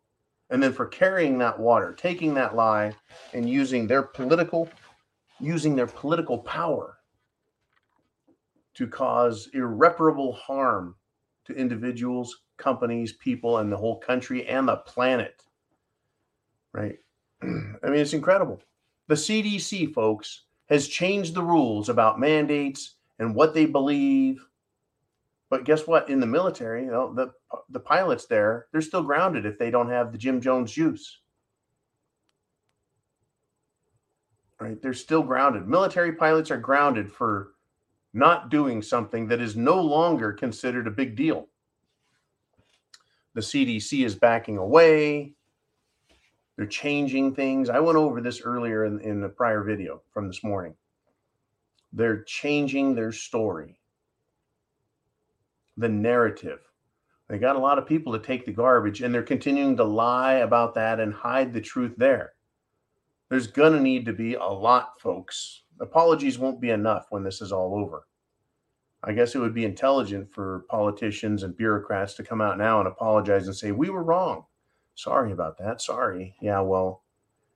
and 0.49 0.63
then 0.63 0.73
for 0.73 0.87
carrying 0.87 1.37
that 1.37 1.59
water, 1.59 1.93
taking 1.93 2.33
that 2.33 2.55
lie 2.55 2.95
and 3.35 3.47
using 3.47 3.85
their 3.85 4.01
political 4.01 4.67
using 5.39 5.75
their 5.75 5.85
political 5.85 6.39
power 6.39 6.97
to 8.73 8.87
cause 8.87 9.47
irreparable 9.53 10.33
harm 10.33 10.95
to 11.45 11.53
individuals, 11.53 12.41
companies, 12.57 13.13
people, 13.13 13.59
and 13.59 13.71
the 13.71 13.77
whole 13.77 13.99
country 13.99 14.47
and 14.47 14.67
the 14.67 14.77
planet. 14.77 15.43
Right? 16.73 16.97
I 17.43 17.45
mean, 17.45 17.99
it's 17.99 18.13
incredible. 18.13 18.59
The 19.07 19.13
CDC, 19.13 19.93
folks, 19.93 20.45
has 20.65 20.87
changed 20.87 21.35
the 21.35 21.43
rules 21.43 21.89
about 21.89 22.19
mandates 22.19 22.95
and 23.19 23.35
what 23.35 23.53
they 23.53 23.67
believe. 23.67 24.47
But 25.51 25.65
guess 25.65 25.85
what? 25.85 26.09
In 26.09 26.21
the 26.21 26.25
military, 26.25 26.85
you 26.85 26.91
know, 26.91 27.13
the 27.13 27.33
the 27.69 27.81
pilots 27.81 28.25
there, 28.25 28.67
they're 28.71 28.81
still 28.81 29.03
grounded 29.03 29.45
if 29.45 29.59
they 29.59 29.69
don't 29.69 29.89
have 29.89 30.13
the 30.13 30.17
Jim 30.17 30.39
Jones 30.39 30.71
juice. 30.71 31.19
Right? 34.61 34.81
They're 34.81 34.93
still 34.93 35.23
grounded. 35.23 35.67
Military 35.67 36.13
pilots 36.13 36.51
are 36.51 36.57
grounded 36.57 37.11
for 37.11 37.51
not 38.13 38.49
doing 38.49 38.81
something 38.81 39.27
that 39.27 39.41
is 39.41 39.57
no 39.57 39.81
longer 39.81 40.31
considered 40.31 40.87
a 40.87 40.91
big 40.91 41.17
deal. 41.17 41.49
The 43.33 43.41
CDC 43.41 44.05
is 44.05 44.15
backing 44.15 44.57
away. 44.57 45.33
They're 46.55 46.65
changing 46.65 47.35
things. 47.35 47.69
I 47.69 47.79
went 47.81 47.97
over 47.97 48.21
this 48.21 48.39
earlier 48.41 48.85
in, 48.85 49.01
in 49.01 49.19
the 49.19 49.29
prior 49.29 49.63
video 49.63 50.01
from 50.13 50.27
this 50.27 50.45
morning. 50.45 50.75
They're 51.91 52.23
changing 52.23 52.95
their 52.95 53.11
story, 53.11 53.80
the 55.81 55.89
narrative. 55.89 56.59
They 57.27 57.37
got 57.37 57.55
a 57.55 57.59
lot 57.59 57.77
of 57.77 57.85
people 57.85 58.13
to 58.13 58.19
take 58.19 58.45
the 58.45 58.51
garbage 58.51 59.01
and 59.01 59.13
they're 59.13 59.23
continuing 59.23 59.77
to 59.77 59.83
lie 59.83 60.35
about 60.35 60.73
that 60.75 60.99
and 60.99 61.13
hide 61.13 61.53
the 61.53 61.61
truth 61.61 61.93
there. 61.97 62.33
There's 63.29 63.47
going 63.47 63.73
to 63.73 63.79
need 63.79 64.05
to 64.05 64.13
be 64.13 64.35
a 64.35 64.43
lot, 64.43 64.99
folks, 64.99 65.63
apologies 65.79 66.37
won't 66.37 66.61
be 66.61 66.69
enough 66.69 67.07
when 67.09 67.23
this 67.23 67.41
is 67.41 67.51
all 67.51 67.75
over. 67.75 68.07
I 69.03 69.13
guess 69.13 69.33
it 69.33 69.39
would 69.39 69.55
be 69.55 69.65
intelligent 69.65 70.31
for 70.31 70.65
politicians 70.69 71.43
and 71.43 71.57
bureaucrats 71.57 72.13
to 72.15 72.23
come 72.23 72.39
out 72.39 72.57
now 72.57 72.79
and 72.79 72.87
apologize 72.87 73.47
and 73.47 73.55
say, 73.55 73.71
We 73.71 73.89
were 73.89 74.03
wrong. 74.03 74.45
Sorry 74.95 75.31
about 75.31 75.57
that. 75.57 75.81
Sorry. 75.81 76.35
Yeah, 76.39 76.59
well, 76.59 77.03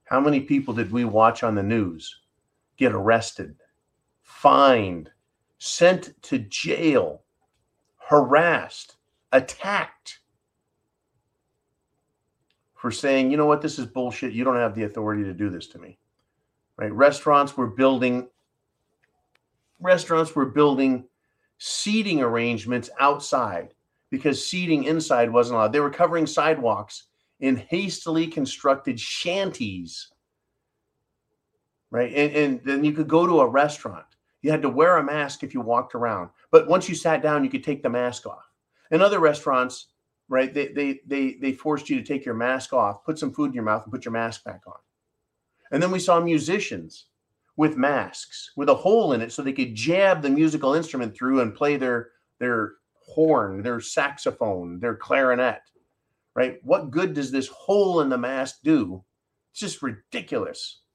how 0.04 0.18
many 0.18 0.40
people 0.40 0.74
did 0.74 0.90
we 0.90 1.04
watch 1.04 1.42
on 1.44 1.54
the 1.54 1.62
news 1.62 2.20
get 2.76 2.92
arrested, 2.92 3.56
fined, 4.22 5.10
sent 5.58 6.20
to 6.22 6.38
jail, 6.38 7.22
harassed, 8.08 8.96
attacked 9.32 10.20
for 12.74 12.90
saying, 12.90 13.30
you 13.30 13.36
know 13.36 13.46
what, 13.46 13.62
this 13.62 13.78
is 13.78 13.86
bullshit. 13.86 14.32
You 14.32 14.44
don't 14.44 14.56
have 14.56 14.74
the 14.74 14.84
authority 14.84 15.24
to 15.24 15.32
do 15.32 15.50
this 15.50 15.66
to 15.68 15.78
me 15.78 15.98
right? 16.76 16.92
Restaurants 16.92 17.56
were 17.56 17.66
building 17.66 18.28
restaurants 19.80 20.34
were 20.34 20.46
building 20.46 21.04
seating 21.58 22.22
arrangements 22.22 22.88
outside 22.98 23.74
because 24.10 24.46
seating 24.46 24.84
inside 24.84 25.30
wasn't 25.30 25.56
allowed. 25.56 25.72
They 25.72 25.80
were 25.80 25.90
covering 25.90 26.26
sidewalks 26.26 27.04
in 27.40 27.56
hastily 27.56 28.26
constructed 28.26 28.98
shanties. 28.98 30.08
Right. 31.90 32.12
And, 32.12 32.32
and 32.34 32.60
then 32.64 32.84
you 32.84 32.92
could 32.92 33.08
go 33.08 33.26
to 33.26 33.40
a 33.40 33.46
restaurant. 33.46 34.06
You 34.46 34.52
had 34.52 34.62
to 34.62 34.68
wear 34.68 34.98
a 34.98 35.02
mask 35.02 35.42
if 35.42 35.54
you 35.54 35.60
walked 35.60 35.96
around. 35.96 36.30
But 36.52 36.68
once 36.68 36.88
you 36.88 36.94
sat 36.94 37.20
down, 37.20 37.42
you 37.42 37.50
could 37.50 37.64
take 37.64 37.82
the 37.82 37.90
mask 37.90 38.26
off. 38.26 38.48
In 38.92 39.02
other 39.02 39.18
restaurants, 39.18 39.88
right, 40.28 40.54
they 40.54 40.68
they 40.68 41.00
they 41.04 41.32
they 41.42 41.52
forced 41.52 41.90
you 41.90 41.96
to 41.96 42.06
take 42.06 42.24
your 42.24 42.36
mask 42.36 42.72
off, 42.72 43.04
put 43.04 43.18
some 43.18 43.32
food 43.32 43.46
in 43.46 43.54
your 43.54 43.64
mouth, 43.64 43.82
and 43.82 43.92
put 43.92 44.04
your 44.04 44.12
mask 44.12 44.44
back 44.44 44.60
on. 44.68 44.78
And 45.72 45.82
then 45.82 45.90
we 45.90 45.98
saw 45.98 46.20
musicians 46.20 47.06
with 47.56 47.76
masks 47.76 48.52
with 48.56 48.68
a 48.68 48.74
hole 48.74 49.14
in 49.14 49.20
it 49.20 49.32
so 49.32 49.42
they 49.42 49.52
could 49.52 49.74
jab 49.74 50.22
the 50.22 50.30
musical 50.30 50.74
instrument 50.74 51.16
through 51.16 51.40
and 51.40 51.52
play 51.52 51.76
their 51.76 52.10
their 52.38 52.74
horn, 53.04 53.64
their 53.64 53.80
saxophone, 53.80 54.78
their 54.78 54.94
clarinet. 54.94 55.62
Right? 56.36 56.60
What 56.62 56.92
good 56.92 57.14
does 57.14 57.32
this 57.32 57.48
hole 57.48 58.00
in 58.00 58.10
the 58.10 58.16
mask 58.16 58.58
do? 58.62 59.02
It's 59.50 59.58
just 59.58 59.82
ridiculous. 59.82 60.82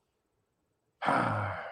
Ah. 1.04 1.71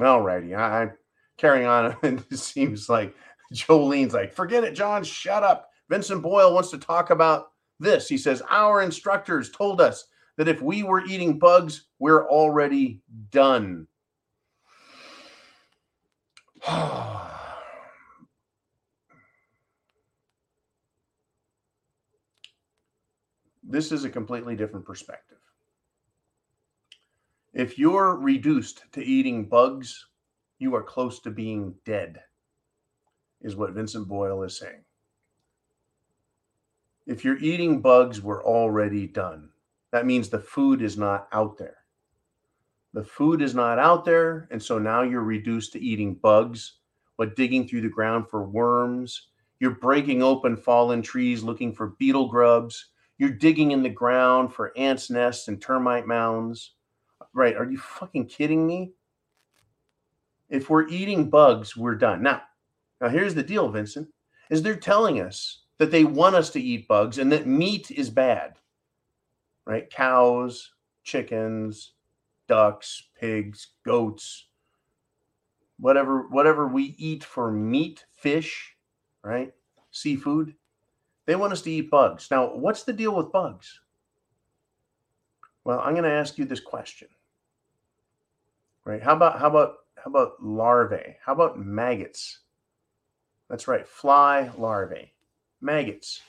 All 0.00 0.22
righty. 0.22 0.54
I, 0.54 0.82
I'm 0.82 0.92
carrying 1.38 1.66
on. 1.66 1.96
And 2.02 2.24
it 2.30 2.38
seems 2.38 2.88
like 2.88 3.14
Jolene's 3.52 4.14
like, 4.14 4.32
forget 4.32 4.64
it, 4.64 4.74
John, 4.74 5.04
shut 5.04 5.42
up. 5.42 5.68
Vincent 5.88 6.22
Boyle 6.22 6.54
wants 6.54 6.70
to 6.70 6.78
talk 6.78 7.10
about 7.10 7.48
this. 7.78 8.08
He 8.08 8.16
says, 8.16 8.42
Our 8.48 8.80
instructors 8.82 9.50
told 9.50 9.80
us 9.80 10.06
that 10.38 10.48
if 10.48 10.62
we 10.62 10.82
were 10.82 11.04
eating 11.04 11.38
bugs, 11.38 11.88
we're 11.98 12.26
already 12.28 13.02
done. 13.30 13.86
this 23.62 23.92
is 23.92 24.04
a 24.04 24.10
completely 24.10 24.56
different 24.56 24.86
perspective. 24.86 25.41
If 27.54 27.78
you're 27.78 28.16
reduced 28.16 28.84
to 28.92 29.04
eating 29.04 29.44
bugs, 29.44 30.06
you 30.58 30.74
are 30.74 30.82
close 30.82 31.20
to 31.20 31.30
being 31.30 31.74
dead, 31.84 32.20
is 33.42 33.56
what 33.56 33.72
Vincent 33.72 34.08
Boyle 34.08 34.42
is 34.42 34.58
saying. 34.58 34.84
If 37.06 37.24
you're 37.24 37.38
eating 37.38 37.82
bugs, 37.82 38.22
we're 38.22 38.44
already 38.44 39.06
done. 39.06 39.50
That 39.90 40.06
means 40.06 40.30
the 40.30 40.38
food 40.38 40.80
is 40.80 40.96
not 40.96 41.28
out 41.32 41.58
there. 41.58 41.76
The 42.94 43.04
food 43.04 43.42
is 43.42 43.54
not 43.54 43.78
out 43.78 44.06
there. 44.06 44.48
And 44.50 44.62
so 44.62 44.78
now 44.78 45.02
you're 45.02 45.22
reduced 45.22 45.72
to 45.72 45.80
eating 45.80 46.14
bugs, 46.14 46.78
but 47.18 47.36
digging 47.36 47.68
through 47.68 47.82
the 47.82 47.88
ground 47.88 48.30
for 48.30 48.48
worms. 48.48 49.28
You're 49.60 49.72
breaking 49.72 50.22
open 50.22 50.56
fallen 50.56 51.02
trees 51.02 51.42
looking 51.42 51.74
for 51.74 51.96
beetle 51.98 52.28
grubs. 52.28 52.92
You're 53.18 53.30
digging 53.30 53.72
in 53.72 53.82
the 53.82 53.90
ground 53.90 54.54
for 54.54 54.72
ants' 54.76 55.10
nests 55.10 55.48
and 55.48 55.60
termite 55.60 56.06
mounds. 56.06 56.74
Right. 57.34 57.56
Are 57.56 57.70
you 57.70 57.78
fucking 57.78 58.26
kidding 58.26 58.66
me? 58.66 58.92
If 60.50 60.68
we're 60.68 60.88
eating 60.88 61.30
bugs, 61.30 61.76
we're 61.76 61.94
done. 61.94 62.22
Now, 62.22 62.42
now 63.00 63.08
here's 63.08 63.34
the 63.34 63.42
deal, 63.42 63.70
Vincent, 63.70 64.08
is 64.50 64.62
they're 64.62 64.76
telling 64.76 65.20
us 65.20 65.62
that 65.78 65.90
they 65.90 66.04
want 66.04 66.36
us 66.36 66.50
to 66.50 66.60
eat 66.60 66.88
bugs 66.88 67.18
and 67.18 67.32
that 67.32 67.46
meat 67.46 67.90
is 67.90 68.10
bad. 68.10 68.58
Right? 69.64 69.88
Cows, 69.88 70.74
chickens, 71.04 71.92
ducks, 72.48 73.08
pigs, 73.18 73.68
goats, 73.84 74.48
whatever 75.78 76.28
whatever 76.28 76.68
we 76.68 76.94
eat 76.98 77.24
for 77.24 77.50
meat, 77.50 78.04
fish, 78.14 78.76
right? 79.24 79.52
Seafood. 79.90 80.54
They 81.26 81.36
want 81.36 81.52
us 81.52 81.62
to 81.62 81.70
eat 81.70 81.90
bugs. 81.90 82.28
Now, 82.30 82.54
what's 82.54 82.82
the 82.82 82.92
deal 82.92 83.14
with 83.14 83.32
bugs? 83.32 83.80
Well, 85.64 85.80
I'm 85.80 85.94
going 85.94 86.04
to 86.04 86.10
ask 86.10 86.38
you 86.38 86.44
this 86.44 86.60
question 86.60 87.08
right? 88.84 89.02
How 89.02 89.14
about 89.14 89.38
how 89.38 89.48
about 89.48 89.74
how 89.96 90.10
about 90.10 90.42
larvae? 90.42 91.16
How 91.24 91.32
about 91.32 91.58
maggots? 91.58 92.40
That's 93.48 93.68
right, 93.68 93.86
fly 93.86 94.50
larvae, 94.56 95.12
maggots. 95.60 96.20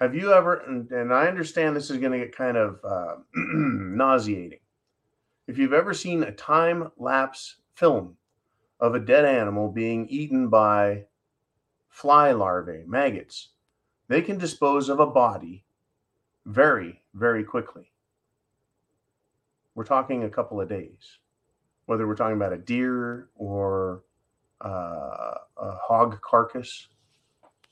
Have 0.00 0.14
you 0.14 0.32
ever? 0.32 0.54
And, 0.54 0.90
and 0.92 1.12
I 1.12 1.26
understand 1.26 1.74
this 1.74 1.90
is 1.90 1.98
going 1.98 2.12
to 2.12 2.18
get 2.18 2.36
kind 2.36 2.56
of 2.56 2.78
uh, 2.84 3.16
nauseating. 3.34 4.60
If 5.48 5.58
you've 5.58 5.72
ever 5.72 5.94
seen 5.94 6.22
a 6.22 6.32
time 6.32 6.92
lapse 6.96 7.56
film 7.74 8.16
of 8.80 8.94
a 8.94 9.00
dead 9.00 9.24
animal 9.24 9.72
being 9.72 10.08
eaten 10.08 10.48
by 10.48 11.06
fly 11.88 12.30
larvae, 12.32 12.84
maggots, 12.86 13.48
they 14.08 14.22
can 14.22 14.38
dispose 14.38 14.88
of 14.88 15.00
a 15.00 15.06
body 15.06 15.64
very, 16.46 17.02
very 17.14 17.42
quickly. 17.42 17.90
We're 19.74 19.84
talking 19.84 20.22
a 20.22 20.30
couple 20.30 20.60
of 20.60 20.68
days 20.68 21.18
whether 21.88 22.06
we're 22.06 22.14
talking 22.14 22.36
about 22.36 22.52
a 22.52 22.58
deer 22.58 23.30
or 23.34 24.02
uh, 24.62 25.34
a 25.56 25.72
hog 25.80 26.20
carcass. 26.20 26.88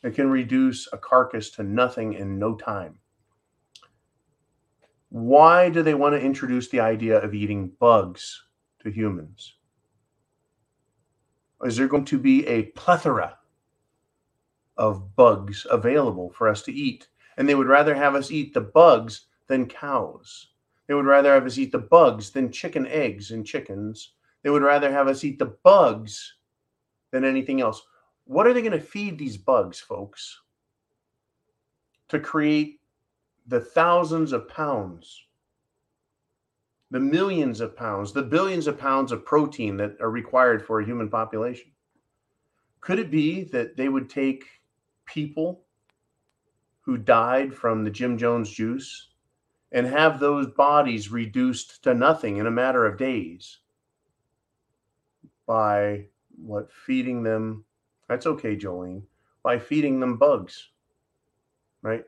It 0.02 0.14
can 0.14 0.30
reduce 0.30 0.88
a 0.90 0.96
carcass 0.96 1.50
to 1.50 1.62
nothing 1.62 2.14
in 2.14 2.38
no 2.38 2.54
time. 2.54 2.98
Why 5.10 5.68
do 5.68 5.82
they 5.82 5.92
want 5.92 6.14
to 6.14 6.20
introduce 6.20 6.70
the 6.70 6.80
idea 6.80 7.18
of 7.18 7.34
eating 7.34 7.72
bugs 7.78 8.42
to 8.82 8.90
humans? 8.90 9.56
Is 11.62 11.76
there 11.76 11.86
going 11.86 12.06
to 12.06 12.18
be 12.18 12.46
a 12.46 12.70
plethora 12.74 13.36
of 14.78 15.14
bugs 15.14 15.66
available 15.70 16.30
for 16.30 16.48
us 16.48 16.62
to 16.62 16.72
eat? 16.72 17.06
And 17.36 17.46
they 17.46 17.54
would 17.54 17.68
rather 17.68 17.94
have 17.94 18.14
us 18.14 18.30
eat 18.30 18.54
the 18.54 18.62
bugs 18.62 19.26
than 19.46 19.66
cows. 19.68 20.48
They 20.86 20.94
would 20.94 21.06
rather 21.06 21.32
have 21.32 21.46
us 21.46 21.58
eat 21.58 21.72
the 21.72 21.78
bugs 21.78 22.30
than 22.30 22.52
chicken 22.52 22.86
eggs 22.86 23.32
and 23.32 23.46
chickens. 23.46 24.12
They 24.42 24.50
would 24.50 24.62
rather 24.62 24.92
have 24.92 25.08
us 25.08 25.24
eat 25.24 25.38
the 25.38 25.56
bugs 25.64 26.36
than 27.10 27.24
anything 27.24 27.60
else. 27.60 27.82
What 28.24 28.46
are 28.46 28.52
they 28.52 28.62
going 28.62 28.72
to 28.72 28.80
feed 28.80 29.18
these 29.18 29.36
bugs, 29.36 29.80
folks? 29.80 30.40
To 32.08 32.20
create 32.20 32.80
the 33.48 33.60
thousands 33.60 34.32
of 34.32 34.48
pounds, 34.48 35.26
the 36.90 37.00
millions 37.00 37.60
of 37.60 37.76
pounds, 37.76 38.12
the 38.12 38.22
billions 38.22 38.66
of 38.66 38.78
pounds 38.78 39.10
of 39.10 39.24
protein 39.24 39.76
that 39.76 39.96
are 40.00 40.10
required 40.10 40.64
for 40.64 40.80
a 40.80 40.84
human 40.84 41.08
population? 41.08 41.72
Could 42.80 43.00
it 43.00 43.10
be 43.10 43.42
that 43.44 43.76
they 43.76 43.88
would 43.88 44.08
take 44.08 44.44
people 45.04 45.64
who 46.80 46.96
died 46.96 47.52
from 47.52 47.82
the 47.82 47.90
Jim 47.90 48.16
Jones 48.16 48.48
juice 48.50 49.08
and 49.72 49.86
have 49.86 50.20
those 50.20 50.46
bodies 50.48 51.10
reduced 51.10 51.82
to 51.84 51.94
nothing 51.94 52.36
in 52.36 52.46
a 52.46 52.50
matter 52.50 52.86
of 52.86 52.98
days 52.98 53.58
by 55.46 56.04
what 56.36 56.70
feeding 56.72 57.22
them 57.22 57.64
that's 58.08 58.26
okay 58.26 58.56
jolene 58.56 59.02
by 59.42 59.58
feeding 59.58 60.00
them 60.00 60.16
bugs 60.16 60.70
right? 61.82 62.04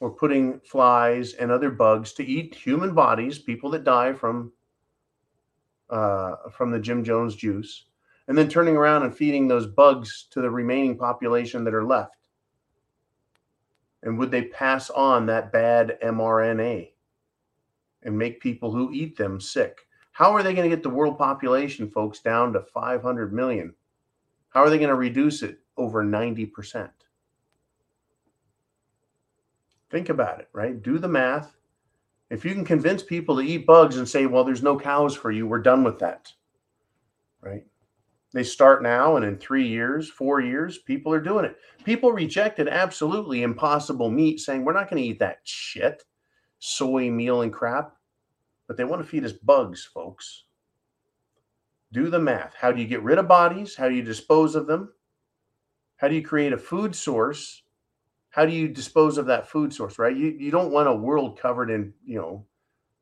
Or 0.00 0.10
putting 0.10 0.58
flies 0.60 1.34
and 1.34 1.50
other 1.50 1.70
bugs 1.70 2.12
to 2.14 2.24
eat 2.24 2.54
human 2.54 2.94
bodies 2.94 3.38
people 3.38 3.70
that 3.70 3.84
die 3.84 4.12
from 4.12 4.52
uh, 5.90 6.36
from 6.50 6.70
the 6.70 6.80
jim 6.80 7.04
jones 7.04 7.36
juice 7.36 7.84
and 8.28 8.36
then 8.36 8.48
turning 8.48 8.76
around 8.76 9.02
and 9.02 9.14
feeding 9.14 9.46
those 9.46 9.66
bugs 9.66 10.26
to 10.30 10.40
the 10.40 10.50
remaining 10.50 10.96
population 10.96 11.64
that 11.64 11.74
are 11.74 11.84
left 11.84 12.16
and 14.02 14.18
would 14.18 14.30
they 14.30 14.42
pass 14.42 14.90
on 14.90 15.26
that 15.26 15.52
bad 15.52 15.98
mrna 16.02 16.90
and 18.02 18.18
make 18.18 18.40
people 18.40 18.72
who 18.72 18.92
eat 18.92 19.16
them 19.16 19.40
sick. 19.40 19.86
How 20.12 20.32
are 20.32 20.42
they 20.42 20.54
going 20.54 20.68
to 20.68 20.74
get 20.74 20.82
the 20.82 20.90
world 20.90 21.16
population, 21.16 21.88
folks, 21.88 22.18
down 22.18 22.52
to 22.52 22.60
500 22.60 23.32
million? 23.32 23.74
How 24.50 24.62
are 24.62 24.70
they 24.70 24.78
going 24.78 24.90
to 24.90 24.94
reduce 24.94 25.42
it 25.42 25.60
over 25.76 26.04
90%? 26.04 26.90
Think 29.90 30.08
about 30.08 30.40
it, 30.40 30.48
right? 30.52 30.82
Do 30.82 30.98
the 30.98 31.08
math. 31.08 31.56
If 32.30 32.44
you 32.44 32.54
can 32.54 32.64
convince 32.64 33.02
people 33.02 33.36
to 33.36 33.42
eat 33.42 33.66
bugs 33.66 33.96
and 33.96 34.08
say, 34.08 34.26
well, 34.26 34.44
there's 34.44 34.62
no 34.62 34.78
cows 34.78 35.14
for 35.14 35.30
you, 35.30 35.46
we're 35.46 35.60
done 35.60 35.84
with 35.84 35.98
that, 35.98 36.32
right? 37.40 37.64
They 38.32 38.44
start 38.44 38.82
now, 38.82 39.16
and 39.16 39.24
in 39.24 39.36
three 39.36 39.66
years, 39.66 40.08
four 40.08 40.40
years, 40.40 40.78
people 40.78 41.12
are 41.12 41.20
doing 41.20 41.44
it. 41.44 41.56
People 41.84 42.12
rejected 42.12 42.66
absolutely 42.66 43.42
impossible 43.42 44.10
meat, 44.10 44.40
saying, 44.40 44.64
we're 44.64 44.72
not 44.72 44.88
going 44.88 45.02
to 45.02 45.08
eat 45.08 45.18
that 45.18 45.40
shit 45.44 46.02
soy 46.64 47.10
meal 47.10 47.42
and 47.42 47.52
crap, 47.52 47.96
but 48.68 48.76
they 48.76 48.84
want 48.84 49.02
to 49.02 49.08
feed 49.08 49.24
us 49.24 49.32
bugs, 49.32 49.84
folks. 49.84 50.44
Do 51.92 52.08
the 52.08 52.20
math. 52.20 52.54
How 52.54 52.70
do 52.70 52.80
you 52.80 52.86
get 52.86 53.02
rid 53.02 53.18
of 53.18 53.26
bodies? 53.26 53.74
How 53.74 53.88
do 53.88 53.94
you 53.96 54.02
dispose 54.02 54.54
of 54.54 54.68
them? 54.68 54.92
How 55.96 56.06
do 56.06 56.14
you 56.14 56.22
create 56.22 56.52
a 56.52 56.58
food 56.58 56.94
source? 56.94 57.64
How 58.30 58.46
do 58.46 58.52
you 58.52 58.68
dispose 58.68 59.18
of 59.18 59.26
that 59.26 59.48
food 59.48 59.74
source, 59.74 59.98
right? 59.98 60.16
You, 60.16 60.28
you 60.38 60.50
don't 60.52 60.70
want 60.70 60.88
a 60.88 60.94
world 60.94 61.38
covered 61.38 61.68
in, 61.68 61.92
you 62.04 62.18
know, 62.18 62.46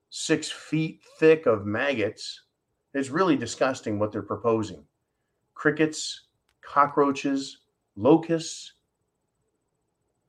six 0.08 0.50
feet 0.50 1.02
thick 1.18 1.46
of 1.46 1.66
maggots. 1.66 2.42
It's 2.94 3.10
really 3.10 3.36
disgusting 3.36 3.98
what 3.98 4.10
they're 4.10 4.22
proposing. 4.22 4.84
Crickets, 5.60 6.28
cockroaches, 6.62 7.58
locusts, 7.94 8.72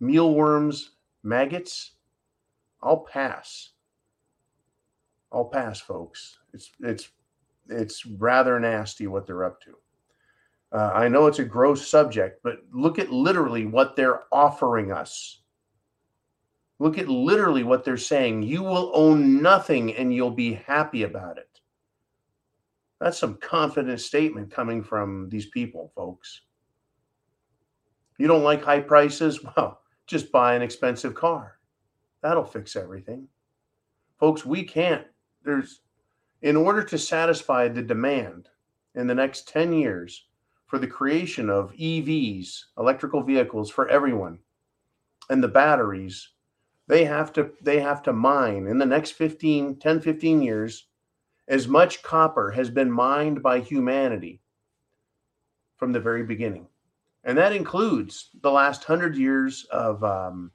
mealworms, 0.02 0.92
maggots, 1.24 1.94
I'll 2.84 3.06
pass. 3.06 3.70
I'll 5.32 5.46
pass, 5.46 5.80
folks. 5.80 6.38
It's 6.54 6.70
it's 6.82 7.12
it's 7.70 8.06
rather 8.06 8.60
nasty 8.60 9.08
what 9.08 9.26
they're 9.26 9.46
up 9.46 9.62
to. 9.62 9.78
Uh, 10.74 10.92
I 10.94 11.08
know 11.08 11.28
it's 11.28 11.40
a 11.40 11.46
gross 11.46 11.88
subject, 11.88 12.42
but 12.44 12.58
look 12.74 13.00
at 13.00 13.14
literally 13.14 13.66
what 13.66 13.96
they're 13.96 14.24
offering 14.34 14.92
us. 14.92 15.44
Look 16.80 16.98
at 16.98 17.08
literally 17.08 17.64
what 17.64 17.86
they're 17.86 17.96
saying. 17.96 18.44
You 18.44 18.64
will 18.64 18.92
own 18.94 19.42
nothing 19.42 19.96
and 19.96 20.14
you'll 20.14 20.30
be 20.30 20.56
happy 20.56 21.04
about 21.04 21.38
it. 21.38 21.51
That's 23.02 23.18
some 23.18 23.38
confident 23.38 24.00
statement 24.00 24.52
coming 24.52 24.84
from 24.84 25.28
these 25.30 25.48
people, 25.48 25.92
folks. 25.96 26.42
You 28.20 28.28
don't 28.28 28.44
like 28.44 28.64
high 28.64 28.80
prices? 28.80 29.44
Well, 29.58 29.82
just 30.06 30.32
buy 30.32 30.54
an 30.54 30.62
expensive 30.62 31.16
car. 31.16 31.58
That'll 32.22 32.44
fix 32.44 32.76
everything. 32.76 33.28
Folks, 34.20 34.46
we 34.46 34.64
can't. 34.64 35.08
There's, 35.44 35.82
in 36.44 36.56
order 36.56 36.84
to 36.84 36.98
satisfy 36.98 37.68
the 37.68 37.82
demand 37.82 38.50
in 38.94 39.08
the 39.08 39.16
next 39.16 39.48
10 39.48 39.74
years 39.74 40.28
for 40.68 40.78
the 40.78 40.86
creation 40.86 41.50
of 41.50 41.72
EVs, 41.74 42.66
electrical 42.78 43.24
vehicles 43.24 43.72
for 43.72 43.90
everyone, 43.90 44.38
and 45.32 45.44
the 45.44 45.48
batteries, 45.48 46.30
they 46.88 47.06
have 47.06 47.34
to 47.34 47.52
they 47.62 47.80
have 47.80 48.04
to 48.04 48.14
mine 48.14 48.68
in 48.68 48.78
the 48.78 48.86
next 48.86 49.12
15 49.12 49.78
10 49.78 50.02
15 50.02 50.42
years 50.42 50.88
as 51.52 51.68
much 51.68 52.02
copper 52.02 52.50
has 52.50 52.72
been 52.72 52.92
mined 52.92 53.44
by 53.44 53.60
humanity 53.60 54.42
from 55.78 55.92
the 55.92 56.00
very 56.00 56.24
beginning 56.24 56.66
and 57.24 57.38
that 57.38 57.54
includes 57.54 58.30
the 58.42 58.52
last 58.52 58.84
hundred 58.84 59.16
years 59.16 59.66
of, 59.72 60.04
um, 60.04 60.52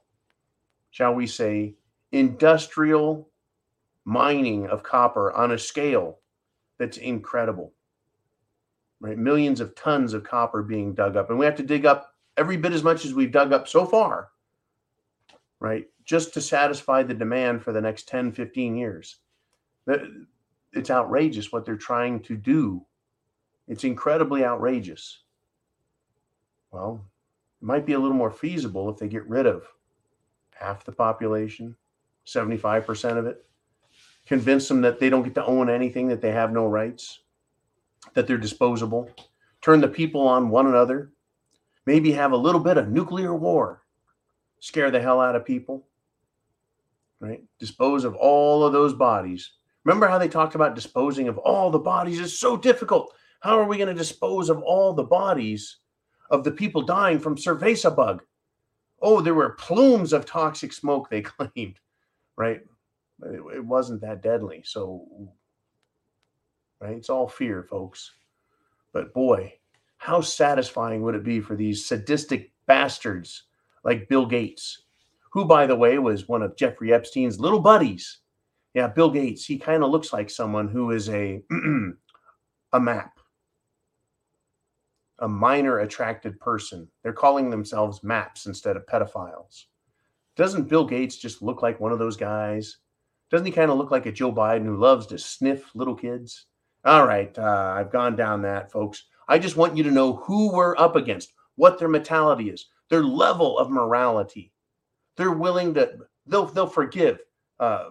shall 0.91 1.13
we 1.13 1.27
say, 1.27 1.75
industrial 2.11 3.29
mining 4.05 4.67
of 4.67 4.83
copper 4.83 5.31
on 5.31 5.51
a 5.51 5.57
scale 5.57 6.19
that's 6.77 6.97
incredible. 6.97 7.73
Right, 8.99 9.17
millions 9.17 9.59
of 9.61 9.75
tons 9.75 10.13
of 10.13 10.23
copper 10.23 10.63
being 10.63 10.95
dug 10.95 11.15
up, 11.15 11.29
and 11.29 11.37
we 11.37 11.45
have 11.45 11.55
to 11.57 11.63
dig 11.63 11.85
up 11.85 12.15
every 12.35 12.57
bit 12.57 12.73
as 12.73 12.83
much 12.83 13.05
as 13.05 13.13
we've 13.13 13.31
dug 13.31 13.53
up 13.53 13.67
so 13.67 13.85
far, 13.85 14.29
right, 15.59 15.85
just 16.03 16.33
to 16.33 16.41
satisfy 16.41 17.03
the 17.03 17.13
demand 17.13 17.61
for 17.61 17.71
the 17.71 17.81
next 17.81 18.07
10, 18.07 18.31
15 18.31 18.75
years. 18.75 19.19
It's 20.77 20.91
outrageous 20.91 21.51
what 21.51 21.65
they're 21.65 21.75
trying 21.75 22.21
to 22.21 22.37
do. 22.37 22.85
It's 23.67 23.83
incredibly 23.83 24.45
outrageous. 24.45 25.19
Well, 26.71 27.03
it 27.61 27.65
might 27.65 27.85
be 27.85 27.93
a 27.93 27.99
little 27.99 28.15
more 28.15 28.31
feasible 28.31 28.89
if 28.89 28.97
they 28.97 29.07
get 29.07 29.27
rid 29.27 29.45
of 29.45 29.67
half 30.53 30.83
the 30.83 30.91
population, 30.91 31.75
75% 32.25 33.17
of 33.17 33.25
it, 33.25 33.45
convince 34.25 34.67
them 34.67 34.81
that 34.81 34.99
they 34.99 35.09
don't 35.09 35.23
get 35.23 35.35
to 35.35 35.45
own 35.45 35.69
anything, 35.69 36.07
that 36.07 36.21
they 36.21 36.31
have 36.31 36.51
no 36.51 36.67
rights, 36.67 37.19
that 38.13 38.27
they're 38.27 38.37
disposable, 38.37 39.09
turn 39.61 39.81
the 39.81 39.87
people 39.87 40.27
on 40.27 40.49
one 40.49 40.67
another, 40.67 41.11
maybe 41.85 42.11
have 42.11 42.31
a 42.31 42.37
little 42.37 42.61
bit 42.61 42.77
of 42.77 42.89
nuclear 42.89 43.35
war, 43.35 43.83
scare 44.59 44.91
the 44.91 45.01
hell 45.01 45.21
out 45.21 45.35
of 45.35 45.45
people, 45.45 45.87
right? 47.19 47.43
Dispose 47.59 48.03
of 48.03 48.15
all 48.15 48.63
of 48.63 48.73
those 48.73 48.93
bodies. 48.93 49.51
Remember 49.87 50.09
how 50.09 50.17
they 50.17 50.27
talked 50.27 50.53
about 50.53 50.75
disposing 50.75 51.29
of 51.29 51.37
all 51.37 51.71
the 51.71 51.79
bodies? 51.79 52.19
It's 52.19 52.37
so 52.37 52.57
difficult. 52.57 53.13
How 53.39 53.57
are 53.57 53.65
we 53.65 53.77
going 53.77 53.87
to 53.87 53.93
dispose 53.93 54.49
of 54.49 54.61
all 54.61 54.91
the 54.91 55.05
bodies 55.05 55.77
of 56.29 56.43
the 56.43 56.51
people 56.51 56.81
dying 56.81 57.19
from 57.19 57.37
cerveza 57.37 57.95
bug. 57.95 58.21
Oh, 59.01 59.21
there 59.21 59.33
were 59.33 59.51
plumes 59.51 60.11
of 60.11 60.25
toxic 60.25 60.73
smoke, 60.73 61.09
they 61.11 61.21
claimed, 61.21 61.79
right? 62.35 62.59
It, 63.23 63.41
it 63.55 63.63
wasn't 63.63 64.01
that 64.01 64.21
deadly. 64.21 64.61
So, 64.65 65.07
right? 66.81 66.97
It's 66.97 67.09
all 67.09 67.29
fear, 67.29 67.63
folks. 67.63 68.11
But 68.91 69.13
boy, 69.13 69.53
how 69.99 70.19
satisfying 70.19 71.01
would 71.03 71.15
it 71.15 71.23
be 71.23 71.39
for 71.39 71.55
these 71.55 71.85
sadistic 71.85 72.51
bastards 72.65 73.43
like 73.85 74.09
Bill 74.09 74.25
Gates, 74.25 74.83
who, 75.31 75.45
by 75.45 75.65
the 75.65 75.77
way, 75.77 75.97
was 75.97 76.27
one 76.27 76.41
of 76.41 76.57
Jeffrey 76.57 76.91
Epstein's 76.91 77.39
little 77.39 77.61
buddies. 77.61 78.19
Yeah, 78.77 78.85
Bill 78.85 79.09
Gates, 79.09 79.43
he 79.43 79.57
kind 79.57 79.83
of 79.83 79.89
looks 79.89 80.13
like 80.13 80.29
someone 80.29 80.67
who 80.67 80.91
is 80.91 81.09
a 81.09 81.41
a 82.73 82.79
map 82.79 83.17
a 85.17 85.27
minor 85.27 85.79
attracted 85.79 86.39
person. 86.39 86.87
They're 87.01 87.11
calling 87.11 87.49
themselves 87.49 88.03
maps 88.03 88.45
instead 88.45 88.77
of 88.77 88.85
pedophiles. 88.85 89.63
Doesn't 90.35 90.69
Bill 90.69 90.85
Gates 90.85 91.17
just 91.17 91.41
look 91.41 91.63
like 91.63 91.79
one 91.79 91.91
of 91.91 91.97
those 91.97 92.17
guys? 92.17 92.77
Doesn't 93.31 93.47
he 93.47 93.51
kind 93.51 93.71
of 93.71 93.79
look 93.79 93.89
like 93.89 94.05
a 94.05 94.11
Joe 94.11 94.31
Biden 94.31 94.65
who 94.65 94.77
loves 94.77 95.07
to 95.07 95.17
sniff 95.17 95.73
little 95.73 95.95
kids? 95.95 96.45
All 96.85 97.07
right, 97.07 97.35
uh, 97.35 97.73
I've 97.75 97.91
gone 97.91 98.15
down 98.15 98.43
that, 98.43 98.71
folks. 98.71 99.05
I 99.27 99.39
just 99.39 99.57
want 99.57 99.75
you 99.75 99.81
to 99.85 99.91
know 99.91 100.17
who 100.17 100.53
we're 100.53 100.77
up 100.77 100.95
against, 100.95 101.33
what 101.55 101.79
their 101.79 101.87
mentality 101.87 102.51
is, 102.51 102.67
their 102.91 103.03
level 103.03 103.57
of 103.57 103.71
morality. 103.71 104.53
They're 105.15 105.31
willing 105.31 105.73
to, 105.73 105.97
they'll, 106.27 106.45
they'll 106.45 106.67
forgive 106.67 107.17
uh, 107.59 107.85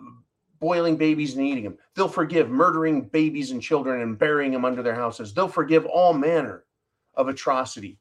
boiling 0.59 0.97
babies 0.97 1.37
and 1.37 1.47
eating 1.47 1.65
them. 1.65 1.79
They'll 1.95 2.09
forgive 2.09 2.51
murdering 2.51 3.03
babies 3.03 3.51
and 3.51 3.63
children 3.63 4.01
and 4.01 4.19
burying 4.19 4.53
them 4.53 4.65
under 4.65 4.83
their 4.83 4.95
houses. 4.95 5.33
They'll 5.33 5.49
forgive 5.49 5.87
all 5.87 6.13
manner 6.13 6.65
of 7.15 7.29
atrocity, 7.29 7.99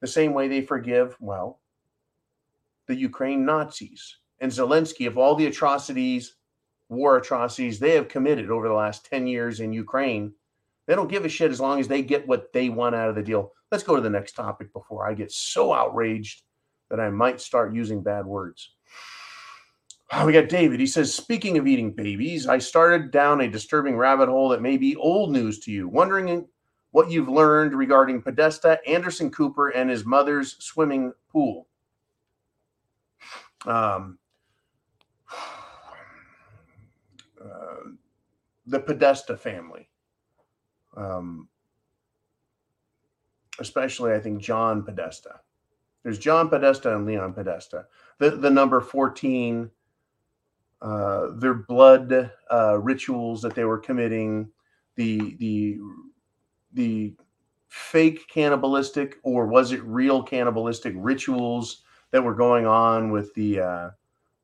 the 0.00 0.06
same 0.06 0.32
way 0.32 0.48
they 0.48 0.60
forgive, 0.60 1.16
well, 1.20 1.60
the 2.86 2.94
Ukraine 2.94 3.44
Nazis 3.44 4.18
and 4.40 4.50
Zelensky 4.50 5.06
of 5.06 5.18
all 5.18 5.34
the 5.34 5.46
atrocities, 5.46 6.36
war 6.88 7.16
atrocities 7.16 7.78
they 7.78 7.92
have 7.92 8.08
committed 8.08 8.50
over 8.50 8.68
the 8.68 8.74
last 8.74 9.06
10 9.06 9.26
years 9.26 9.60
in 9.60 9.72
Ukraine. 9.72 10.32
They 10.86 10.94
don't 10.94 11.10
give 11.10 11.24
a 11.24 11.28
shit 11.28 11.50
as 11.50 11.60
long 11.60 11.80
as 11.80 11.88
they 11.88 12.02
get 12.02 12.28
what 12.28 12.52
they 12.52 12.68
want 12.68 12.94
out 12.94 13.08
of 13.08 13.16
the 13.16 13.22
deal. 13.22 13.52
Let's 13.72 13.82
go 13.82 13.96
to 13.96 14.02
the 14.02 14.10
next 14.10 14.32
topic 14.32 14.72
before 14.72 15.08
I 15.08 15.14
get 15.14 15.32
so 15.32 15.72
outraged 15.72 16.42
that 16.90 17.00
I 17.00 17.10
might 17.10 17.40
start 17.40 17.74
using 17.74 18.02
bad 18.02 18.24
words. 18.24 18.75
Oh, 20.12 20.24
we 20.24 20.32
got 20.32 20.48
David. 20.48 20.78
He 20.78 20.86
says, 20.86 21.12
Speaking 21.12 21.58
of 21.58 21.66
eating 21.66 21.92
babies, 21.92 22.46
I 22.46 22.58
started 22.58 23.10
down 23.10 23.40
a 23.40 23.48
disturbing 23.48 23.96
rabbit 23.96 24.28
hole 24.28 24.50
that 24.50 24.62
may 24.62 24.76
be 24.76 24.94
old 24.96 25.32
news 25.32 25.58
to 25.60 25.72
you, 25.72 25.88
wondering 25.88 26.46
what 26.92 27.10
you've 27.10 27.28
learned 27.28 27.74
regarding 27.74 28.22
Podesta, 28.22 28.78
Anderson 28.88 29.30
Cooper, 29.30 29.70
and 29.70 29.90
his 29.90 30.04
mother's 30.04 30.56
swimming 30.64 31.12
pool. 31.28 31.66
Um, 33.66 34.18
uh, 37.44 37.90
the 38.66 38.78
Podesta 38.78 39.36
family, 39.36 39.88
um, 40.96 41.48
especially 43.58 44.12
I 44.12 44.20
think 44.20 44.40
John 44.40 44.84
Podesta. 44.84 45.40
There's 46.04 46.18
John 46.18 46.48
Podesta 46.48 46.94
and 46.94 47.04
Leon 47.04 47.32
Podesta. 47.32 47.86
The 48.18 48.30
the 48.30 48.50
number 48.50 48.80
fourteen, 48.80 49.70
uh, 50.82 51.28
their 51.36 51.54
blood 51.54 52.30
uh, 52.52 52.78
rituals 52.78 53.42
that 53.42 53.54
they 53.54 53.64
were 53.64 53.78
committing, 53.78 54.50
the 54.96 55.36
the 55.38 55.78
the 56.72 57.14
fake 57.68 58.26
cannibalistic 58.28 59.16
or 59.22 59.46
was 59.46 59.72
it 59.72 59.82
real 59.84 60.22
cannibalistic 60.22 60.94
rituals 60.96 61.82
that 62.10 62.22
were 62.22 62.34
going 62.34 62.66
on 62.66 63.10
with 63.10 63.32
the 63.34 63.60
uh, 63.60 63.90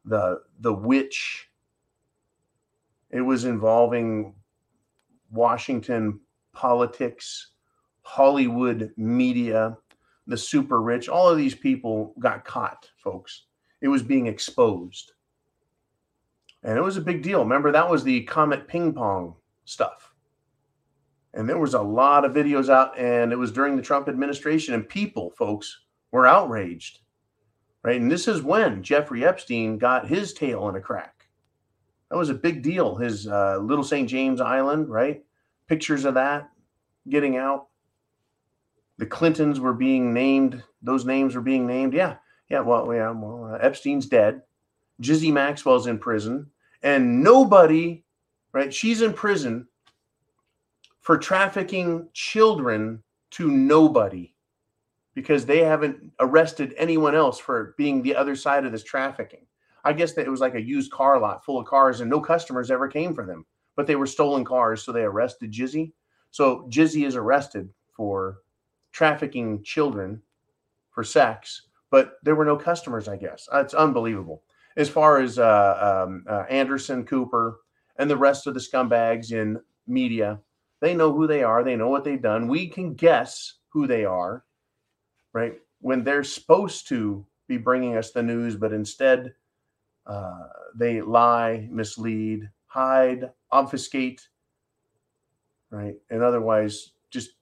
the 0.05 0.41
the 0.61 0.73
witch? 0.73 1.49
It 3.11 3.21
was 3.21 3.45
involving 3.45 4.35
Washington 5.31 6.21
politics, 6.53 7.49
Hollywood 8.03 8.91
media, 8.97 9.77
the 10.27 10.37
super 10.37 10.81
rich. 10.81 11.09
All 11.09 11.29
of 11.29 11.37
these 11.37 11.55
people 11.55 12.15
got 12.19 12.45
caught, 12.45 12.91
folks. 12.97 13.45
It 13.81 13.89
was 13.89 14.03
being 14.03 14.27
exposed. 14.27 15.13
And 16.63 16.79
it 16.79 16.83
was 16.83 16.97
a 16.97 17.03
big 17.03 17.23
deal. 17.23 17.41
Remember, 17.41 17.73
that 17.73 17.91
was 17.91 18.05
the 18.05 18.23
Comet 18.23 18.69
Ping 18.69 18.93
Pong 18.93 19.35
stuff. 19.65 20.13
And 21.35 21.49
there 21.49 21.59
was 21.59 21.75
a 21.75 21.83
lot 21.83 22.25
of 22.25 22.33
videos 22.33 22.69
out 22.69 22.99
and 22.99 23.33
it 23.33 23.39
was 23.39 23.53
during 23.53 23.77
the 23.77 23.83
trump 23.83 24.09
administration 24.09 24.75
and 24.75 24.89
people 24.89 25.31
folks 25.31 25.81
were 26.11 26.27
outraged 26.27 26.99
right? 27.83 28.01
And 28.01 28.11
this 28.11 28.29
is 28.29 28.43
when 28.43 28.83
jeffrey 28.83 29.25
epstein 29.25 29.79
got 29.79 30.07
his 30.07 30.33
tail 30.35 30.69
in 30.69 30.77
a 30.77 30.81
crack. 30.81 31.27
That 32.11 32.19
was 32.19 32.29
a 32.29 32.35
big 32.35 32.63
deal 32.63 32.97
his 32.97 33.27
uh, 33.27 33.59
little 33.59 33.85
st 33.85 34.09
james 34.09 34.41
island 34.41 34.91
right? 34.91 35.25
Pictures 35.69 36.05
of 36.05 36.15
that 36.15 36.51
getting 37.09 37.37
out. 37.39 37.69
The 38.99 39.07
clintons 39.07 39.59
were 39.59 39.73
being 39.73 40.13
named 40.13 40.63
those 40.83 41.07
names 41.07 41.35
were 41.35 41.41
being 41.41 41.67
named. 41.67 41.95
Yeah 41.95 42.17
yeah 42.51 42.61
well 42.61 42.93
yeah 42.93 43.11
well 43.11 43.55
uh, 43.55 43.59
epstein's 43.59 44.07
dead. 44.07 44.43
Jizzy 45.01 45.33
maxwell's 45.33 45.87
in 45.87 45.99
prison 45.99 46.47
and 46.83 47.23
nobody 47.23 48.03
right 48.53 48.73
she's 48.73 49.03
in 49.03 49.13
prison 49.13 49.67
for 51.01 51.19
trafficking 51.19 52.09
children 52.13 53.03
to 53.31 53.51
nobody. 53.51 54.33
because 55.15 55.45
they 55.45 55.59
haven't 55.59 56.11
arrested 56.21 56.75
anyone 56.79 57.15
else 57.15 57.39
for 57.39 57.75
being 57.77 58.03
the 58.03 58.17
other 58.17 58.35
side 58.35 58.65
of 58.65 58.73
this 58.73 58.83
trafficking. 58.83 59.47
I 59.85 59.93
guess 59.93 60.13
that 60.15 60.27
it 60.27 60.31
was 60.31 60.41
like 60.41 60.55
a 60.55 60.63
used 60.63 60.91
car 60.91 61.19
lot 61.21 61.45
full 61.45 61.59
of 61.59 61.67
cars 61.67 62.01
and 62.01 62.09
no 62.09 62.21
customers 62.21 62.71
ever 62.71 62.89
came 62.89 63.15
for 63.15 63.27
them, 63.27 63.45
but 63.77 63.87
they 63.87 63.97
were 63.97 64.07
stolen 64.07 64.45
cars. 64.45 64.83
So 64.83 64.93
they 64.93 65.03
arrested 65.03 65.53
Jizzy. 65.53 65.93
So 66.31 66.67
Jizzy 66.71 67.07
is 67.07 67.17
arrested 67.17 67.69
for 67.91 68.39
trafficking 68.93 69.63
children 69.63 70.23
for 70.91 71.05
sex, 71.05 71.63
but 71.91 72.17
there 72.23 72.35
were 72.35 72.45
no 72.45 72.57
customers, 72.57 73.09
I 73.09 73.17
guess. 73.17 73.49
It's 73.53 73.75
unbelievable. 73.75 74.43
As 74.77 74.89
far 74.89 75.21
as 75.21 75.39
uh, 75.39 76.05
um, 76.07 76.25
uh, 76.29 76.45
Anderson, 76.49 77.05
Cooper, 77.05 77.61
and 77.97 78.11
the 78.11 78.17
rest 78.17 78.47
of 78.47 78.55
the 78.55 78.61
scumbags 78.61 79.33
in 79.33 79.61
media, 79.87 80.41
they 80.81 80.95
know 80.95 81.13
who 81.13 81.27
they 81.27 81.43
are. 81.43 81.63
They 81.63 81.77
know 81.77 81.89
what 81.89 82.05
they've 82.05 82.21
done. 82.21 82.49
We 82.49 82.69
can 82.69 82.95
guess 82.95 83.55
who 83.69 83.87
they 83.87 84.05
are, 84.05 84.45
right? 85.33 85.55
When 85.81 86.05
they're 86.05 86.25
supposed 86.25 86.89
to 86.89 87.27
be 87.49 87.59
bringing 87.59 87.97
us 87.97 88.13
the 88.13 88.23
news, 88.23 88.57
but 88.57 88.73
instead 88.73 89.35
uh, 90.07 90.49
they 90.75 91.01
lie, 91.01 91.69
mislead, 91.71 92.49
hide, 92.67 93.31
obfuscate, 93.51 94.27
right? 95.71 95.97
And 96.11 96.23
otherwise 96.23 96.93
just 97.11 97.33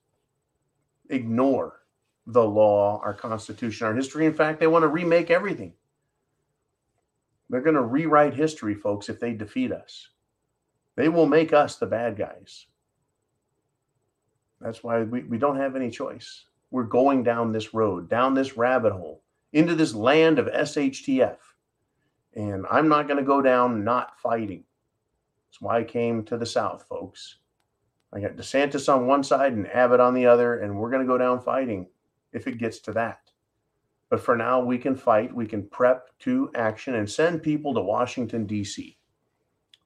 ignore 1.09 1.79
the 2.27 2.43
law, 2.43 2.99
our 3.03 3.13
constitution, 3.13 3.87
our 3.87 3.95
history. 3.95 4.25
In 4.25 4.33
fact, 4.33 4.59
they 4.59 4.67
want 4.67 4.83
to 4.83 4.87
remake 4.87 5.31
everything. 5.31 5.73
They're 7.51 7.59
going 7.59 7.75
to 7.75 7.81
rewrite 7.81 8.33
history, 8.33 8.73
folks, 8.73 9.09
if 9.09 9.19
they 9.19 9.33
defeat 9.33 9.73
us. 9.73 10.07
They 10.95 11.09
will 11.09 11.25
make 11.25 11.51
us 11.51 11.75
the 11.75 11.85
bad 11.85 12.17
guys. 12.17 12.65
That's 14.61 14.81
why 14.81 15.03
we, 15.03 15.23
we 15.23 15.37
don't 15.37 15.57
have 15.57 15.75
any 15.75 15.89
choice. 15.91 16.45
We're 16.71 16.83
going 16.83 17.23
down 17.23 17.51
this 17.51 17.73
road, 17.73 18.09
down 18.09 18.33
this 18.33 18.55
rabbit 18.55 18.93
hole, 18.93 19.21
into 19.51 19.75
this 19.75 19.93
land 19.93 20.39
of 20.39 20.45
SHTF. 20.45 21.37
And 22.35 22.65
I'm 22.71 22.87
not 22.87 23.07
going 23.07 23.19
to 23.19 23.25
go 23.25 23.41
down 23.41 23.83
not 23.83 24.17
fighting. 24.17 24.63
That's 25.49 25.59
why 25.59 25.79
I 25.79 25.83
came 25.83 26.23
to 26.25 26.37
the 26.37 26.45
South, 26.45 26.85
folks. 26.87 27.39
I 28.13 28.21
got 28.21 28.37
DeSantis 28.37 28.93
on 28.93 29.07
one 29.07 29.25
side 29.25 29.51
and 29.51 29.67
Abbott 29.67 29.99
on 29.99 30.13
the 30.13 30.25
other, 30.25 30.59
and 30.59 30.79
we're 30.79 30.89
going 30.89 31.05
to 31.05 31.11
go 31.11 31.17
down 31.17 31.41
fighting 31.41 31.87
if 32.31 32.47
it 32.47 32.59
gets 32.59 32.79
to 32.79 32.93
that. 32.93 33.30
But 34.11 34.19
for 34.19 34.35
now, 34.35 34.59
we 34.59 34.77
can 34.77 34.93
fight, 34.93 35.33
we 35.33 35.47
can 35.47 35.63
prep 35.63 36.09
to 36.19 36.51
action 36.53 36.95
and 36.95 37.09
send 37.09 37.41
people 37.41 37.73
to 37.73 37.79
Washington, 37.79 38.45
D.C. 38.45 38.97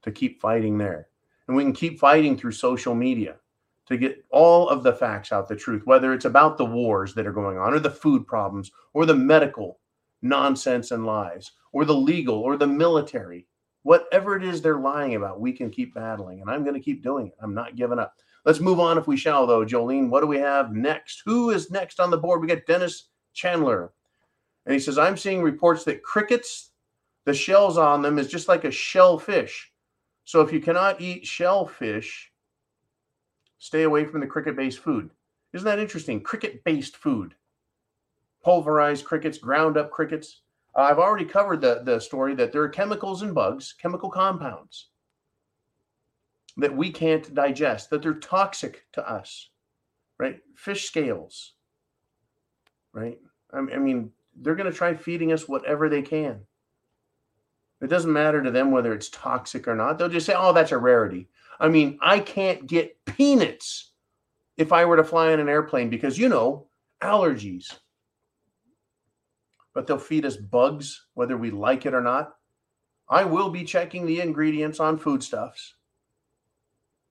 to 0.02 0.12
keep 0.12 0.42
fighting 0.42 0.80
there. 0.80 1.10
And 1.48 1.56
we 1.56 1.62
can 1.62 1.74
keep 1.74 2.00
fighting 2.00 2.36
through 2.36 2.54
social 2.54 2.96
media 2.96 3.36
to 3.86 3.98
get 3.98 4.26
all 4.32 4.68
of 4.68 4.82
the 4.82 4.94
facts 4.94 5.32
out, 5.32 5.48
the 5.48 5.56
truth, 5.56 5.84
whether 5.86 6.12
it's 6.12 6.26
about 6.26 6.58
the 6.58 6.66
wars 6.66 7.14
that 7.14 7.28
are 7.28 7.32
going 7.32 7.60
on, 7.60 7.72
or 7.72 7.80
the 7.80 7.92
food 7.92 8.26
problems, 8.26 8.72
or 8.94 9.06
the 9.06 9.14
medical 9.14 9.78
nonsense 10.24 10.90
and 10.90 11.06
lies, 11.06 11.52
or 11.72 11.86
the 11.86 11.94
legal, 11.94 12.40
or 12.40 12.58
the 12.58 12.66
military. 12.66 13.46
Whatever 13.84 14.36
it 14.36 14.44
is 14.44 14.60
they're 14.60 14.80
lying 14.80 15.14
about, 15.14 15.40
we 15.40 15.54
can 15.54 15.70
keep 15.70 15.94
battling. 15.94 16.42
And 16.42 16.50
I'm 16.50 16.64
going 16.64 16.74
to 16.74 16.80
keep 16.80 17.04
doing 17.04 17.28
it. 17.28 17.36
I'm 17.40 17.54
not 17.54 17.76
giving 17.76 18.00
up. 18.00 18.16
Let's 18.44 18.60
move 18.60 18.80
on 18.80 18.98
if 18.98 19.06
we 19.06 19.18
shall, 19.18 19.46
though. 19.46 19.64
Jolene, 19.64 20.10
what 20.10 20.22
do 20.22 20.26
we 20.26 20.40
have 20.40 20.74
next? 20.74 21.22
Who 21.26 21.52
is 21.52 21.70
next 21.70 22.00
on 22.00 22.10
the 22.10 22.18
board? 22.18 22.42
We 22.42 22.48
got 22.48 22.66
Dennis 22.66 23.10
Chandler. 23.36 23.92
And 24.66 24.74
he 24.74 24.80
says, 24.80 24.98
I'm 24.98 25.18
seeing 25.18 25.42
reports 25.42 25.84
that 25.84 26.04
crickets, 26.04 26.72
the 27.26 27.34
shells 27.34 27.78
on 27.78 28.02
them 28.02 28.18
is 28.18 28.28
just 28.28 28.48
like 28.48 28.64
a 28.64 28.72
shellfish. 28.72 29.72
So 30.24 30.42
if 30.42 30.52
you 30.52 30.60
cannot 30.60 31.02
eat 31.02 31.26
shellfish, 31.26 32.32
stay 33.60 33.84
away 33.84 34.06
from 34.06 34.22
the 34.22 34.28
cricket 34.28 34.56
based 34.56 34.80
food. 34.80 35.12
Isn't 35.54 35.66
that 35.66 35.80
interesting? 35.80 36.22
Cricket 36.22 36.64
based 36.64 36.98
food, 36.98 37.36
pulverized 38.44 39.06
crickets, 39.06 39.38
ground 39.38 39.78
up 39.78 39.92
crickets. 39.92 40.42
Uh, 40.76 40.82
I've 40.82 41.00
already 41.00 41.26
covered 41.26 41.62
the, 41.62 41.82
the 41.84 42.00
story 42.00 42.36
that 42.36 42.52
there 42.52 42.64
are 42.64 42.70
chemicals 42.70 43.22
in 43.22 43.34
bugs, 43.34 43.74
chemical 43.80 44.10
compounds 44.10 44.90
that 46.58 46.76
we 46.76 46.92
can't 46.92 47.34
digest, 47.34 47.90
that 47.90 48.02
they're 48.02 48.14
toxic 48.14 48.86
to 48.94 49.10
us, 49.10 49.50
right? 50.18 50.40
Fish 50.56 50.88
scales, 50.88 51.54
right? 52.94 53.20
I, 53.54 53.58
I 53.58 53.78
mean, 53.78 54.12
they're 54.36 54.56
going 54.56 54.72
to 54.72 54.78
try 54.78 54.94
feeding 54.94 55.32
us 55.32 55.48
whatever 55.48 55.90
they 55.90 56.02
can. 56.02 56.42
It 57.82 57.88
doesn't 57.88 58.12
matter 58.12 58.42
to 58.42 58.52
them 58.52 58.72
whether 58.72 58.94
it's 58.94 59.10
toxic 59.10 59.68
or 59.68 59.76
not. 59.76 59.98
They'll 59.98 60.10
just 60.10 60.26
say, 60.26 60.34
oh, 60.36 60.54
that's 60.54 60.72
a 60.72 60.78
rarity. 60.78 61.30
I 61.60 61.70
mean, 61.70 62.00
I 62.02 62.20
can't 62.20 62.68
get 62.68 62.98
peanuts 63.06 63.92
if 64.58 64.72
I 64.72 64.86
were 64.86 64.98
to 64.98 65.04
fly 65.04 65.32
in 65.32 65.40
an 65.40 65.50
airplane 65.50 65.90
because, 65.90 66.18
you 66.18 66.30
know, 66.30 66.68
allergies. 67.02 67.66
But 69.74 69.88
they'll 69.88 69.98
feed 69.98 70.26
us 70.26 70.38
bugs, 70.38 71.06
whether 71.14 71.38
we 71.38 71.52
like 71.52 71.86
it 71.86 71.94
or 71.94 72.02
not. 72.02 72.36
I 73.10 73.24
will 73.24 73.50
be 73.50 73.64
checking 73.64 74.06
the 74.06 74.22
ingredients 74.22 74.80
on 74.80 74.98
foodstuffs. 74.98 75.76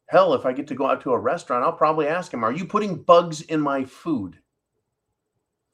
Hell, 0.07 0.35
if 0.35 0.45
I 0.45 0.53
get 0.53 0.67
to 0.69 0.75
go 0.75 0.87
out 0.87 1.01
to 1.03 1.13
a 1.13 1.19
restaurant, 1.19 1.65
I'll 1.65 1.73
probably 1.73 2.09
ask 2.09 2.33
him, 2.33 2.45
Are 2.45 2.53
you 2.53 2.65
putting 2.65 3.03
bugs 3.03 3.43
in 3.43 3.61
my 3.61 3.85
food? 3.85 4.39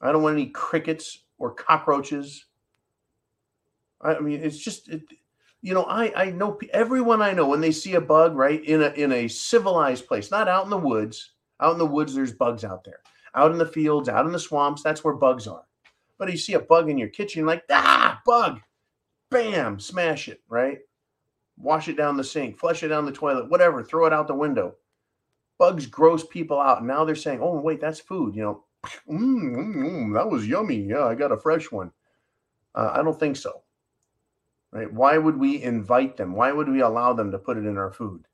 I 0.00 0.12
don't 0.12 0.22
want 0.22 0.34
any 0.34 0.46
crickets 0.46 1.24
or 1.40 1.52
cockroaches. 1.52 2.44
I 4.00 4.20
mean, 4.20 4.40
it's 4.40 4.58
just, 4.58 4.88
it, 4.88 5.02
you 5.62 5.74
know, 5.74 5.82
I 5.84 6.12
I 6.14 6.30
know 6.30 6.58
everyone 6.72 7.20
I 7.20 7.32
know 7.32 7.48
when 7.48 7.60
they 7.60 7.72
see 7.72 7.94
a 7.94 8.00
bug, 8.00 8.36
right, 8.36 8.64
in 8.64 8.82
a 8.82 8.88
in 8.90 9.12
a 9.12 9.28
civilized 9.28 10.06
place, 10.06 10.30
not 10.30 10.48
out 10.48 10.64
in 10.64 10.70
the 10.70 10.78
woods. 10.78 11.32
Out 11.60 11.72
in 11.72 11.78
the 11.78 11.86
woods, 11.86 12.14
there's 12.14 12.32
bugs 12.32 12.64
out 12.64 12.84
there. 12.84 13.00
Out 13.34 13.52
in 13.52 13.58
the 13.58 13.66
fields, 13.66 14.08
out 14.08 14.24
in 14.24 14.32
the 14.32 14.38
swamps, 14.38 14.82
that's 14.82 15.04
where 15.04 15.14
bugs 15.14 15.46
are. 15.46 15.64
But 16.18 16.30
you 16.30 16.38
see 16.38 16.54
a 16.54 16.60
bug 16.60 16.88
in 16.88 16.96
your 16.96 17.08
kitchen, 17.08 17.44
like 17.44 17.64
ah, 17.70 18.20
bug, 18.24 18.60
bam, 19.30 19.78
smash 19.78 20.28
it, 20.28 20.40
right? 20.48 20.78
Wash 21.58 21.88
it 21.88 21.96
down 21.96 22.16
the 22.16 22.24
sink, 22.24 22.58
flush 22.58 22.82
it 22.82 22.88
down 22.88 23.04
the 23.04 23.12
toilet, 23.12 23.50
whatever, 23.50 23.82
throw 23.82 24.06
it 24.06 24.12
out 24.14 24.28
the 24.28 24.34
window. 24.34 24.76
Bugs 25.58 25.84
gross 25.84 26.24
people 26.26 26.58
out. 26.58 26.78
And 26.78 26.86
now 26.86 27.04
they're 27.04 27.14
saying, 27.14 27.40
oh, 27.42 27.60
wait, 27.60 27.82
that's 27.82 28.00
food. 28.00 28.34
You 28.34 28.42
know, 28.42 28.64
mm, 28.84 28.98
mm, 29.08 29.74
mm, 29.74 30.14
that 30.14 30.28
was 30.28 30.46
yummy. 30.46 30.76
Yeah, 30.76 31.04
I 31.04 31.14
got 31.14 31.32
a 31.32 31.36
fresh 31.36 31.70
one. 31.70 31.92
Uh, 32.74 32.92
I 32.94 33.02
don't 33.02 33.18
think 33.18 33.36
so. 33.36 33.62
Right? 34.72 34.92
Why 34.92 35.18
would 35.18 35.36
we 35.36 35.62
invite 35.62 36.16
them? 36.16 36.32
Why 36.32 36.52
would 36.52 36.68
we 36.68 36.80
allow 36.80 37.12
them 37.12 37.30
to 37.32 37.38
put 37.38 37.56
it 37.56 37.66
in 37.66 37.76
our 37.76 37.90
food? 37.90 38.26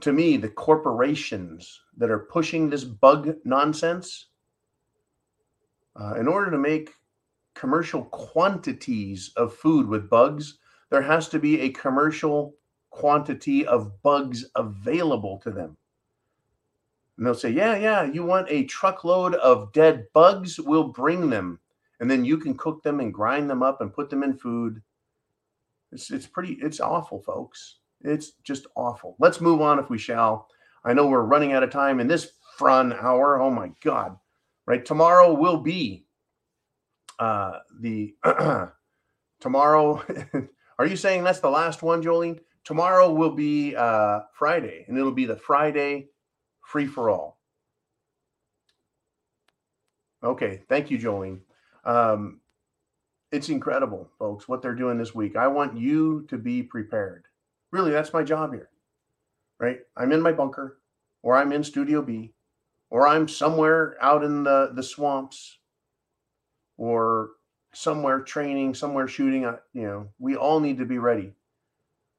To 0.00 0.12
me, 0.12 0.36
the 0.36 0.50
corporations 0.50 1.80
that 1.96 2.10
are 2.10 2.18
pushing 2.18 2.68
this 2.68 2.84
bug 2.84 3.36
nonsense, 3.44 4.26
uh, 5.98 6.14
in 6.14 6.28
order 6.28 6.50
to 6.50 6.58
make 6.58 6.90
commercial 7.54 8.04
quantities 8.06 9.32
of 9.36 9.54
food 9.54 9.86
with 9.86 10.10
bugs, 10.10 10.58
there 10.90 11.02
has 11.02 11.28
to 11.30 11.38
be 11.38 11.60
a 11.60 11.70
commercial 11.70 12.56
quantity 12.90 13.66
of 13.66 14.02
bugs 14.02 14.44
available 14.56 15.38
to 15.38 15.50
them. 15.50 15.76
And 17.16 17.26
they'll 17.26 17.34
say, 17.34 17.50
Yeah, 17.50 17.76
yeah, 17.76 18.04
you 18.04 18.24
want 18.24 18.48
a 18.50 18.64
truckload 18.64 19.34
of 19.36 19.72
dead 19.72 20.06
bugs? 20.12 20.58
We'll 20.58 20.88
bring 20.88 21.30
them. 21.30 21.60
And 22.00 22.10
then 22.10 22.24
you 22.24 22.38
can 22.38 22.56
cook 22.56 22.82
them 22.82 23.00
and 23.00 23.14
grind 23.14 23.48
them 23.48 23.62
up 23.62 23.80
and 23.80 23.92
put 23.92 24.10
them 24.10 24.22
in 24.22 24.36
food. 24.36 24.82
It's, 25.92 26.10
it's 26.10 26.26
pretty, 26.26 26.54
it's 26.60 26.80
awful, 26.80 27.22
folks. 27.22 27.76
It's 28.00 28.32
just 28.42 28.66
awful. 28.74 29.16
Let's 29.18 29.40
move 29.40 29.60
on 29.60 29.78
if 29.78 29.88
we 29.90 29.98
shall. 29.98 30.48
I 30.84 30.92
know 30.92 31.06
we're 31.06 31.22
running 31.22 31.52
out 31.52 31.62
of 31.62 31.70
time 31.70 32.00
in 32.00 32.08
this 32.08 32.32
fun 32.58 32.92
hour. 32.92 33.40
Oh 33.40 33.50
my 33.50 33.70
God. 33.82 34.18
Right. 34.66 34.84
Tomorrow 34.84 35.32
will 35.34 35.58
be 35.58 36.06
uh, 37.18 37.60
the 37.80 38.14
tomorrow. 39.40 40.02
Are 40.78 40.86
you 40.86 40.96
saying 40.96 41.22
that's 41.22 41.40
the 41.40 41.50
last 41.50 41.82
one, 41.82 42.02
Jolene? 42.02 42.40
Tomorrow 42.64 43.12
will 43.12 43.30
be 43.30 43.76
uh, 43.76 44.20
Friday, 44.32 44.84
and 44.88 44.98
it'll 44.98 45.12
be 45.12 45.26
the 45.26 45.36
Friday 45.36 46.08
free 46.64 46.86
for 46.86 47.10
all. 47.10 47.38
Okay, 50.22 50.62
thank 50.68 50.90
you, 50.90 50.98
Jolene. 50.98 51.40
Um, 51.84 52.40
it's 53.30 53.48
incredible, 53.48 54.08
folks, 54.18 54.48
what 54.48 54.62
they're 54.62 54.74
doing 54.74 54.96
this 54.96 55.14
week. 55.14 55.36
I 55.36 55.48
want 55.48 55.76
you 55.76 56.24
to 56.28 56.38
be 56.38 56.62
prepared. 56.62 57.26
Really, 57.72 57.90
that's 57.90 58.12
my 58.12 58.22
job 58.22 58.52
here, 58.52 58.70
right? 59.58 59.80
I'm 59.96 60.12
in 60.12 60.22
my 60.22 60.32
bunker, 60.32 60.78
or 61.22 61.36
I'm 61.36 61.52
in 61.52 61.64
Studio 61.64 62.00
B, 62.00 62.32
or 62.90 63.06
I'm 63.06 63.28
somewhere 63.28 63.96
out 64.00 64.22
in 64.22 64.44
the, 64.44 64.70
the 64.72 64.82
swamps, 64.82 65.58
or 66.76 67.30
somewhere 67.74 68.20
training, 68.20 68.74
somewhere 68.74 69.08
shooting. 69.08 69.42
You 69.72 69.82
know, 69.82 70.08
we 70.18 70.36
all 70.36 70.60
need 70.60 70.78
to 70.78 70.86
be 70.86 70.98
ready. 70.98 71.34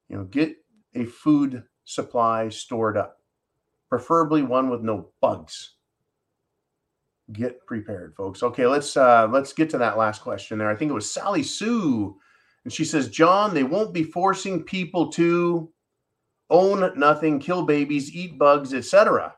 You 0.09 0.17
know, 0.17 0.23
get 0.25 0.57
a 0.93 1.05
food 1.05 1.63
supply 1.85 2.49
stored 2.49 2.97
up, 2.97 3.19
preferably 3.95 4.43
one 4.43 4.69
with 4.69 4.81
no 4.81 5.07
bugs. 5.21 5.75
Get 7.31 7.65
prepared, 7.65 8.13
folks. 8.13 8.43
Okay, 8.43 8.67
let's 8.67 8.97
uh 8.97 9.29
let's 9.31 9.53
get 9.53 9.69
to 9.69 9.77
that 9.77 9.97
last 9.97 10.21
question 10.21 10.57
there. 10.57 10.69
I 10.69 10.75
think 10.75 10.91
it 10.91 10.95
was 10.95 11.09
Sally 11.09 11.43
Sue, 11.43 12.17
and 12.65 12.73
she 12.73 12.83
says, 12.83 13.09
John, 13.09 13.53
they 13.53 13.63
won't 13.63 13.93
be 13.93 14.03
forcing 14.03 14.63
people 14.63 15.09
to 15.13 15.71
own 16.49 16.99
nothing, 16.99 17.39
kill 17.39 17.63
babies, 17.63 18.13
eat 18.13 18.37
bugs, 18.37 18.73
etc. 18.73 19.33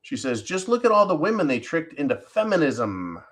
She 0.00 0.16
says, 0.16 0.42
just 0.42 0.66
look 0.66 0.86
at 0.86 0.90
all 0.90 1.04
the 1.04 1.14
women 1.14 1.46
they 1.46 1.60
tricked 1.60 1.92
into 1.92 2.16
feminism. 2.16 3.22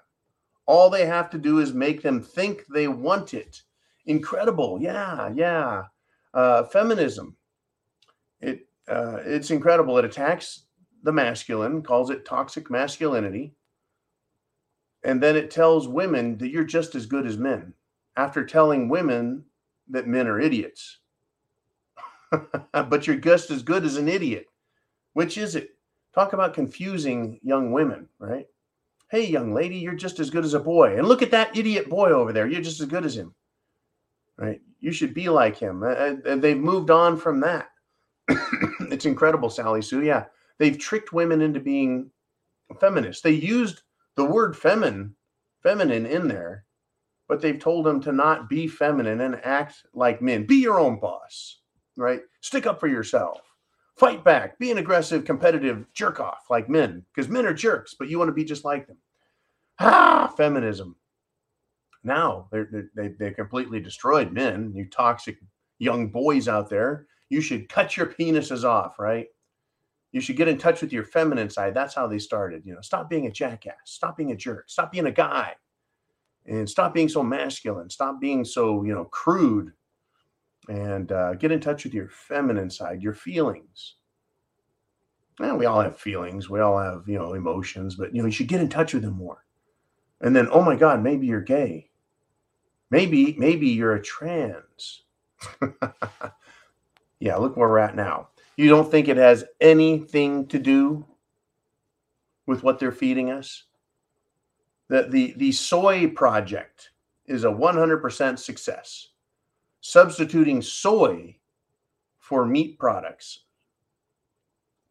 All 0.66 0.90
they 0.90 1.06
have 1.06 1.30
to 1.30 1.38
do 1.38 1.60
is 1.60 1.72
make 1.72 2.02
them 2.02 2.22
think 2.22 2.66
they 2.66 2.88
want 2.88 3.32
it. 3.32 3.62
Incredible. 4.04 4.78
Yeah, 4.82 5.32
yeah. 5.34 5.84
Uh, 6.34 6.64
feminism. 6.64 7.36
It 8.40 8.67
uh, 8.88 9.18
it's 9.24 9.50
incredible. 9.50 9.98
It 9.98 10.04
attacks 10.04 10.62
the 11.02 11.12
masculine, 11.12 11.82
calls 11.82 12.10
it 12.10 12.24
toxic 12.24 12.70
masculinity. 12.70 13.54
And 15.04 15.22
then 15.22 15.36
it 15.36 15.50
tells 15.50 15.86
women 15.86 16.36
that 16.38 16.48
you're 16.48 16.64
just 16.64 16.94
as 16.94 17.06
good 17.06 17.26
as 17.26 17.38
men 17.38 17.72
after 18.16 18.44
telling 18.44 18.88
women 18.88 19.44
that 19.88 20.08
men 20.08 20.26
are 20.26 20.40
idiots. 20.40 20.98
but 22.72 23.06
you're 23.06 23.16
just 23.16 23.50
as 23.50 23.62
good 23.62 23.84
as 23.84 23.96
an 23.96 24.08
idiot. 24.08 24.46
Which 25.12 25.38
is 25.38 25.54
it? 25.54 25.70
Talk 26.14 26.32
about 26.32 26.54
confusing 26.54 27.38
young 27.42 27.72
women, 27.72 28.08
right? 28.18 28.46
Hey, 29.10 29.26
young 29.26 29.54
lady, 29.54 29.76
you're 29.76 29.94
just 29.94 30.20
as 30.20 30.30
good 30.30 30.44
as 30.44 30.54
a 30.54 30.60
boy. 30.60 30.98
And 30.98 31.06
look 31.06 31.22
at 31.22 31.30
that 31.30 31.56
idiot 31.56 31.88
boy 31.88 32.10
over 32.10 32.32
there. 32.32 32.46
You're 32.46 32.60
just 32.60 32.80
as 32.80 32.86
good 32.86 33.04
as 33.04 33.16
him, 33.16 33.34
right? 34.36 34.60
You 34.80 34.92
should 34.92 35.14
be 35.14 35.28
like 35.28 35.56
him. 35.56 35.82
And 35.82 36.42
they've 36.42 36.58
moved 36.58 36.90
on 36.90 37.16
from 37.16 37.40
that. 37.40 37.70
it's 38.90 39.06
incredible, 39.06 39.50
Sally 39.50 39.82
Sue. 39.82 40.02
Yeah, 40.02 40.24
they've 40.58 40.78
tricked 40.78 41.12
women 41.12 41.40
into 41.40 41.60
being 41.60 42.10
feminists. 42.80 43.22
They 43.22 43.30
used 43.32 43.82
the 44.16 44.24
word 44.24 44.56
feminine, 44.56 45.14
feminine 45.62 46.06
in 46.06 46.28
there, 46.28 46.64
but 47.28 47.40
they've 47.40 47.58
told 47.58 47.86
them 47.86 48.00
to 48.02 48.12
not 48.12 48.48
be 48.48 48.66
feminine 48.66 49.20
and 49.20 49.40
act 49.44 49.84
like 49.94 50.22
men. 50.22 50.46
Be 50.46 50.56
your 50.56 50.78
own 50.78 50.98
boss, 50.98 51.60
right? 51.96 52.20
Stick 52.40 52.66
up 52.66 52.80
for 52.80 52.88
yourself. 52.88 53.40
Fight 53.96 54.22
back. 54.24 54.58
Be 54.58 54.70
an 54.70 54.78
aggressive, 54.78 55.24
competitive 55.24 55.84
jerk 55.92 56.20
off 56.20 56.44
like 56.50 56.68
men, 56.68 57.04
because 57.14 57.28
men 57.28 57.46
are 57.46 57.54
jerks, 57.54 57.94
but 57.98 58.08
you 58.08 58.18
want 58.18 58.28
to 58.28 58.34
be 58.34 58.44
just 58.44 58.64
like 58.64 58.86
them. 58.86 58.98
Ah, 59.80 60.32
feminism. 60.36 60.96
Now 62.04 62.48
they're, 62.52 62.88
they 62.94 63.08
they 63.08 63.32
completely 63.32 63.80
destroyed 63.80 64.32
men. 64.32 64.72
You 64.74 64.88
toxic 64.88 65.38
young 65.78 66.08
boys 66.08 66.48
out 66.48 66.70
there 66.70 67.06
you 67.28 67.40
should 67.40 67.68
cut 67.68 67.96
your 67.96 68.06
penises 68.06 68.64
off, 68.64 68.98
right? 68.98 69.26
You 70.12 70.20
should 70.20 70.36
get 70.36 70.48
in 70.48 70.58
touch 70.58 70.80
with 70.80 70.92
your 70.92 71.04
feminine 71.04 71.50
side. 71.50 71.74
That's 71.74 71.94
how 71.94 72.06
they 72.06 72.18
started. 72.18 72.62
You 72.64 72.74
know, 72.74 72.80
stop 72.80 73.10
being 73.10 73.26
a 73.26 73.30
jackass, 73.30 73.74
stop 73.84 74.16
being 74.16 74.32
a 74.32 74.36
jerk, 74.36 74.70
stop 74.70 74.90
being 74.90 75.06
a 75.06 75.12
guy, 75.12 75.54
and 76.46 76.68
stop 76.68 76.94
being 76.94 77.08
so 77.08 77.22
masculine, 77.22 77.90
stop 77.90 78.20
being 78.20 78.44
so, 78.44 78.82
you 78.84 78.94
know, 78.94 79.04
crude, 79.04 79.72
and 80.68 81.12
uh, 81.12 81.34
get 81.34 81.52
in 81.52 81.60
touch 81.60 81.84
with 81.84 81.94
your 81.94 82.08
feminine 82.08 82.70
side, 82.70 83.02
your 83.02 83.14
feelings. 83.14 83.96
Well, 85.38 85.56
we 85.56 85.66
all 85.66 85.80
have 85.80 85.98
feelings, 85.98 86.50
we 86.50 86.60
all 86.60 86.78
have, 86.78 87.04
you 87.06 87.18
know, 87.18 87.34
emotions, 87.34 87.94
but, 87.94 88.14
you 88.14 88.22
know, 88.22 88.26
you 88.26 88.32
should 88.32 88.48
get 88.48 88.60
in 88.60 88.68
touch 88.68 88.94
with 88.94 89.02
them 89.02 89.14
more. 89.14 89.44
And 90.20 90.34
then, 90.34 90.48
oh 90.50 90.62
my 90.62 90.74
God, 90.74 91.02
maybe 91.02 91.26
you're 91.26 91.40
gay. 91.40 91.90
Maybe, 92.90 93.36
maybe 93.38 93.68
you're 93.68 93.94
a 93.94 94.02
trans. 94.02 95.02
Yeah, 97.20 97.36
look 97.36 97.56
where 97.56 97.68
we're 97.68 97.78
at 97.78 97.96
now. 97.96 98.28
You 98.56 98.68
don't 98.68 98.90
think 98.90 99.08
it 99.08 99.16
has 99.16 99.44
anything 99.60 100.46
to 100.48 100.58
do 100.58 101.06
with 102.46 102.62
what 102.62 102.78
they're 102.78 102.92
feeding 102.92 103.30
us? 103.30 103.64
The, 104.88 105.06
the, 105.08 105.34
the 105.36 105.52
soy 105.52 106.08
project 106.08 106.90
is 107.26 107.44
a 107.44 107.48
100% 107.48 108.38
success. 108.38 109.08
Substituting 109.80 110.62
soy 110.62 111.36
for 112.18 112.46
meat 112.46 112.78
products, 112.78 113.44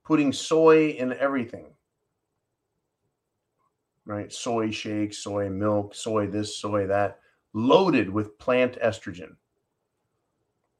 putting 0.05 0.31
soy 0.31 0.89
in 0.89 1.13
everything, 1.13 1.65
right? 4.05 4.31
Soy 4.31 4.71
shakes, 4.71 5.17
soy 5.17 5.49
milk, 5.49 5.93
soy 5.93 6.27
this, 6.27 6.57
soy 6.57 6.87
that, 6.87 7.19
loaded 7.53 8.09
with 8.09 8.37
plant 8.37 8.77
estrogen. 8.83 9.35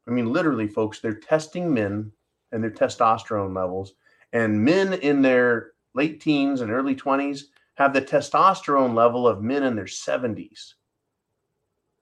I 0.08 0.12
mean, 0.12 0.32
literally, 0.32 0.68
folks, 0.68 1.00
they're 1.00 1.14
testing 1.14 1.74
men 1.74 2.12
and 2.52 2.64
their 2.64 2.72
testosterone 2.72 3.56
levels. 3.56 3.94
And 4.34 4.64
men 4.64 4.94
in 4.94 5.22
their 5.22 5.72
late 5.94 6.22
teens 6.22 6.62
and 6.62 6.72
early 6.72 6.96
20s 6.96 7.44
have 7.76 7.94
the 7.94 8.02
testosterone 8.02 8.96
level 8.96 9.28
of 9.28 9.42
men 9.42 9.64
in 9.64 9.76
their 9.76 9.86
70s. 9.86 10.74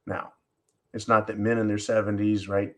Now, 0.05 0.33
it's 0.93 1.07
not 1.07 1.27
that 1.27 1.39
men 1.39 1.57
in 1.57 1.67
their 1.67 1.77
70s, 1.77 2.47
right, 2.47 2.75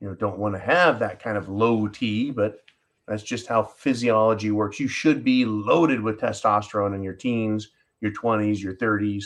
you 0.00 0.08
know, 0.08 0.14
don't 0.14 0.38
want 0.38 0.54
to 0.54 0.60
have 0.60 0.98
that 0.98 1.22
kind 1.22 1.36
of 1.36 1.48
low 1.48 1.86
T, 1.86 2.30
but 2.32 2.58
that's 3.06 3.22
just 3.22 3.46
how 3.46 3.62
physiology 3.62 4.50
works. 4.50 4.80
You 4.80 4.88
should 4.88 5.22
be 5.22 5.44
loaded 5.44 6.00
with 6.00 6.20
testosterone 6.20 6.94
in 6.94 7.02
your 7.02 7.14
teens, 7.14 7.68
your 8.00 8.12
20s, 8.12 8.60
your 8.60 8.74
30s. 8.74 9.24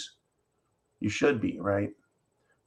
You 1.00 1.08
should 1.08 1.40
be, 1.40 1.58
right? 1.60 1.90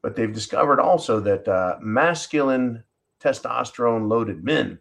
But 0.02 0.16
they've 0.16 0.34
discovered 0.34 0.80
also 0.80 1.20
that 1.22 1.48
uh, 1.48 1.78
masculine 1.82 2.84
testosterone 3.22 4.08
loaded 4.08 4.44
men, 4.44 4.80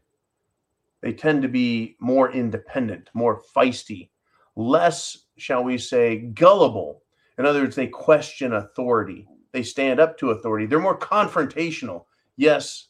they 1.00 1.12
tend 1.12 1.42
to 1.42 1.48
be 1.48 1.96
more 2.00 2.30
independent, 2.32 3.10
more 3.14 3.42
feisty, 3.54 4.10
less, 4.56 5.26
shall 5.36 5.64
we 5.64 5.78
say, 5.78 6.18
gullible. 6.18 7.02
In 7.38 7.46
other 7.46 7.62
words, 7.62 7.76
they 7.76 7.86
question 7.86 8.52
authority. 8.52 9.26
They 9.52 9.62
stand 9.62 10.00
up 10.00 10.18
to 10.18 10.30
authority. 10.30 10.66
They're 10.66 10.78
more 10.80 10.98
confrontational. 10.98 12.04
Yes, 12.36 12.88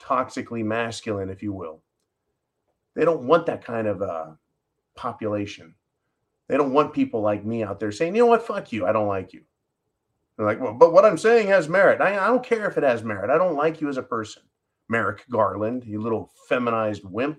toxically 0.00 0.64
masculine, 0.64 1.30
if 1.30 1.42
you 1.42 1.52
will. 1.52 1.82
They 2.94 3.04
don't 3.04 3.26
want 3.26 3.46
that 3.46 3.64
kind 3.64 3.86
of 3.86 4.02
uh, 4.02 4.26
population. 4.94 5.74
They 6.48 6.56
don't 6.56 6.72
want 6.72 6.92
people 6.92 7.20
like 7.22 7.44
me 7.44 7.62
out 7.62 7.80
there 7.80 7.92
saying, 7.92 8.14
you 8.14 8.22
know 8.22 8.26
what, 8.26 8.46
fuck 8.46 8.72
you. 8.72 8.86
I 8.86 8.92
don't 8.92 9.08
like 9.08 9.32
you. 9.32 9.42
They're 10.36 10.46
like, 10.46 10.60
well, 10.60 10.74
but 10.74 10.92
what 10.92 11.04
I'm 11.04 11.18
saying 11.18 11.46
has 11.48 11.68
merit. 11.68 12.00
I, 12.00 12.18
I 12.18 12.26
don't 12.26 12.44
care 12.44 12.68
if 12.68 12.76
it 12.76 12.82
has 12.82 13.04
merit. 13.04 13.30
I 13.30 13.38
don't 13.38 13.56
like 13.56 13.80
you 13.80 13.88
as 13.88 13.98
a 13.98 14.02
person, 14.02 14.42
Merrick 14.88 15.24
Garland, 15.30 15.84
you 15.84 16.00
little 16.00 16.30
feminized 16.48 17.04
wimp, 17.04 17.38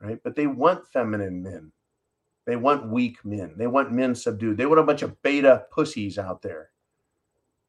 right? 0.00 0.18
But 0.24 0.34
they 0.34 0.46
want 0.46 0.86
feminine 0.88 1.42
men. 1.42 1.70
They 2.46 2.56
want 2.56 2.88
weak 2.88 3.22
men. 3.26 3.52
They 3.58 3.66
want 3.66 3.92
men 3.92 4.14
subdued. 4.14 4.56
They 4.56 4.64
want 4.64 4.80
a 4.80 4.84
bunch 4.84 5.02
of 5.02 5.20
beta 5.22 5.66
pussies 5.70 6.18
out 6.18 6.40
there 6.40 6.70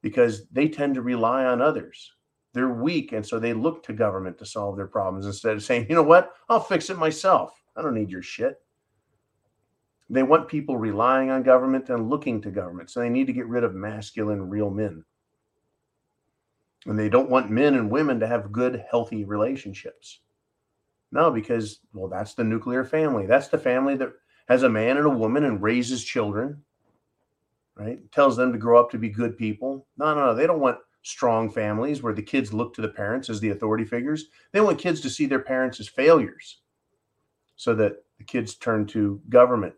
because 0.01 0.47
they 0.47 0.69
tend 0.69 0.95
to 0.95 1.01
rely 1.01 1.43
on 1.43 1.61
others. 1.61 2.13
They're 2.53 2.69
weak. 2.69 3.11
And 3.11 3.25
so 3.25 3.39
they 3.39 3.53
look 3.53 3.83
to 3.83 3.93
government 3.93 4.37
to 4.37 4.45
solve 4.45 4.77
their 4.77 4.87
problems 4.87 5.25
instead 5.25 5.57
of 5.57 5.63
saying, 5.63 5.87
you 5.89 5.95
know 5.95 6.03
what? 6.03 6.31
I'll 6.47 6.61
fix 6.61 6.89
it 6.89 6.97
myself. 6.97 7.61
I 7.75 7.81
don't 7.81 7.93
need 7.93 8.09
your 8.09 8.21
shit. 8.21 8.61
They 10.09 10.23
want 10.23 10.47
people 10.47 10.77
relying 10.77 11.29
on 11.29 11.43
government 11.43 11.89
and 11.89 12.09
looking 12.09 12.41
to 12.41 12.49
government. 12.49 12.89
So 12.89 12.99
they 12.99 13.09
need 13.09 13.27
to 13.27 13.33
get 13.33 13.47
rid 13.47 13.63
of 13.63 13.75
masculine, 13.75 14.49
real 14.49 14.71
men. 14.71 15.03
And 16.85 16.97
they 16.97 17.09
don't 17.09 17.29
want 17.29 17.51
men 17.51 17.75
and 17.75 17.91
women 17.91 18.19
to 18.19 18.27
have 18.27 18.51
good, 18.51 18.83
healthy 18.89 19.23
relationships. 19.23 20.21
No, 21.11 21.29
because, 21.29 21.79
well, 21.93 22.07
that's 22.07 22.33
the 22.33 22.43
nuclear 22.43 22.83
family. 22.83 23.25
That's 23.25 23.49
the 23.49 23.57
family 23.57 23.95
that 23.97 24.13
has 24.47 24.63
a 24.63 24.69
man 24.69 24.97
and 24.97 25.05
a 25.05 25.11
woman 25.11 25.43
and 25.43 25.61
raises 25.61 26.03
children, 26.03 26.63
right? 27.75 27.99
Tells 28.11 28.35
them 28.35 28.51
to 28.51 28.57
grow 28.57 28.79
up 28.79 28.89
to 28.91 28.97
be 28.97 29.09
good 29.09 29.37
people. 29.37 29.85
No, 29.97 30.15
no, 30.15 30.27
no. 30.27 30.35
They 30.35 30.47
don't 30.47 30.59
want 30.59 30.77
strong 31.03 31.51
families 31.51 32.01
where 32.01 32.13
the 32.13 32.21
kids 32.21 32.53
look 32.53 32.73
to 32.73 32.81
the 32.81 32.89
parents 32.89 33.29
as 33.29 33.39
the 33.39 33.49
authority 33.49 33.85
figures. 33.85 34.25
They 34.53 34.61
want 34.61 34.79
kids 34.79 35.01
to 35.01 35.09
see 35.09 35.25
their 35.25 35.39
parents 35.39 35.79
as 35.79 35.87
failures 35.87 36.61
so 37.55 37.75
that 37.75 38.03
the 38.17 38.23
kids 38.23 38.55
turn 38.55 38.85
to 38.87 39.21
government 39.29 39.75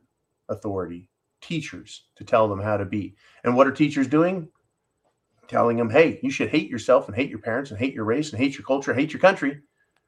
authority, 0.50 1.10
teachers, 1.42 2.06
to 2.16 2.24
tell 2.24 2.48
them 2.48 2.60
how 2.60 2.78
to 2.78 2.86
be. 2.86 3.16
And 3.44 3.56
what 3.56 3.68
are 3.68 3.72
teachers 3.72 4.08
doing? 4.08 4.48
Telling 5.48 5.78
them, 5.78 5.90
hey, 5.90 6.20
you 6.24 6.32
should 6.32 6.50
hate 6.50 6.70
yourself 6.70 7.08
and 7.08 7.16
hate 7.16 7.30
your 7.30 7.40
parents 7.40 7.72
and 7.72 7.80
hate 7.80 7.94
your 7.94 8.06
race 8.06 8.32
and 8.32 8.42
hate 8.42 8.58
your 8.58 8.66
culture, 8.66 8.94
hate 8.94 9.12
your 9.12 9.20
country. 9.20 9.60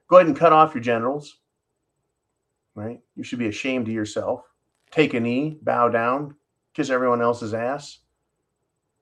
Go 0.07 0.17
ahead 0.17 0.27
and 0.27 0.37
cut 0.37 0.53
off 0.53 0.73
your 0.73 0.83
genitals. 0.83 1.39
Right? 2.75 2.99
You 3.15 3.23
should 3.23 3.39
be 3.39 3.47
ashamed 3.47 3.87
of 3.87 3.93
yourself. 3.93 4.41
Take 4.91 5.13
a 5.13 5.19
knee, 5.19 5.57
bow 5.61 5.89
down, 5.89 6.35
kiss 6.73 6.89
everyone 6.89 7.21
else's 7.21 7.53
ass. 7.53 7.99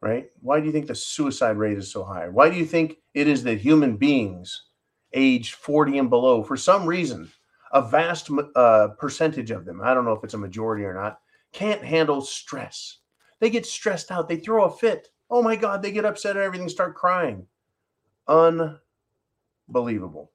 Right? 0.01 0.29
Why 0.41 0.59
do 0.59 0.65
you 0.65 0.71
think 0.71 0.87
the 0.87 0.95
suicide 0.95 1.57
rate 1.57 1.77
is 1.77 1.91
so 1.91 2.03
high? 2.03 2.27
Why 2.27 2.49
do 2.49 2.57
you 2.57 2.65
think 2.65 2.97
it 3.13 3.27
is 3.27 3.43
that 3.43 3.59
human 3.59 3.97
beings 3.97 4.63
aged 5.13 5.55
40 5.55 5.99
and 5.99 6.09
below, 6.09 6.43
for 6.43 6.57
some 6.57 6.85
reason, 6.85 7.29
a 7.71 7.81
vast 7.81 8.29
uh, 8.55 8.89
percentage 8.99 9.51
of 9.51 9.65
them, 9.65 9.81
I 9.81 9.93
don't 9.93 10.05
know 10.05 10.13
if 10.13 10.23
it's 10.23 10.33
a 10.33 10.37
majority 10.37 10.83
or 10.83 10.93
not, 10.93 11.19
can't 11.51 11.83
handle 11.83 12.21
stress. 12.21 12.97
They 13.39 13.49
get 13.49 13.65
stressed 13.65 14.11
out. 14.11 14.29
They 14.29 14.37
throw 14.37 14.65
a 14.65 14.71
fit. 14.71 15.09
Oh 15.29 15.41
my 15.41 15.55
God, 15.55 15.81
they 15.81 15.91
get 15.91 16.05
upset 16.05 16.35
and 16.35 16.45
everything, 16.45 16.69
start 16.69 16.95
crying. 16.95 17.47
Unbelievable. 18.27 20.31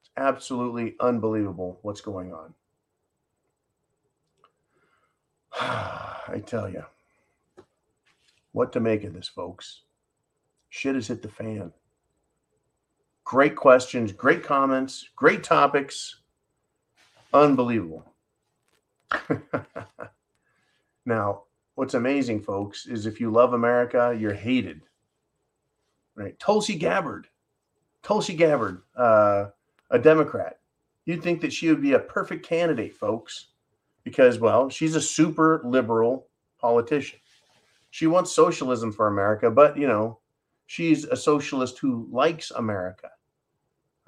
It's 0.00 0.10
absolutely 0.16 0.96
unbelievable 1.00 1.78
what's 1.82 2.00
going 2.00 2.32
on. 2.32 2.54
I 5.60 6.42
tell 6.44 6.68
you, 6.68 6.84
what 8.52 8.72
to 8.72 8.80
make 8.80 9.04
of 9.04 9.14
this, 9.14 9.28
folks. 9.28 9.82
Shit 10.70 10.96
has 10.96 11.08
hit 11.08 11.22
the 11.22 11.28
fan. 11.28 11.72
Great 13.26 13.56
questions, 13.56 14.12
great 14.12 14.42
comments, 14.42 15.10
great 15.14 15.44
topics 15.44 16.16
Unbelievable. 17.36 18.04
now, 21.04 21.42
what's 21.74 21.94
amazing, 21.94 22.42
folks, 22.42 22.86
is 22.86 23.04
if 23.04 23.20
you 23.20 23.30
love 23.30 23.52
America, 23.52 24.16
you're 24.18 24.32
hated. 24.32 24.80
Right? 26.14 26.38
Tulsi 26.38 26.76
Gabbard, 26.76 27.28
Tulsi 28.02 28.34
Gabbard, 28.34 28.80
uh, 28.96 29.46
a 29.90 29.98
Democrat. 29.98 30.60
You'd 31.04 31.22
think 31.22 31.42
that 31.42 31.52
she 31.52 31.68
would 31.68 31.82
be 31.82 31.92
a 31.92 31.98
perfect 31.98 32.46
candidate, 32.46 32.96
folks, 32.96 33.48
because, 34.02 34.38
well, 34.38 34.70
she's 34.70 34.94
a 34.94 35.00
super 35.00 35.60
liberal 35.62 36.28
politician. 36.58 37.18
She 37.90 38.06
wants 38.06 38.32
socialism 38.32 38.92
for 38.92 39.08
America, 39.08 39.50
but, 39.50 39.76
you 39.76 39.86
know, 39.86 40.20
she's 40.66 41.04
a 41.04 41.16
socialist 41.16 41.78
who 41.78 42.08
likes 42.10 42.50
America. 42.50 43.10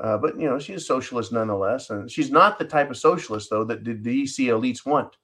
Uh, 0.00 0.16
but 0.16 0.38
you 0.38 0.48
know, 0.48 0.58
she's 0.58 0.82
a 0.82 0.84
socialist 0.84 1.32
nonetheless, 1.32 1.90
and 1.90 2.10
she's 2.10 2.30
not 2.30 2.58
the 2.58 2.64
type 2.64 2.90
of 2.90 2.96
socialist 2.96 3.50
though 3.50 3.64
that 3.64 3.84
the 3.84 3.94
DC 3.94 4.46
elites 4.46 4.86
want. 4.86 5.16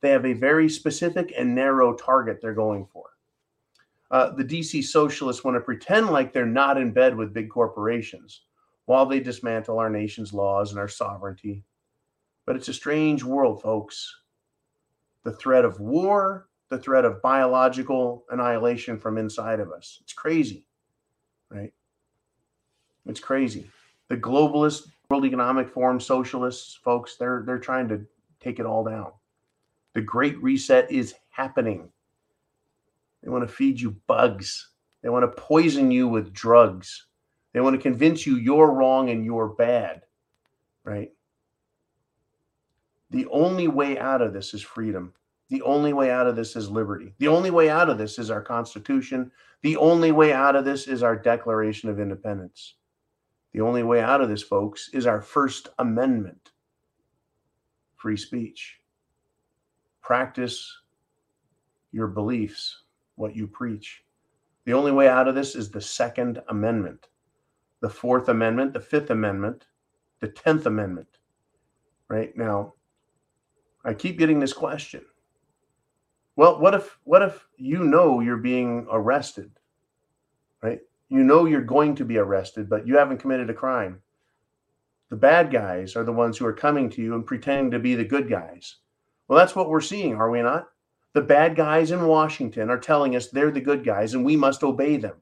They 0.00 0.10
have 0.10 0.24
a 0.24 0.32
very 0.32 0.68
specific 0.68 1.32
and 1.36 1.54
narrow 1.54 1.94
target 1.94 2.38
they're 2.40 2.54
going 2.54 2.86
for. 2.86 3.06
Uh, 4.10 4.30
the 4.30 4.44
DC 4.44 4.84
socialists 4.84 5.44
want 5.44 5.56
to 5.56 5.60
pretend 5.60 6.10
like 6.10 6.32
they're 6.32 6.46
not 6.46 6.78
in 6.78 6.92
bed 6.92 7.16
with 7.16 7.34
big 7.34 7.50
corporations 7.50 8.42
while 8.86 9.06
they 9.06 9.20
dismantle 9.20 9.78
our 9.78 9.90
nation's 9.90 10.32
laws 10.32 10.70
and 10.70 10.80
our 10.80 10.88
sovereignty. 10.88 11.64
But 12.46 12.56
it's 12.56 12.68
a 12.68 12.74
strange 12.74 13.22
world, 13.22 13.62
folks. 13.62 14.22
The 15.22 15.32
threat 15.32 15.64
of 15.64 15.78
war, 15.80 16.48
the 16.70 16.78
threat 16.78 17.04
of 17.04 17.20
biological 17.20 18.24
annihilation 18.30 18.98
from 18.98 19.18
inside 19.18 19.60
of 19.60 19.70
us. 19.70 19.98
It's 20.02 20.12
crazy, 20.12 20.66
right? 21.50 21.72
It's 23.06 23.20
crazy 23.20 23.68
the 24.10 24.16
globalist 24.16 24.88
World 25.08 25.24
Economic 25.24 25.70
Forum 25.70 25.98
socialists, 25.98 26.78
folks, 26.84 27.16
they're 27.16 27.42
they're 27.46 27.58
trying 27.58 27.88
to 27.88 28.04
take 28.40 28.58
it 28.58 28.66
all 28.66 28.84
down. 28.84 29.12
The 29.94 30.02
Great 30.02 30.40
Reset 30.42 30.90
is 30.90 31.14
happening. 31.30 31.88
They 33.22 33.30
want 33.30 33.48
to 33.48 33.52
feed 33.52 33.80
you 33.80 33.96
bugs. 34.06 34.70
They 35.02 35.08
want 35.08 35.22
to 35.22 35.40
poison 35.40 35.90
you 35.90 36.08
with 36.08 36.32
drugs. 36.32 37.06
They 37.52 37.60
want 37.60 37.74
to 37.74 37.82
convince 37.82 38.26
you 38.26 38.36
you're 38.36 38.70
wrong 38.70 39.10
and 39.10 39.24
you're 39.24 39.48
bad, 39.48 40.02
right? 40.84 41.10
The 43.10 43.26
only 43.26 43.68
way 43.68 43.98
out 43.98 44.22
of 44.22 44.32
this 44.32 44.54
is 44.54 44.62
freedom. 44.62 45.12
The 45.48 45.62
only 45.62 45.92
way 45.92 46.10
out 46.10 46.28
of 46.28 46.36
this 46.36 46.54
is 46.54 46.70
liberty. 46.70 47.14
The 47.18 47.26
only 47.28 47.50
way 47.50 47.68
out 47.68 47.88
of 47.88 47.98
this 47.98 48.18
is 48.18 48.30
our 48.30 48.42
Constitution. 48.42 49.32
The 49.62 49.76
only 49.76 50.12
way 50.12 50.32
out 50.32 50.54
of 50.54 50.64
this 50.64 50.86
is 50.86 51.02
our 51.02 51.16
Declaration 51.16 51.88
of 51.88 51.98
Independence. 51.98 52.74
The 53.52 53.60
only 53.60 53.82
way 53.82 54.00
out 54.00 54.20
of 54.20 54.28
this, 54.28 54.42
folks, 54.42 54.90
is 54.92 55.06
our 55.06 55.20
First 55.20 55.68
Amendment 55.78 56.52
free 57.96 58.16
speech. 58.16 58.80
Practice 60.00 60.74
your 61.92 62.06
beliefs, 62.06 62.84
what 63.16 63.36
you 63.36 63.46
preach. 63.46 64.04
The 64.64 64.72
only 64.72 64.92
way 64.92 65.08
out 65.08 65.28
of 65.28 65.34
this 65.34 65.54
is 65.54 65.70
the 65.70 65.80
Second 65.80 66.40
Amendment, 66.48 67.08
the 67.80 67.90
Fourth 67.90 68.28
Amendment, 68.28 68.72
the 68.72 68.80
Fifth 68.80 69.10
Amendment, 69.10 69.66
the 70.20 70.28
Tenth 70.28 70.66
Amendment. 70.66 71.08
Right 72.08 72.36
now, 72.36 72.74
I 73.84 73.94
keep 73.94 74.18
getting 74.18 74.40
this 74.40 74.52
question. 74.52 75.02
Well, 76.36 76.60
what 76.60 76.74
if 76.74 76.98
what 77.04 77.22
if 77.22 77.46
you 77.56 77.84
know 77.84 78.20
you're 78.20 78.36
being 78.36 78.86
arrested? 78.90 79.50
Right? 80.62 80.80
You 81.10 81.24
know 81.24 81.44
you're 81.44 81.60
going 81.60 81.96
to 81.96 82.04
be 82.04 82.16
arrested, 82.16 82.70
but 82.70 82.86
you 82.86 82.96
haven't 82.96 83.18
committed 83.18 83.50
a 83.50 83.54
crime. 83.54 84.00
The 85.10 85.16
bad 85.16 85.50
guys 85.50 85.96
are 85.96 86.04
the 86.04 86.12
ones 86.12 86.38
who 86.38 86.46
are 86.46 86.52
coming 86.52 86.88
to 86.90 87.02
you 87.02 87.14
and 87.14 87.26
pretending 87.26 87.72
to 87.72 87.80
be 87.80 87.96
the 87.96 88.04
good 88.04 88.30
guys. 88.30 88.76
Well, 89.26 89.36
that's 89.36 89.56
what 89.56 89.68
we're 89.68 89.80
seeing, 89.80 90.14
are 90.14 90.30
we 90.30 90.40
not? 90.40 90.68
The 91.12 91.20
bad 91.20 91.56
guys 91.56 91.90
in 91.90 92.06
Washington 92.06 92.70
are 92.70 92.78
telling 92.78 93.16
us 93.16 93.26
they're 93.26 93.50
the 93.50 93.60
good 93.60 93.84
guys 93.84 94.14
and 94.14 94.24
we 94.24 94.36
must 94.36 94.62
obey 94.62 94.96
them. 94.96 95.16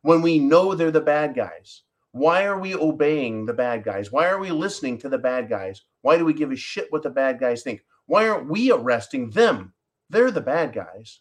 When 0.00 0.22
we 0.22 0.38
know 0.38 0.74
they're 0.74 0.90
the 0.90 1.00
bad 1.02 1.34
guys, 1.34 1.82
why 2.12 2.44
are 2.46 2.58
we 2.58 2.74
obeying 2.74 3.44
the 3.44 3.52
bad 3.52 3.84
guys? 3.84 4.10
Why 4.10 4.28
are 4.28 4.38
we 4.38 4.50
listening 4.50 4.96
to 4.98 5.10
the 5.10 5.18
bad 5.18 5.50
guys? 5.50 5.82
Why 6.00 6.16
do 6.16 6.24
we 6.24 6.32
give 6.32 6.50
a 6.50 6.56
shit 6.56 6.90
what 6.90 7.02
the 7.02 7.10
bad 7.10 7.38
guys 7.38 7.62
think? 7.62 7.82
Why 8.06 8.26
aren't 8.26 8.48
we 8.48 8.72
arresting 8.72 9.28
them? 9.28 9.74
They're 10.08 10.30
the 10.30 10.40
bad 10.40 10.72
guys. 10.72 11.20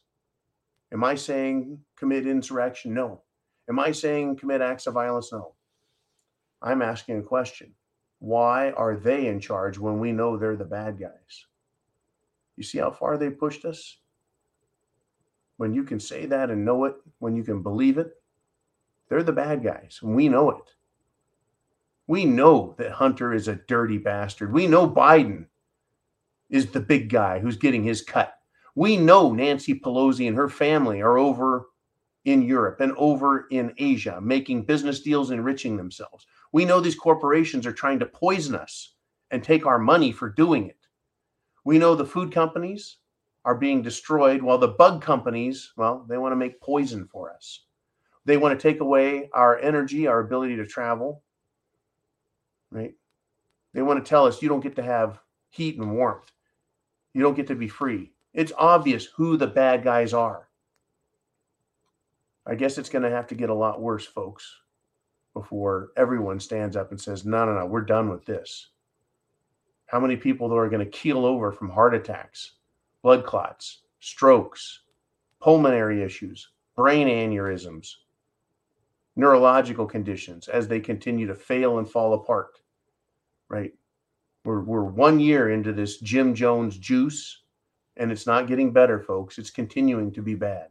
Am 0.93 1.03
I 1.03 1.16
saying 1.16 1.80
commit 1.97 2.26
insurrection? 2.26 2.93
No. 2.93 3.24
Am 3.70 3.80
I 3.80 3.91
saying 3.91 4.38
commit 4.38 4.61
acts 4.61 4.88
of 4.88 4.93
violence? 4.93 5.32
No. 5.32 5.53
I'm 6.61 6.82
asking 6.82 7.20
a 7.20 7.24
question. 7.24 7.74
Why 8.20 8.72
are 8.72 8.95
they 8.95 9.28
in 9.28 9.39
charge 9.39 9.78
when 9.78 9.99
we 9.99 10.11
know 10.11 10.38
they're 10.38 10.55
the 10.55 10.66
bad 10.66 10.99
guys? 10.99 11.45
You 12.57 12.63
see 12.63 12.78
how 12.78 12.91
far 12.91 13.18
they 13.18 13.30
pushed 13.30 13.66
us? 13.66 13.97
When 15.57 15.74
you 15.74 15.84
can 15.84 15.99
say 15.99 16.26
that 16.26 16.49
and 16.49 16.66
know 16.66 16.86
it, 16.86 16.95
when 17.20 17.36
you 17.36 17.43
can 17.43 17.61
believe 17.61 17.97
it, 17.97 18.11
they're 19.07 19.24
the 19.24 19.32
bad 19.32 19.63
guys, 19.63 19.99
and 20.01 20.16
we 20.16 20.28
know 20.30 20.49
it. 20.49 20.74
We 22.07 22.26
know 22.26 22.76
that 22.78 22.91
Hunter 22.91 23.34
is 23.34 23.47
a 23.47 23.55
dirty 23.55 23.97
bastard. 23.97 24.51
We 24.51 24.68
know 24.68 24.89
Biden 24.89 25.45
is 26.49 26.68
the 26.68 26.80
big 26.80 27.09
guy 27.09 27.39
who's 27.39 27.57
getting 27.57 27.84
his 27.84 28.01
cut. 28.01 28.38
We 28.76 28.97
know 28.97 29.32
Nancy 29.32 29.80
Pelosi 29.80 30.28
and 30.28 30.38
her 30.38 30.49
family 30.49 31.01
are 31.01 31.18
over 31.18 31.68
in 32.26 32.41
Europe 32.41 32.82
and 32.82 32.93
over 32.97 33.47
in 33.51 33.73
Asia, 33.78 34.19
making 34.21 34.65
business 34.65 35.01
deals, 35.01 35.32
enriching 35.32 35.78
themselves. 35.78 36.26
We 36.51 36.65
know 36.65 36.80
these 36.80 36.95
corporations 36.95 37.65
are 37.65 37.73
trying 37.73 37.99
to 37.99 38.05
poison 38.05 38.55
us 38.55 38.95
and 39.32 39.43
take 39.43 39.65
our 39.65 39.80
money 39.80 40.11
for 40.11 40.30
doing 40.30 40.67
it. 40.67 40.78
We 41.63 41.78
know 41.78 41.95
the 41.95 42.05
food 42.05 42.32
companies 42.32 42.97
are 43.43 43.55
being 43.55 43.82
destroyed 43.82 44.41
while 44.41 44.57
the 44.57 44.67
bug 44.67 45.01
companies, 45.01 45.71
well, 45.78 46.05
they 46.09 46.17
want 46.17 46.32
to 46.32 46.38
make 46.38 46.59
poison 46.61 47.07
for 47.07 47.32
us. 47.32 47.65
They 48.26 48.38
want 48.38 48.59
to 48.59 48.61
take 48.61 48.82
away 48.82 49.30
our 49.34 49.59
energy, 49.59 50.07
our 50.07 50.19
ability 50.19 50.55
to 50.55 50.65
travel, 50.65 51.23
right? 52.71 52.93
They 53.73 53.84
want 53.84 54.03
to 54.03 54.09
tell 54.09 54.26
us 54.26 54.41
you 54.41 54.49
don't 54.49 54.63
get 54.63 54.76
to 54.78 54.84
have 54.84 55.19
heat 55.49 55.78
and 55.78 55.91
warmth. 55.95 56.32
You 57.13 57.21
don't 57.21 57.36
get 57.36 57.47
to 57.47 57.55
be 57.55 57.67
free. 57.67 58.13
It's 58.34 58.51
obvious 58.57 59.05
who 59.05 59.38
the 59.38 59.47
bad 59.47 59.84
guys 59.84 60.13
are. 60.13 60.49
I 62.47 62.55
guess 62.55 62.77
it's 62.77 62.89
going 62.89 63.03
to 63.03 63.09
have 63.09 63.27
to 63.27 63.35
get 63.35 63.49
a 63.49 63.53
lot 63.53 63.81
worse, 63.81 64.05
folks, 64.05 64.59
before 65.33 65.89
everyone 65.97 66.39
stands 66.39 66.75
up 66.75 66.91
and 66.91 67.01
says, 67.01 67.25
no, 67.25 67.45
no, 67.45 67.53
no, 67.53 67.65
we're 67.65 67.81
done 67.81 68.09
with 68.09 68.25
this. 68.25 68.69
How 69.87 69.99
many 69.99 70.15
people 70.15 70.53
are 70.55 70.69
going 70.69 70.83
to 70.83 70.91
keel 70.91 71.25
over 71.25 71.51
from 71.51 71.69
heart 71.69 71.95
attacks, 71.95 72.53
blood 73.01 73.25
clots, 73.25 73.81
strokes, 73.99 74.81
pulmonary 75.41 76.03
issues, 76.03 76.49
brain 76.75 77.07
aneurysms, 77.07 77.95
neurological 79.15 79.85
conditions 79.85 80.47
as 80.47 80.67
they 80.67 80.79
continue 80.79 81.27
to 81.27 81.35
fail 81.35 81.79
and 81.79 81.89
fall 81.89 82.13
apart? 82.13 82.59
Right? 83.49 83.73
We're, 84.43 84.61
we're 84.61 84.83
one 84.83 85.19
year 85.19 85.51
into 85.51 85.73
this 85.73 85.97
Jim 85.97 86.35
Jones 86.35 86.77
juice, 86.77 87.41
and 87.97 88.11
it's 88.11 88.27
not 88.27 88.47
getting 88.47 88.71
better, 88.71 88.99
folks. 88.99 89.39
It's 89.39 89.49
continuing 89.49 90.11
to 90.13 90.21
be 90.21 90.35
bad. 90.35 90.67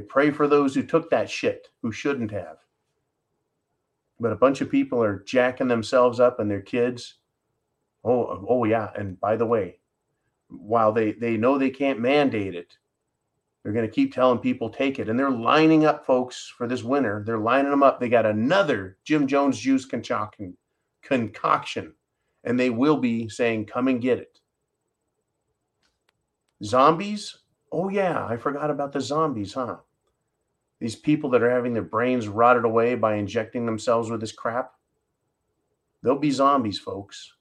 Pray 0.00 0.30
for 0.30 0.46
those 0.46 0.74
who 0.74 0.82
took 0.82 1.10
that 1.10 1.30
shit 1.30 1.68
who 1.82 1.92
shouldn't 1.92 2.30
have. 2.30 2.58
But 4.18 4.32
a 4.32 4.36
bunch 4.36 4.60
of 4.60 4.70
people 4.70 5.02
are 5.02 5.22
jacking 5.24 5.68
themselves 5.68 6.20
up 6.20 6.40
and 6.40 6.50
their 6.50 6.60
kids. 6.60 7.14
Oh, 8.04 8.24
oh, 8.24 8.46
oh 8.48 8.64
yeah. 8.64 8.90
And 8.96 9.18
by 9.20 9.36
the 9.36 9.46
way, 9.46 9.78
while 10.48 10.92
they, 10.92 11.12
they 11.12 11.36
know 11.36 11.58
they 11.58 11.70
can't 11.70 12.00
mandate 12.00 12.54
it, 12.54 12.76
they're 13.62 13.72
going 13.72 13.86
to 13.86 13.92
keep 13.92 14.14
telling 14.14 14.38
people 14.38 14.70
take 14.70 14.98
it. 14.98 15.08
And 15.08 15.18
they're 15.18 15.30
lining 15.30 15.84
up 15.84 16.04
folks 16.04 16.52
for 16.56 16.66
this 16.66 16.82
winter. 16.82 17.22
They're 17.24 17.38
lining 17.38 17.70
them 17.70 17.82
up. 17.82 18.00
They 18.00 18.08
got 18.08 18.26
another 18.26 18.98
Jim 19.04 19.26
Jones 19.26 19.58
juice 19.58 19.84
concoction, 19.84 20.56
concoction 21.02 21.94
and 22.44 22.58
they 22.58 22.70
will 22.70 22.96
be 22.96 23.28
saying, 23.28 23.66
come 23.66 23.88
and 23.88 24.00
get 24.00 24.18
it. 24.18 24.40
Zombies, 26.64 27.38
Oh, 27.72 27.88
yeah, 27.88 28.26
I 28.26 28.36
forgot 28.36 28.70
about 28.70 28.92
the 28.92 29.00
zombies, 29.00 29.54
huh? 29.54 29.78
These 30.78 30.96
people 30.96 31.30
that 31.30 31.42
are 31.42 31.50
having 31.50 31.72
their 31.72 31.82
brains 31.82 32.28
rotted 32.28 32.64
away 32.64 32.94
by 32.96 33.14
injecting 33.14 33.64
themselves 33.64 34.10
with 34.10 34.20
this 34.20 34.32
crap. 34.32 34.74
They'll 36.02 36.18
be 36.18 36.30
zombies, 36.30 36.78
folks. 36.78 37.32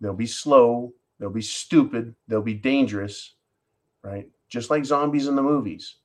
They'll 0.00 0.14
be 0.14 0.26
slow. 0.26 0.92
They'll 1.20 1.30
be 1.30 1.42
stupid. 1.42 2.14
They'll 2.26 2.42
be 2.42 2.54
dangerous, 2.54 3.34
right? 4.02 4.28
Just 4.48 4.70
like 4.70 4.84
zombies 4.84 5.26
in 5.26 5.36
the 5.36 5.42
movies. 5.42 5.96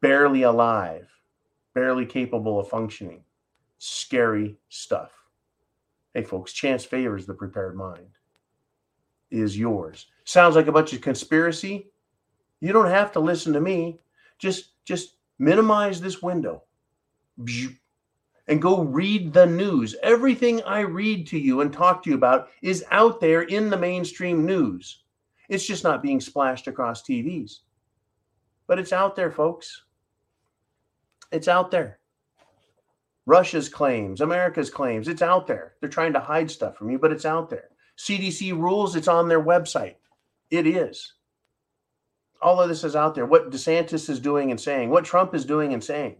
Barely 0.00 0.42
alive, 0.42 1.08
barely 1.74 2.06
capable 2.06 2.58
of 2.58 2.68
functioning. 2.68 3.22
Scary 3.78 4.56
stuff. 4.68 5.12
Hey, 6.14 6.24
folks, 6.24 6.52
chance 6.52 6.84
favors 6.84 7.26
the 7.26 7.34
prepared 7.34 7.76
mind. 7.76 8.08
Is 9.30 9.56
yours. 9.58 10.06
Sounds 10.24 10.56
like 10.56 10.66
a 10.66 10.72
bunch 10.72 10.92
of 10.92 11.00
conspiracy. 11.00 11.90
You 12.60 12.72
don't 12.72 12.90
have 12.90 13.12
to 13.12 13.20
listen 13.20 13.52
to 13.52 13.60
me. 13.60 14.00
Just 14.38 14.72
just 14.84 15.16
minimize 15.38 16.00
this 16.00 16.22
window. 16.22 16.62
and 18.48 18.62
go 18.62 18.82
read 18.82 19.32
the 19.32 19.46
news. 19.46 19.94
Everything 20.02 20.62
I 20.62 20.80
read 20.80 21.26
to 21.28 21.38
you 21.38 21.60
and 21.60 21.72
talk 21.72 22.02
to 22.02 22.10
you 22.10 22.16
about 22.16 22.48
is 22.62 22.84
out 22.90 23.20
there 23.20 23.42
in 23.42 23.68
the 23.70 23.76
mainstream 23.76 24.44
news. 24.46 25.02
It's 25.48 25.66
just 25.66 25.84
not 25.84 26.02
being 26.02 26.20
splashed 26.20 26.66
across 26.66 27.02
TVs. 27.02 27.60
But 28.66 28.78
it's 28.78 28.92
out 28.92 29.16
there, 29.16 29.30
folks. 29.30 29.82
It's 31.30 31.48
out 31.48 31.70
there. 31.70 32.00
Russia's 33.26 33.68
claims, 33.68 34.22
America's 34.22 34.70
claims, 34.70 35.06
it's 35.06 35.20
out 35.20 35.46
there. 35.46 35.74
They're 35.80 35.90
trying 35.90 36.14
to 36.14 36.20
hide 36.20 36.50
stuff 36.50 36.78
from 36.78 36.90
you, 36.90 36.98
but 36.98 37.12
it's 37.12 37.26
out 37.26 37.50
there. 37.50 37.68
CDC 37.98 38.52
rules, 38.52 38.96
it's 38.96 39.08
on 39.08 39.28
their 39.28 39.42
website. 39.42 39.96
It 40.50 40.66
is. 40.66 41.12
All 42.40 42.60
of 42.60 42.68
this 42.68 42.84
is 42.84 42.94
out 42.94 43.14
there. 43.14 43.26
What 43.26 43.50
DeSantis 43.50 44.08
is 44.08 44.20
doing 44.20 44.50
and 44.50 44.60
saying, 44.60 44.90
what 44.90 45.04
Trump 45.04 45.34
is 45.34 45.44
doing 45.44 45.72
and 45.72 45.82
saying, 45.82 46.16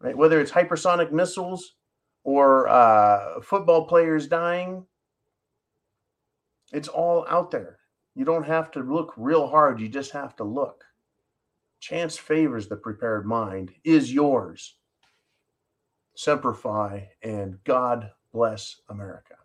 right? 0.00 0.16
Whether 0.16 0.40
it's 0.40 0.52
hypersonic 0.52 1.10
missiles 1.10 1.74
or 2.22 2.68
uh, 2.68 3.40
football 3.40 3.86
players 3.86 4.26
dying, 4.26 4.84
it's 6.72 6.88
all 6.88 7.26
out 7.28 7.50
there. 7.50 7.78
You 8.14 8.24
don't 8.24 8.46
have 8.46 8.70
to 8.72 8.80
look 8.80 9.14
real 9.16 9.48
hard. 9.48 9.80
You 9.80 9.88
just 9.88 10.12
have 10.12 10.36
to 10.36 10.44
look. 10.44 10.84
Chance 11.80 12.18
favors 12.18 12.68
the 12.68 12.76
prepared 12.76 13.24
mind 13.24 13.72
is 13.84 14.12
yours. 14.12 14.76
Semper 16.14 16.52
Fi 16.52 17.08
and 17.22 17.62
God 17.64 18.10
bless 18.32 18.76
America. 18.90 19.36